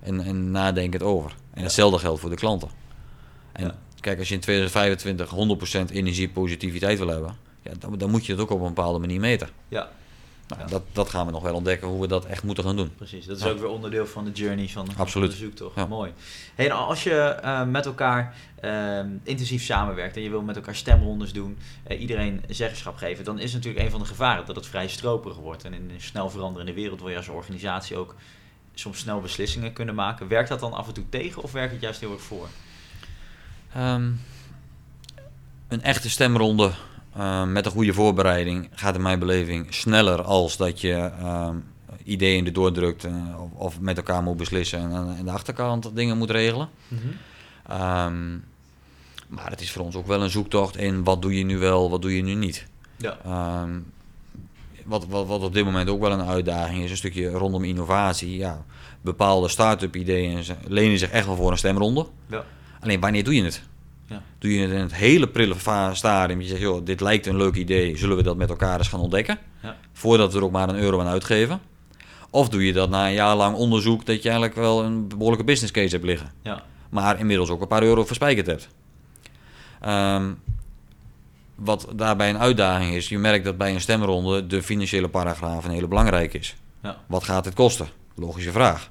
en, 0.00 0.20
en 0.20 0.50
nadenkend 0.50 1.02
over. 1.02 1.34
En 1.54 1.62
hetzelfde 1.62 1.98
geldt 1.98 2.20
voor 2.20 2.30
de 2.30 2.36
klanten. 2.36 2.68
En 3.52 3.74
kijk, 4.00 4.18
als 4.18 4.28
je 4.28 4.34
in 4.34 4.40
2025 4.40 5.30
100% 5.90 5.90
energiepositiviteit 5.92 6.98
wil 6.98 7.08
hebben, 7.08 7.36
ja, 7.62 7.70
dan, 7.78 7.98
dan 7.98 8.10
moet 8.10 8.26
je 8.26 8.32
het 8.32 8.40
ook 8.40 8.50
op 8.50 8.60
een 8.60 8.66
bepaalde 8.74 8.98
manier 8.98 9.20
meten. 9.20 9.48
ja. 9.68 9.88
Nou, 10.48 10.60
Ja. 10.60 10.66
dat, 10.66 10.82
dat 10.92 11.08
gaan 11.10 11.26
we 11.26 11.32
nog 11.32 11.42
wel 11.42 11.54
ontdekken 11.54 11.88
hoe 11.88 12.00
we 12.00 12.06
dat 12.06 12.24
echt 12.24 12.42
moeten 12.42 12.64
gaan 12.64 12.76
doen. 12.76 12.94
Precies, 12.94 13.26
dat 13.26 13.36
is 13.36 13.42
Ja. 13.42 13.48
ook 13.50 13.58
weer 13.58 13.68
onderdeel 13.68 14.06
van 14.06 14.24
de 14.24 14.30
journey 14.30 14.68
van, 14.68 14.86
van 14.86 14.96
Absoluut. 14.96 15.32
het 15.32 15.36
onderzoek, 15.42 15.66
toch? 15.66 15.76
Ja. 15.76 15.86
Mooi. 15.86 16.12
Hey, 16.54 16.72
als 16.72 17.02
je 17.02 17.14
eh, 17.20 17.64
met 17.64 17.86
elkaar 17.86 18.34
ehm, 18.60 19.08
intensief 19.22 19.62
samenwerkt 19.62 20.16
en 20.16 20.22
je 20.22 20.30
wil 20.30 20.42
met 20.42 20.56
elkaar 20.56 20.74
stemrondes 20.74 21.32
doen, 21.32 21.58
eh, 21.82 22.00
iedereen 22.00 22.44
zeggenschap 22.48 22.96
geven, 22.96 23.24
dan 23.24 23.38
is 23.38 23.52
natuurlijk 23.52 23.84
een 23.84 23.90
van 23.90 24.00
de 24.00 24.06
gevaren 24.06 24.46
dat 24.46 24.56
het 24.56 24.66
vrij 24.66 24.88
stroperig 24.88 25.36
wordt. 25.36 25.64
En 25.64 25.74
in 25.74 25.90
een 25.94 26.00
snel 26.00 26.30
veranderende 26.30 26.72
wereld 26.74 27.00
wil 27.00 27.08
je 27.10 27.16
als 27.16 27.28
organisatie 27.28 27.96
ook 27.96 28.14
soms 28.74 28.98
snel 28.98 29.20
beslissingen 29.20 29.72
kunnen 29.72 29.94
maken. 29.94 30.28
Werkt 30.28 30.48
dat 30.48 30.60
dan 30.60 30.72
af 30.72 30.86
en 30.86 30.94
toe 30.94 31.08
tegen 31.08 31.42
of 31.42 31.52
werkt 31.52 31.72
het 31.72 31.80
juist 31.82 32.00
heel 32.00 32.12
erg 32.12 32.22
voor? 32.22 32.48
Ehm, 33.74 34.10
een 35.68 35.82
echte 35.82 36.10
stemronde 36.10 36.72
eh, 37.16 37.44
met 37.44 37.66
een 37.66 37.72
goede 37.72 37.92
voorbereiding 37.92 38.68
gaat 38.74 38.94
in 38.94 39.02
mijn 39.02 39.18
beleving 39.18 39.74
sneller 39.74 40.22
als 40.22 40.56
dat 40.56 40.80
je 40.80 40.92
ehm, 40.92 41.56
ideeën 42.04 42.46
erdoor 42.46 42.72
drukt 42.72 43.04
eh, 43.04 43.12
of, 43.40 43.50
of 43.52 43.80
met 43.80 43.96
elkaar 43.96 44.22
moet 44.22 44.36
beslissen 44.36 44.78
en 44.78 44.92
aan 44.92 45.24
de 45.24 45.30
achterkant 45.30 45.90
dingen 45.94 46.18
moet 46.18 46.30
regelen. 46.30 46.68
Ehm, 47.66 48.32
maar 49.28 49.50
het 49.50 49.60
is 49.60 49.70
voor 49.70 49.84
ons 49.84 49.94
ook 49.94 50.06
wel 50.06 50.22
een 50.22 50.30
zoektocht 50.30 50.76
in 50.76 51.04
wat 51.04 51.22
doe 51.22 51.38
je 51.38 51.44
nu 51.44 51.58
wel, 51.58 51.90
wat 51.90 52.02
doe 52.02 52.16
je 52.16 52.22
nu 52.22 52.34
niet. 52.34 52.66
Ja. 52.96 53.18
Ehm, 53.24 53.78
wat, 54.84 55.06
wat, 55.06 55.26
wat 55.26 55.42
op 55.42 55.54
dit 55.54 55.64
moment 55.64 55.88
ook 55.88 56.00
wel 56.00 56.12
een 56.12 56.26
uitdaging 56.26 56.82
is, 56.82 56.90
een 56.90 56.96
stukje 56.96 57.30
rondom 57.30 57.64
innovatie. 57.64 58.36
Ja, 58.36 58.64
bepaalde 59.00 59.48
start-up 59.48 59.96
ideeën 59.96 60.44
lenen 60.66 60.98
zich 60.98 61.10
echt 61.10 61.26
wel 61.26 61.36
voor 61.36 61.50
een 61.50 61.58
stemronde. 61.58 62.06
Ja. 62.26 62.44
Alleen 62.80 63.00
wanneer 63.00 63.24
doe 63.24 63.34
je 63.34 63.44
het? 63.44 63.62
Ja. 64.08 64.22
Doe 64.38 64.54
je 64.54 64.60
het 64.60 64.70
in 64.70 64.80
het 64.80 64.94
hele 64.94 65.28
prille 65.28 65.54
stadium? 65.92 66.40
Je 66.40 66.46
zegt, 66.46 66.60
joh, 66.60 66.84
dit 66.84 67.00
lijkt 67.00 67.26
een 67.26 67.36
leuk 67.36 67.54
idee, 67.54 67.96
zullen 67.96 68.16
we 68.16 68.22
dat 68.22 68.36
met 68.36 68.50
elkaar 68.50 68.78
eens 68.78 68.88
gaan 68.88 69.00
ontdekken? 69.00 69.38
Ja. 69.62 69.76
Voordat 69.92 70.32
we 70.32 70.38
er 70.38 70.44
ook 70.44 70.50
maar 70.50 70.68
een 70.68 70.78
euro 70.78 71.00
aan 71.00 71.06
uitgeven. 71.06 71.60
Of 72.30 72.48
doe 72.48 72.66
je 72.66 72.72
dat 72.72 72.90
na 72.90 73.06
een 73.06 73.12
jaar 73.12 73.36
lang 73.36 73.56
onderzoek 73.56 74.06
dat 74.06 74.22
je 74.22 74.28
eigenlijk 74.28 74.58
wel 74.58 74.84
een 74.84 75.08
behoorlijke 75.08 75.44
business 75.44 75.72
case 75.72 75.94
hebt 75.94 76.04
liggen. 76.04 76.32
Ja. 76.42 76.62
Maar 76.90 77.18
inmiddels 77.18 77.48
ook 77.48 77.60
een 77.60 77.68
paar 77.68 77.82
euro 77.82 78.04
verspijkerd 78.04 78.46
hebt. 78.46 78.68
Ehm, 79.80 80.32
wat 81.54 81.88
daarbij 81.94 82.30
een 82.30 82.38
uitdaging 82.38 82.94
is, 82.94 83.08
je 83.08 83.18
merkt 83.18 83.44
dat 83.44 83.56
bij 83.56 83.74
een 83.74 83.80
stemronde 83.80 84.46
de 84.46 84.62
financiële 84.62 85.08
paragraaf 85.08 85.64
een 85.64 85.70
hele 85.70 85.88
belangrijke 85.88 86.38
is. 86.38 86.56
Ja. 86.82 86.96
Wat 87.06 87.24
gaat 87.24 87.44
het 87.44 87.54
kosten? 87.54 87.88
Logische 88.14 88.52
vraag. 88.52 88.90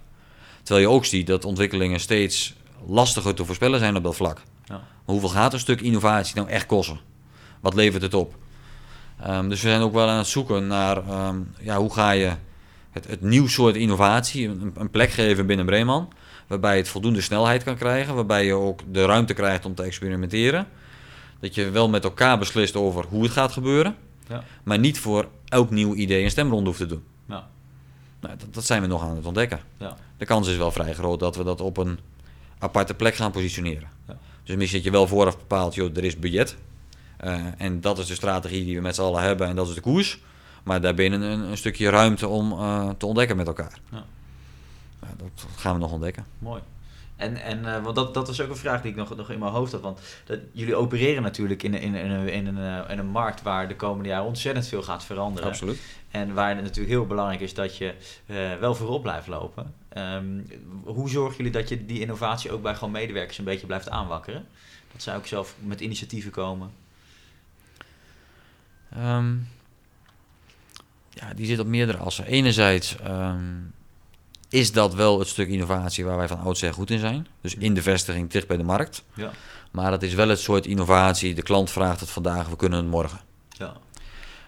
Terwijl 0.64 0.88
je 0.88 0.94
ook 0.94 1.06
ziet 1.06 1.28
dat 1.28 1.46
ontwikkelingen 1.46 2.00
steeds 2.00 2.56
lastiger 2.88 3.36
te 3.36 3.46
voorspellen 3.46 3.80
zijn 3.80 3.96
op 3.96 4.04
dat 4.04 4.16
vlak. 4.16 4.42
Maar 5.06 5.16
hoeveel 5.16 5.30
gaat 5.30 5.54
een 5.54 5.60
stuk 5.60 5.82
innovatie 5.82 6.36
nou 6.36 6.50
echt 6.50 6.66
kosten? 6.66 7.00
Wat 7.60 7.74
levert 7.74 8.02
het 8.02 8.14
op? 8.14 8.36
Ehm, 9.20 9.50
dus 9.50 9.62
we 9.62 9.70
zijn 9.70 9.82
ook 9.82 9.94
wel 9.94 10.10
aan 10.10 10.18
het 10.18 10.28
zoeken 10.28 10.68
naar 10.68 10.98
ehm, 10.98 11.38
ja, 11.60 11.78
hoe 11.78 11.94
ga 11.94 12.12
je 12.12 12.32
het, 12.92 13.08
het 13.08 13.22
nieuw 13.22 13.48
soort 13.48 13.76
innovatie 13.76 14.48
een, 14.48 14.74
een 14.76 14.90
plek 14.90 15.10
geven 15.10 15.46
binnen 15.46 15.66
Breeman. 15.66 16.14
Waarbij 16.48 16.78
het 16.78 16.88
voldoende 16.88 17.22
snelheid 17.22 17.64
kan 17.64 17.76
krijgen. 17.76 18.16
Waarbij 18.16 18.46
je 18.46 18.54
ook 18.54 18.80
de 18.92 19.06
ruimte 19.06 19.34
krijgt 19.34 19.66
om 19.66 19.76
te 19.76 19.84
experimenteren. 19.84 20.68
Dat 21.40 21.56
je 21.56 21.70
wel 21.70 21.90
met 21.90 22.04
elkaar 22.04 22.38
beslist 22.38 22.76
over 22.76 23.06
hoe 23.10 23.24
het 23.24 23.32
gaat 23.32 23.52
gebeuren. 23.52 23.96
Ja. 24.28 24.44
Maar 24.64 24.80
niet 24.80 25.00
voor 25.00 25.28
elk 25.46 25.70
nieuw 25.70 25.94
idee 25.94 26.24
een 26.24 26.30
stemronde 26.30 26.66
hoeft 26.66 26.80
te 26.80 26.86
doen. 26.86 27.04
Ja. 27.28 27.48
Nou, 28.20 28.38
dat, 28.38 28.54
dat 28.54 28.66
zijn 28.66 28.82
we 28.82 28.88
nog 28.88 29.04
aan 29.04 29.16
het 29.16 29.26
ontdekken. 29.26 29.60
Ja. 29.78 29.96
De 30.18 30.26
kans 30.26 30.48
is 30.48 30.58
wel 30.58 30.72
vrij 30.72 30.94
groot 30.94 31.20
dat 31.20 31.36
we 31.36 31.44
dat 31.44 31.62
op 31.62 31.78
een 31.78 32.00
aparte 32.60 32.94
plek 32.94 33.16
gaan 33.16 33.32
positioneren. 33.32 33.90
Ja. 34.08 34.18
Dus 34.46 34.56
misschien 34.56 34.84
dat 34.84 34.92
je 34.92 34.98
wel 34.98 35.08
vooraf 35.08 35.38
bepaalt, 35.38 35.76
joh, 35.76 35.98
er 35.98 36.04
is 36.04 36.20
budget. 36.20 36.56
Eh, 37.18 37.40
en 37.58 37.82
dat 37.82 37.98
is 37.98 38.08
de 38.08 38.16
strategie 38.16 38.66
die 38.66 38.76
we 38.76 38.82
met 38.82 38.96
z'n 38.96 39.02
allen 39.02 39.22
hebben 39.22 39.48
en 39.48 39.56
dat 39.56 39.68
is 39.68 39.76
de 39.76 39.82
koers. 39.82 40.20
Maar 40.64 40.82
daarbinnen 40.82 41.22
een, 41.22 41.40
een 41.40 41.58
stukje 41.58 41.90
ruimte 41.90 42.28
om 42.28 42.52
eh, 42.52 42.90
te 42.98 43.06
ontdekken 43.06 43.38
met 43.38 43.48
elkaar. 43.48 43.80
Ja. 43.92 44.06
Ja, 45.02 45.08
dat 45.18 45.46
gaan 45.56 45.74
we 45.74 45.80
nog 45.80 45.92
ontdekken. 45.92 46.26
Mooi. 46.40 46.62
En, 47.16 47.36
en 47.36 47.76
eh, 47.76 47.84
want 47.84 47.96
dat, 47.96 48.14
dat 48.14 48.28
was 48.28 48.42
ook 48.42 48.50
een 48.50 48.56
vraag 48.56 48.82
die 48.82 48.92
ik 48.92 48.98
nog, 48.98 49.16
nog 49.16 49.30
in 49.30 49.40
mijn 49.40 49.52
hoofd 49.52 49.72
had. 49.72 49.82
Want 49.82 50.00
dat, 50.26 50.40
jullie 50.52 50.76
opereren 50.76 51.24
natuurlijk 51.24 51.64
in, 51.64 51.74
in, 51.74 51.96
in, 51.96 52.12
een, 52.12 52.28
in, 52.28 52.48
een, 52.48 52.84
eh, 52.86 52.92
in 52.92 53.00
een 53.00 53.08
markt 53.08 53.42
waar 53.42 53.68
de 53.68 53.76
komende 53.76 54.10
jaren 54.10 54.26
ontzettend 54.26 54.68
veel 54.68 54.84
gaat 54.84 55.04
veranderen. 55.04 55.50
Absoluut. 55.50 55.80
En 56.12 56.34
waar 56.34 56.56
het 56.56 56.64
natuurlijk 56.64 56.90
heel 56.96 57.06
belangrijk 57.06 57.42
is 57.42 57.54
dat 57.54 57.78
je 57.78 57.94
eh, 58.26 58.36
wel 58.60 58.76
voorop 58.76 59.02
blijft 59.02 59.28
lopen. 59.28 59.74
Ehm, 59.90 60.42
hoe 60.84 61.10
zorgen 61.10 61.38
jullie 61.38 61.52
dat 61.52 61.70
je 61.70 61.86
die 61.86 62.00
innovatie 62.00 62.52
ook 62.52 62.62
bij 62.62 62.76
gewoon 62.76 62.92
medewerkers 62.92 63.38
een 63.38 63.44
beetje 63.44 63.68
blijft 63.68 63.90
aanwakkeren? 63.90 64.46
Dat 64.92 65.02
zij 65.02 65.16
ook 65.16 65.28
zelf 65.28 65.56
met 65.60 65.80
initiatieven 65.80 66.32
komen. 66.32 66.72
Ehm, 68.92 69.36
ja, 71.10 71.34
die 71.36 71.46
zit 71.46 71.60
op 71.60 71.68
meerdere 71.68 71.98
assen. 71.98 72.26
Enerzijds 72.26 72.98
ehm, 72.98 73.54
is 74.56 74.72
dat 74.72 74.94
wel 74.94 75.20
het 75.20 75.28
stuk 75.28 75.48
innovatie 75.48 76.06
waar 76.06 76.18
wij 76.18 76.28
van 76.28 76.40
oudsher 76.40 76.74
goed 76.74 76.90
in 76.90 77.00
zijn. 77.00 77.28
Dus 77.42 77.56
in 77.56 77.74
de 77.74 77.82
vestiging, 77.82 78.30
dicht 78.30 78.48
bij 78.48 78.58
de 78.58 78.64
markt. 78.64 79.04
Ja. 79.14 79.32
Maar 79.72 79.92
het 79.92 80.04
is 80.04 80.14
wel 80.14 80.30
het 80.30 80.40
soort 80.40 80.66
innovatie, 80.66 81.36
de 81.36 81.42
klant 81.42 81.72
vraagt 81.72 82.00
het 82.00 82.10
vandaag, 82.10 82.48
we 82.50 82.56
kunnen 82.56 82.80
het 82.80 82.88
morgen. 82.88 83.20
Ja. 83.50 83.74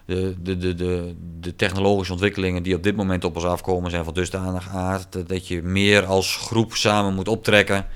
De, 0.04 0.34
de, 0.42 0.56
de, 0.56 0.74
de, 0.74 1.14
de 1.40 1.56
technologische 1.56 2.12
ontwikkelingen 2.12 2.62
die 2.62 2.74
op 2.74 2.82
dit 2.82 2.96
moment 2.96 3.24
op 3.24 3.34
ons 3.36 3.44
afkomen 3.44 3.90
zijn 3.90 4.04
van 4.04 4.14
dusdanig 4.14 4.68
aard 4.68 5.12
dat- 5.12 5.28
dat 5.28 5.48
je 5.48 5.62
meer 5.62 6.06
als 6.06 6.36
groep 6.36 6.74
samen 6.74 7.14
moet 7.14 7.28
optrekken, 7.28 7.86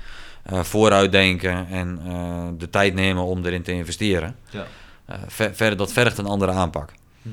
eh, 0.43 0.59
vooruitdenken 0.63 1.67
en 1.67 1.99
eh, 2.05 2.47
de 2.57 2.69
tijd 2.69 2.93
nemen 2.93 3.23
om 3.23 3.45
erin 3.45 3.63
te 3.63 3.71
investeren. 3.71 4.35
Ja. 4.49 4.65
Eh, 5.05 5.17
ver, 5.27 5.55
ver- 5.55 5.77
dat 5.77 5.91
vergt 5.91 6.17
een 6.17 6.25
andere 6.25 6.51
aanpak. 6.51 6.91
Hm. 7.21 7.29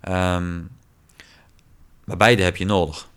Ehm, 0.00 0.58
maar 2.04 2.16
beide 2.16 2.42
heb 2.42 2.56
je 2.56 2.64
nodig. 2.64 3.08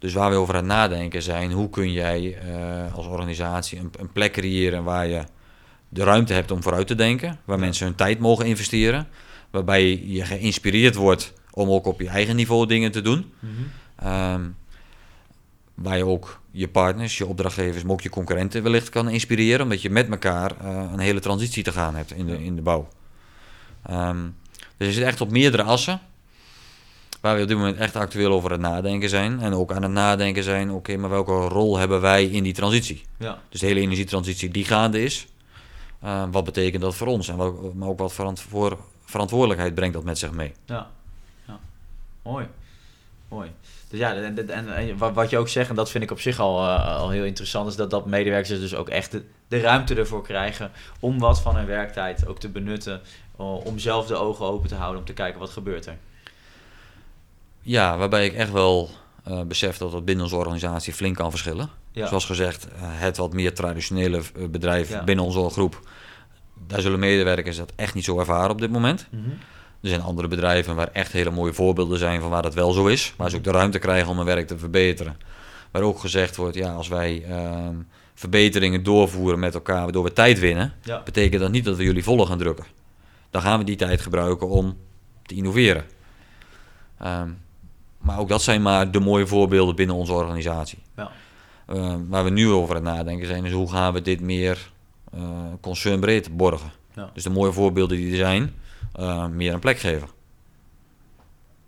Dus 0.00 0.12
waar 0.12 0.30
we 0.30 0.36
over 0.36 0.54
aan 0.54 0.60
het 0.60 0.72
nadenken 0.72 1.22
zijn, 1.22 1.52
hoe 1.52 1.70
kun 1.70 1.92
jij 1.92 2.38
eh, 2.38 2.94
als 2.94 3.06
organisatie 3.06 3.78
een, 3.78 3.90
een, 3.98 4.12
plek 4.12 4.32
creëren 4.32 4.84
waar 4.84 5.06
je 5.06 5.24
de 5.88 6.04
ruimte 6.04 6.32
hebt 6.32 6.50
om 6.50 6.62
vooruit 6.62 6.86
te 6.86 6.94
denken, 6.94 7.38
waar 7.44 7.58
mensen 7.58 7.86
hun 7.86 7.94
tijd 7.94 8.18
mogen 8.18 8.46
investeren, 8.46 9.08
waarbij 9.50 10.02
je 10.04 10.24
geïnspireerd 10.24 10.94
wordt 10.94 11.32
om 11.50 11.70
ook 11.70 11.86
op 11.86 12.00
je 12.00 12.08
eigen 12.08 12.36
niveau 12.36 12.66
dingen 12.66 12.92
te 12.92 13.00
doen. 13.00 13.32
Mm 13.38 14.54
waar 15.80 15.96
je 15.96 16.06
ook 16.06 16.40
je 16.50 16.68
partners, 16.68 17.18
je 17.18 17.26
opdrachtgevers, 17.26 17.82
maar 17.82 17.92
ook 17.92 18.00
je 18.00 18.10
concurrenten 18.10 18.62
wellicht 18.62 18.88
kan 18.88 19.08
inspireren, 19.08 19.62
omdat 19.62 19.82
je 19.82 19.90
met 19.90 20.10
elkaar 20.10 20.52
uh, 20.62 20.90
een 20.92 20.98
hele 20.98 21.20
transitie 21.20 21.62
te 21.62 21.72
gaan 21.72 21.94
hebt 21.94 22.12
in 22.12 22.26
de, 22.26 22.44
in 22.44 22.56
de 22.56 22.62
bouw. 22.62 22.88
Um, 23.90 24.36
dus 24.76 24.88
je 24.88 24.92
zit 24.94 25.04
echt 25.04 25.20
op 25.20 25.30
meerdere 25.30 25.62
assen, 25.62 26.00
waar 27.20 27.36
we 27.36 27.42
op 27.42 27.48
dit 27.48 27.56
moment 27.56 27.76
echt 27.76 27.96
actueel 27.96 28.32
over 28.32 28.50
het 28.50 28.60
nadenken 28.60 29.08
zijn. 29.08 29.40
En 29.40 29.54
ook 29.54 29.72
aan 29.72 29.82
het 29.82 29.92
nadenken 29.92 30.42
zijn, 30.42 30.70
oké, 30.70 30.96
maar 30.96 31.10
welke 31.10 31.32
rol 31.32 31.78
hebben 31.78 32.00
wij 32.00 32.24
in 32.24 32.42
die 32.42 32.52
transitie? 32.52 33.02
Ja. 33.16 33.38
Dus 33.48 33.60
de 33.60 33.66
hele 33.66 33.80
energietransitie 33.80 34.50
die 34.50 34.64
gaande 34.64 35.02
is, 35.02 35.26
uh, 36.04 36.24
wat 36.30 36.44
betekent 36.44 36.82
dat 36.82 36.94
voor 36.94 37.06
ons? 37.06 37.28
En 37.28 37.36
wat, 37.36 37.74
maar 37.74 37.88
ook 37.88 37.98
wat 37.98 38.12
verantwoord, 38.12 38.78
verantwoordelijkheid 39.04 39.74
brengt 39.74 39.94
dat 39.94 40.04
met 40.04 40.18
zich 40.18 40.30
mee? 40.30 40.52
Ja, 40.64 40.90
ja. 41.46 41.58
mooi. 42.22 42.46
Mooi. 43.28 43.50
Dus 43.88 43.98
ja, 43.98 44.14
en, 44.14 44.48
en, 44.48 44.98
wat 44.98 45.30
je 45.30 45.38
ook 45.38 45.48
zegt, 45.48 45.68
en 45.68 45.74
dat 45.74 45.90
vind 45.90 46.04
ik 46.04 46.10
op 46.10 46.20
zich 46.20 46.38
al, 46.38 46.64
uh, 46.64 46.96
al 46.96 47.10
heel 47.10 47.24
interessant, 47.24 47.68
is 47.68 47.76
dat, 47.76 47.90
dat 47.90 48.06
medewerkers 48.06 48.60
dus 48.60 48.74
ook 48.74 48.88
echt 48.88 49.10
de, 49.10 49.24
de, 49.48 49.60
ruimte 49.60 49.94
ervoor 49.94 50.22
krijgen 50.22 50.70
om 51.00 51.18
wat 51.18 51.40
van 51.40 51.56
hun 51.56 51.66
werktijd 51.66 52.26
ook 52.26 52.38
te 52.38 52.48
benutten, 52.48 53.00
uh, 53.40 53.66
om 53.66 53.78
zelf 53.78 54.06
de 54.06 54.14
ogen 54.14 54.46
open 54.46 54.68
te 54.68 54.74
houden, 54.74 55.00
om 55.00 55.06
te 55.06 55.12
kijken 55.12 55.40
wat 55.40 55.50
gebeurt 55.50 55.86
er. 55.86 55.96
Ja, 57.70 57.96
waarbij 57.96 58.24
ik 58.24 58.32
echt 58.32 58.52
wel 58.52 58.90
uh, 59.28 59.42
besef 59.42 59.76
dat 59.76 59.92
dat 59.92 60.04
binnen 60.04 60.24
onze 60.24 60.36
organisatie 60.36 60.92
flink 60.92 61.16
kan 61.16 61.30
verschillen. 61.30 61.68
Ja. 61.92 62.06
Zoals 62.06 62.24
gezegd, 62.24 62.66
het 62.76 63.16
wat 63.16 63.32
meer 63.32 63.54
traditionele 63.54 64.22
bedrijf 64.50 64.88
ja. 64.88 65.04
binnen 65.04 65.24
onze 65.24 65.50
groep, 65.50 65.88
daar 66.66 66.80
zullen 66.80 66.98
medewerkers 66.98 67.56
dat 67.56 67.72
echt 67.76 67.94
niet 67.94 68.04
zo 68.04 68.18
ervaren 68.18 68.50
op 68.50 68.60
dit 68.60 68.70
moment. 68.70 69.06
Mm 69.10 69.22
-hmm. 69.22 69.38
Er 69.82 69.88
zijn 69.88 70.02
andere 70.02 70.28
bedrijven 70.28 70.74
waar 70.74 70.88
echt 70.92 71.12
hele 71.12 71.30
mooie 71.30 71.52
voorbeelden 71.52 71.98
zijn 71.98 72.20
van 72.20 72.30
waar 72.30 72.42
dat 72.42 72.54
wel 72.54 72.72
zo 72.72 72.86
is. 72.86 73.14
Waar 73.16 73.30
ze 73.30 73.36
ook 73.36 73.44
de 73.44 73.50
ruimte 73.50 73.78
krijgen 73.78 74.10
om 74.10 74.16
hun 74.16 74.26
werk 74.26 74.46
te 74.46 74.58
verbeteren. 74.58 75.16
Waar 75.70 75.82
ook 75.82 75.98
gezegd 75.98 76.36
wordt, 76.36 76.56
ja, 76.56 76.72
als 76.72 76.88
wij 76.88 77.24
uh, 77.28 77.68
verbeteringen 78.14 78.82
doorvoeren 78.82 79.38
met 79.38 79.54
elkaar, 79.54 79.82
waardoor 79.82 80.04
we 80.04 80.12
tijd 80.12 80.38
winnen, 80.38 80.72
ja. 80.82 81.02
betekent 81.02 81.40
dat 81.40 81.50
niet 81.50 81.64
dat 81.64 81.76
we 81.76 81.82
jullie 81.82 82.04
volle 82.04 82.26
gaan 82.26 82.38
drukken. 82.38 82.64
Dan 83.30 83.42
gaan 83.42 83.58
we 83.58 83.64
die 83.64 83.76
tijd 83.76 84.00
gebruiken 84.00 84.48
om 84.48 84.76
te 85.22 85.34
innoveren. 85.34 85.84
Um, 87.02 87.38
maar 88.00 88.18
ook 88.18 88.28
dat 88.28 88.42
zijn 88.42 88.62
maar 88.62 88.90
de 88.90 89.00
mooie 89.00 89.26
voorbeelden 89.26 89.76
binnen 89.76 89.96
onze 89.96 90.12
organisatie. 90.12 90.78
Ja. 90.96 91.10
Uh, 91.68 91.94
waar 92.08 92.24
we 92.24 92.30
nu 92.30 92.48
over 92.48 92.76
aan 92.76 92.86
het 92.86 92.94
nadenken 92.94 93.26
zijn, 93.26 93.44
is 93.44 93.52
hoe 93.52 93.70
gaan 93.70 93.92
we 93.92 94.02
dit 94.02 94.20
meer 94.20 94.70
uh, 95.14 95.20
concernbreed 95.60 96.36
borgen. 96.36 96.70
Ja. 96.94 97.10
Dus 97.14 97.22
de 97.22 97.30
mooie 97.30 97.52
voorbeelden 97.52 97.96
die 97.96 98.10
er 98.10 98.16
zijn, 98.16 98.54
uh, 99.00 99.26
meer 99.26 99.52
een 99.52 99.60
plek 99.60 99.78
geven. 99.78 100.08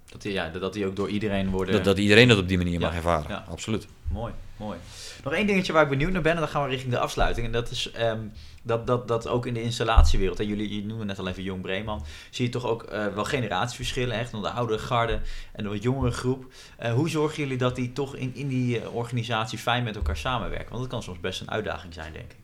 Dat 0.07 0.23
die, 0.23 0.33
ja, 0.33 0.49
dat 0.49 0.73
die 0.73 0.87
ook 0.87 0.97
door 0.97 1.09
iedereen 1.09 1.51
worden... 1.51 1.75
Dat, 1.75 1.85
dat 1.85 1.99
iedereen 1.99 2.29
dat 2.29 2.39
op 2.39 2.49
die 2.49 2.57
manier 2.57 2.81
ja, 2.81 2.87
mag 2.87 2.95
ervaren, 2.95 3.47
absoluut. 3.47 3.87
Mooi, 4.09 4.33
mooi. 4.57 4.79
Nog 5.23 5.33
één 5.33 5.47
dingetje 5.47 5.73
waar 5.73 5.83
ik 5.83 5.89
benieuwd 5.89 6.13
naar 6.13 6.23
ben, 6.23 6.33
en 6.33 6.39
dan 6.39 6.49
gaan 6.49 6.63
we 6.63 6.69
richting 6.69 6.93
de 6.93 6.99
afsluiting. 6.99 7.47
En 7.47 7.53
dat 7.53 7.71
is 7.71 7.93
um, 8.01 8.33
dat, 8.63 8.87
dat, 8.87 9.09
dat 9.09 9.29
ook 9.29 9.47
in 9.47 9.55
de 9.55 9.63
installatiewereld, 9.63 10.41
en 10.41 10.47
jullie 10.47 10.85
noemen 10.85 11.07
net 11.07 11.19
al 11.19 11.29
even 11.29 11.43
Jong 11.43 11.63
Breeman, 11.63 12.05
zie 12.31 12.45
je 12.45 12.51
toch 12.51 12.67
ook 12.67 12.93
uh, 12.93 13.07
wel 13.07 13.25
generatieverschillen, 13.25 14.19
echt, 14.19 14.35
onder 14.35 14.51
de 14.51 14.57
oudere 14.57 14.79
garde 14.79 15.21
en 15.53 15.65
de 15.65 15.79
jongere 15.79 16.11
groep. 16.11 16.53
Uh, 16.83 16.93
hoe 16.93 17.09
zorgen 17.09 17.43
jullie 17.43 17.59
dat 17.59 17.77
die 17.77 17.93
toch 17.93 18.17
in, 18.17 18.35
in 18.35 18.49
die 18.49 18.81
uh, 18.81 18.95
organisatie 18.95 19.59
fijn 19.59 19.85
met 19.85 19.97
elkaar 19.97 20.17
samenwerken? 20.17 20.69
Want 20.69 20.81
dat 20.81 20.91
kan 20.91 21.03
soms 21.03 21.21
best 21.21 21.41
een 21.41 21.51
uitdaging 21.51 21.95
zijn, 21.95 22.13
denk 22.13 22.31
ik. 22.31 22.41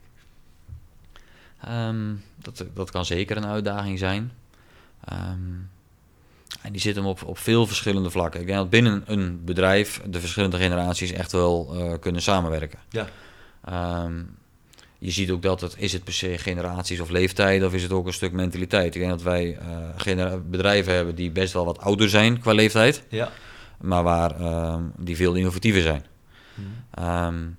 Um, 1.69 2.23
dat, 2.35 2.65
dat 2.73 2.91
kan 2.91 3.05
zeker 3.05 3.37
een 3.37 3.45
uitdaging 3.45 3.99
zijn. 3.99 4.31
Um, 5.13 5.69
en 6.61 6.71
die 6.71 6.81
zitten 6.81 7.03
op, 7.03 7.23
op 7.25 7.37
veel 7.37 7.67
verschillende 7.67 8.09
vlakken. 8.09 8.39
Ik 8.39 8.45
denk 8.45 8.57
dat 8.57 8.69
binnen 8.69 9.03
een 9.05 9.41
bedrijf 9.45 10.01
de 10.05 10.19
verschillende 10.19 10.57
generaties 10.57 11.11
echt 11.11 11.31
wel 11.31 11.75
uh, 11.75 11.93
kunnen 11.99 12.21
samenwerken. 12.21 12.79
Ja. 12.89 13.07
Um, 14.03 14.37
je 14.97 15.11
ziet 15.11 15.31
ook 15.31 15.41
dat 15.41 15.61
het, 15.61 15.75
is 15.77 15.93
het 15.93 16.03
per 16.03 16.13
se 16.13 16.37
generaties 16.37 16.99
of 16.99 17.09
leeftijd, 17.09 17.63
of 17.63 17.73
is 17.73 17.83
het 17.83 17.91
ook 17.91 18.07
een 18.07 18.13
stuk 18.13 18.31
mentaliteit. 18.31 18.95
Ik 18.95 19.01
denk 19.01 19.11
dat 19.11 19.21
wij 19.21 19.57
uh, 20.15 20.33
bedrijven 20.49 20.93
hebben 20.93 21.15
die 21.15 21.31
best 21.31 21.53
wel 21.53 21.65
wat 21.65 21.79
ouder 21.79 22.09
zijn 22.09 22.39
qua 22.39 22.53
leeftijd, 22.53 23.03
ja. 23.09 23.31
maar 23.81 24.03
waar 24.03 24.41
um, 24.73 24.91
die 24.97 25.15
veel 25.15 25.33
innovatiever 25.33 25.81
zijn. 25.81 26.05
Hmm. 26.55 27.05
Um, 27.05 27.57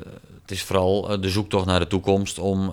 uh, 0.00 0.12
het 0.42 0.50
is 0.50 0.62
vooral 0.62 1.20
de 1.20 1.28
zoektocht 1.28 1.66
naar 1.66 1.80
de 1.80 1.86
toekomst 1.86 2.38
om 2.38 2.72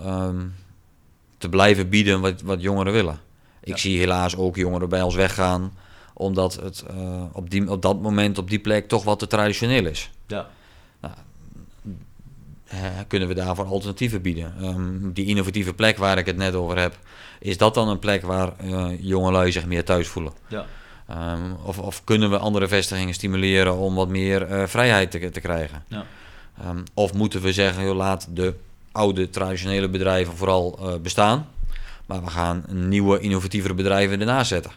te 1.37 1.49
blijven 1.49 1.89
bieden 1.89 2.21
wat, 2.21 2.41
wat 2.41 2.61
jongeren 2.61 2.93
willen. 2.93 3.19
Ik 3.65 3.77
zie 3.77 3.99
helaas 3.99 4.35
ook 4.35 4.55
jongeren 4.55 4.89
bij 4.89 5.01
ons 5.01 5.15
weggaan, 5.15 5.73
omdat 6.13 6.55
het 6.55 6.83
uh, 6.97 7.23
op, 7.31 7.49
die, 7.49 7.71
op 7.71 7.81
dat 7.81 8.01
moment, 8.01 8.37
op 8.37 8.49
die 8.49 8.59
plek, 8.59 8.87
toch 8.87 9.03
wat 9.03 9.19
te 9.19 9.27
traditioneel 9.27 9.85
is. 9.85 10.11
Ja. 10.27 10.47
Nou, 10.99 11.13
kunnen 13.07 13.27
we 13.27 13.33
daarvoor 13.33 13.65
alternatieven 13.65 14.21
bieden? 14.21 14.53
Um, 14.65 15.13
die 15.13 15.25
innovatieve 15.25 15.73
plek 15.73 15.97
waar 15.97 16.17
ik 16.17 16.25
het 16.25 16.37
net 16.37 16.55
over 16.55 16.77
heb, 16.77 16.97
is 17.39 17.57
dat 17.57 17.73
dan 17.73 17.87
een 17.87 17.99
plek 17.99 18.21
waar 18.21 18.53
uh, 18.63 18.87
jongelui 18.99 19.51
zich 19.51 19.65
meer 19.65 19.83
thuis 19.83 20.07
voelen? 20.07 20.33
Ja. 20.47 20.65
Um, 21.33 21.55
of, 21.63 21.79
of, 21.79 22.03
kunnen 22.03 22.29
we 22.29 22.37
andere 22.37 22.67
vestigingen 22.67 23.13
stimuleren 23.13 23.77
om 23.77 23.95
wat 23.95 24.09
meer 24.09 24.51
uh, 24.51 24.67
vrijheid 24.67 25.11
te, 25.11 25.29
te 25.29 25.39
krijgen? 25.39 25.83
Ja. 25.87 26.05
Um, 26.67 26.83
of 26.93 27.13
moeten 27.13 27.41
we 27.41 27.53
zeggen, 27.53 27.83
joh, 27.83 27.95
laat 27.95 28.27
de 28.29 28.53
oude 28.91 29.29
traditionele 29.29 29.89
bedrijven 29.89 30.37
vooral 30.37 30.79
uh, 30.81 30.95
bestaan. 31.01 31.47
Maar 32.05 32.23
we 32.23 32.29
gaan 32.29 32.65
nieuwe, 32.71 33.19
innovatievere 33.19 33.73
bedrijven 33.73 34.19
ernaast 34.19 34.47
zetten. 34.47 34.71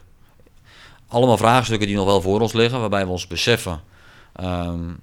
Allemaal 1.09 1.37
vraagstukken 1.37 1.87
die 1.87 1.97
nog 1.97 2.07
wel 2.07 2.21
voor 2.21 2.41
ons 2.41 2.53
liggen, 2.53 2.81
waarbij 2.81 3.05
we 3.05 3.11
ons 3.11 3.27
beseffen 3.27 3.81
um, 4.41 4.99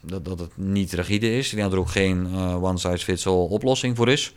dat, 0.00 0.24
dat 0.24 0.38
het 0.38 0.56
niet 0.56 0.92
rigide 0.92 1.36
is. 1.36 1.50
Dat 1.50 1.72
er 1.72 1.78
ook 1.78 1.90
geen 1.90 2.26
uh, 2.34 2.62
one-size-fits-all 2.62 3.46
oplossing 3.48 3.96
voor 3.96 4.08
is. 4.08 4.34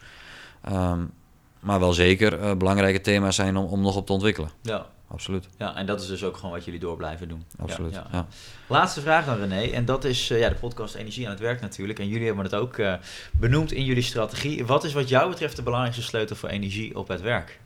Um, 0.72 1.12
maar 1.60 1.80
wel 1.80 1.94
zeker 1.94 2.40
uh, 2.40 2.54
belangrijke 2.54 3.02
thema's 3.02 3.36
zijn 3.36 3.58
om, 3.58 3.66
om 3.66 3.82
nog 3.82 3.96
op 3.96 4.06
te 4.06 4.14
ontwikkelen. 4.14 4.50
Ja, 4.62 4.86
absoluut. 5.14 5.48
Ja, 5.58 5.76
en 5.76 5.86
dat 5.86 6.02
is 6.02 6.08
dus 6.08 6.24
ook 6.24 6.36
gewoon 6.36 6.52
wat 6.52 6.66
jullie 6.66 6.80
door 6.80 6.98
blijven 6.98 7.28
doen. 7.28 7.46
Absoluut. 7.60 7.94
Ja, 7.94 8.08
ja. 8.12 8.28
Laatste 8.68 9.02
vraag 9.02 9.26
dan 9.26 9.38
René, 9.38 9.62
en 9.62 9.86
dat 9.86 10.04
is 10.04 10.30
uh, 10.30 10.40
ja, 10.40 10.50
de 10.50 10.56
podcast 10.56 10.96
Energie 10.96 11.26
aan 11.26 11.32
het 11.32 11.40
werk 11.40 11.62
natuurlijk. 11.62 12.00
En 12.00 12.08
jullie 12.08 12.26
hebben 12.26 12.44
het 12.44 12.56
ook 12.56 12.78
uh, 12.78 12.94
benoemd 13.32 13.72
in 13.72 13.86
jullie 13.86 14.04
strategie. 14.04 14.66
Wat 14.66 14.84
is 14.84 14.94
wat 14.94 15.10
jou 15.10 15.30
betreft 15.30 15.56
de 15.56 15.62
belangrijkste 15.62 16.04
sleutel 16.04 16.36
voor 16.36 16.50
energie 16.50 16.98
op 16.98 17.08
het 17.08 17.22
werk? 17.22 17.60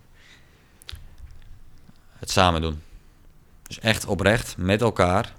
Het 2.20 2.32
samen 2.32 2.62
doen. 2.62 2.82
Dus 3.68 3.80
echt 3.80 4.06
oprecht 4.06 4.58
met 4.58 4.82
elkaar, 4.82 5.34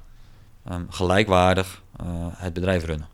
um, 0.70 0.86
gelijkwaardig 0.90 1.82
uh, 2.02 2.06
het 2.30 2.52
bedrijf 2.52 2.84
runnen. 2.84 3.08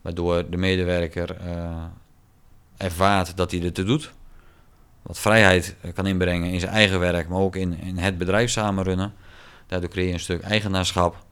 Waardoor 0.00 0.50
de 0.50 0.56
medewerker 0.56 1.36
ervaart 2.76 3.36
dat 3.36 3.50
hij 3.50 3.60
dit 3.60 3.74
te 3.74 3.84
doet 3.84 4.12
wat 5.06 5.18
vrijheid 5.18 5.76
eh, 5.80 5.92
kan 5.92 6.06
inbrengen 6.06 6.50
in 6.50 6.60
zijn 6.60 6.72
eigen 6.72 7.00
werk, 7.00 7.28
maar 7.28 7.38
ook 7.38 7.56
in, 7.56 7.80
in 7.80 7.98
het 7.98 8.18
bedrijf 8.18 8.50
samenrunnen. 8.50 9.12
Daardoor 9.66 9.90
creëer 9.90 10.06
je 10.06 10.12
een 10.12 10.20
stuk 10.20 10.42
eigenaarschap. 10.42 11.24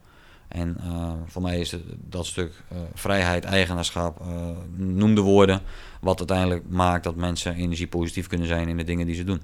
En 0.47 0.77
uh, 0.83 1.11
voor 1.25 1.41
mij 1.41 1.59
is 1.59 1.71
het, 1.71 1.81
dat 1.95 2.25
stuk 2.25 2.63
uh, 2.71 2.77
vrijheid, 2.93 3.43
eigenaarschap, 3.43 4.21
uh, 4.21 4.49
noem 4.75 5.15
de 5.15 5.21
woorden, 5.21 5.61
wat 6.01 6.17
uiteindelijk 6.17 6.63
maakt 6.69 7.03
dat 7.03 7.15
mensen 7.15 7.55
energiepositief 7.55 8.27
kunnen 8.27 8.47
zijn 8.47 8.67
in 8.67 8.77
de 8.77 8.83
dingen 8.83 9.05
die 9.05 9.15
ze 9.15 9.23
doen. 9.23 9.41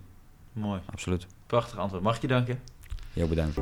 Mooi. 0.53 0.81
Absoluut. 0.91 1.27
Prachtig 1.47 1.77
antwoord. 1.77 2.03
Mag 2.03 2.15
ik 2.15 2.21
je 2.21 2.27
danken? 2.27 2.59
Heel 3.13 3.27
bedankt. 3.27 3.59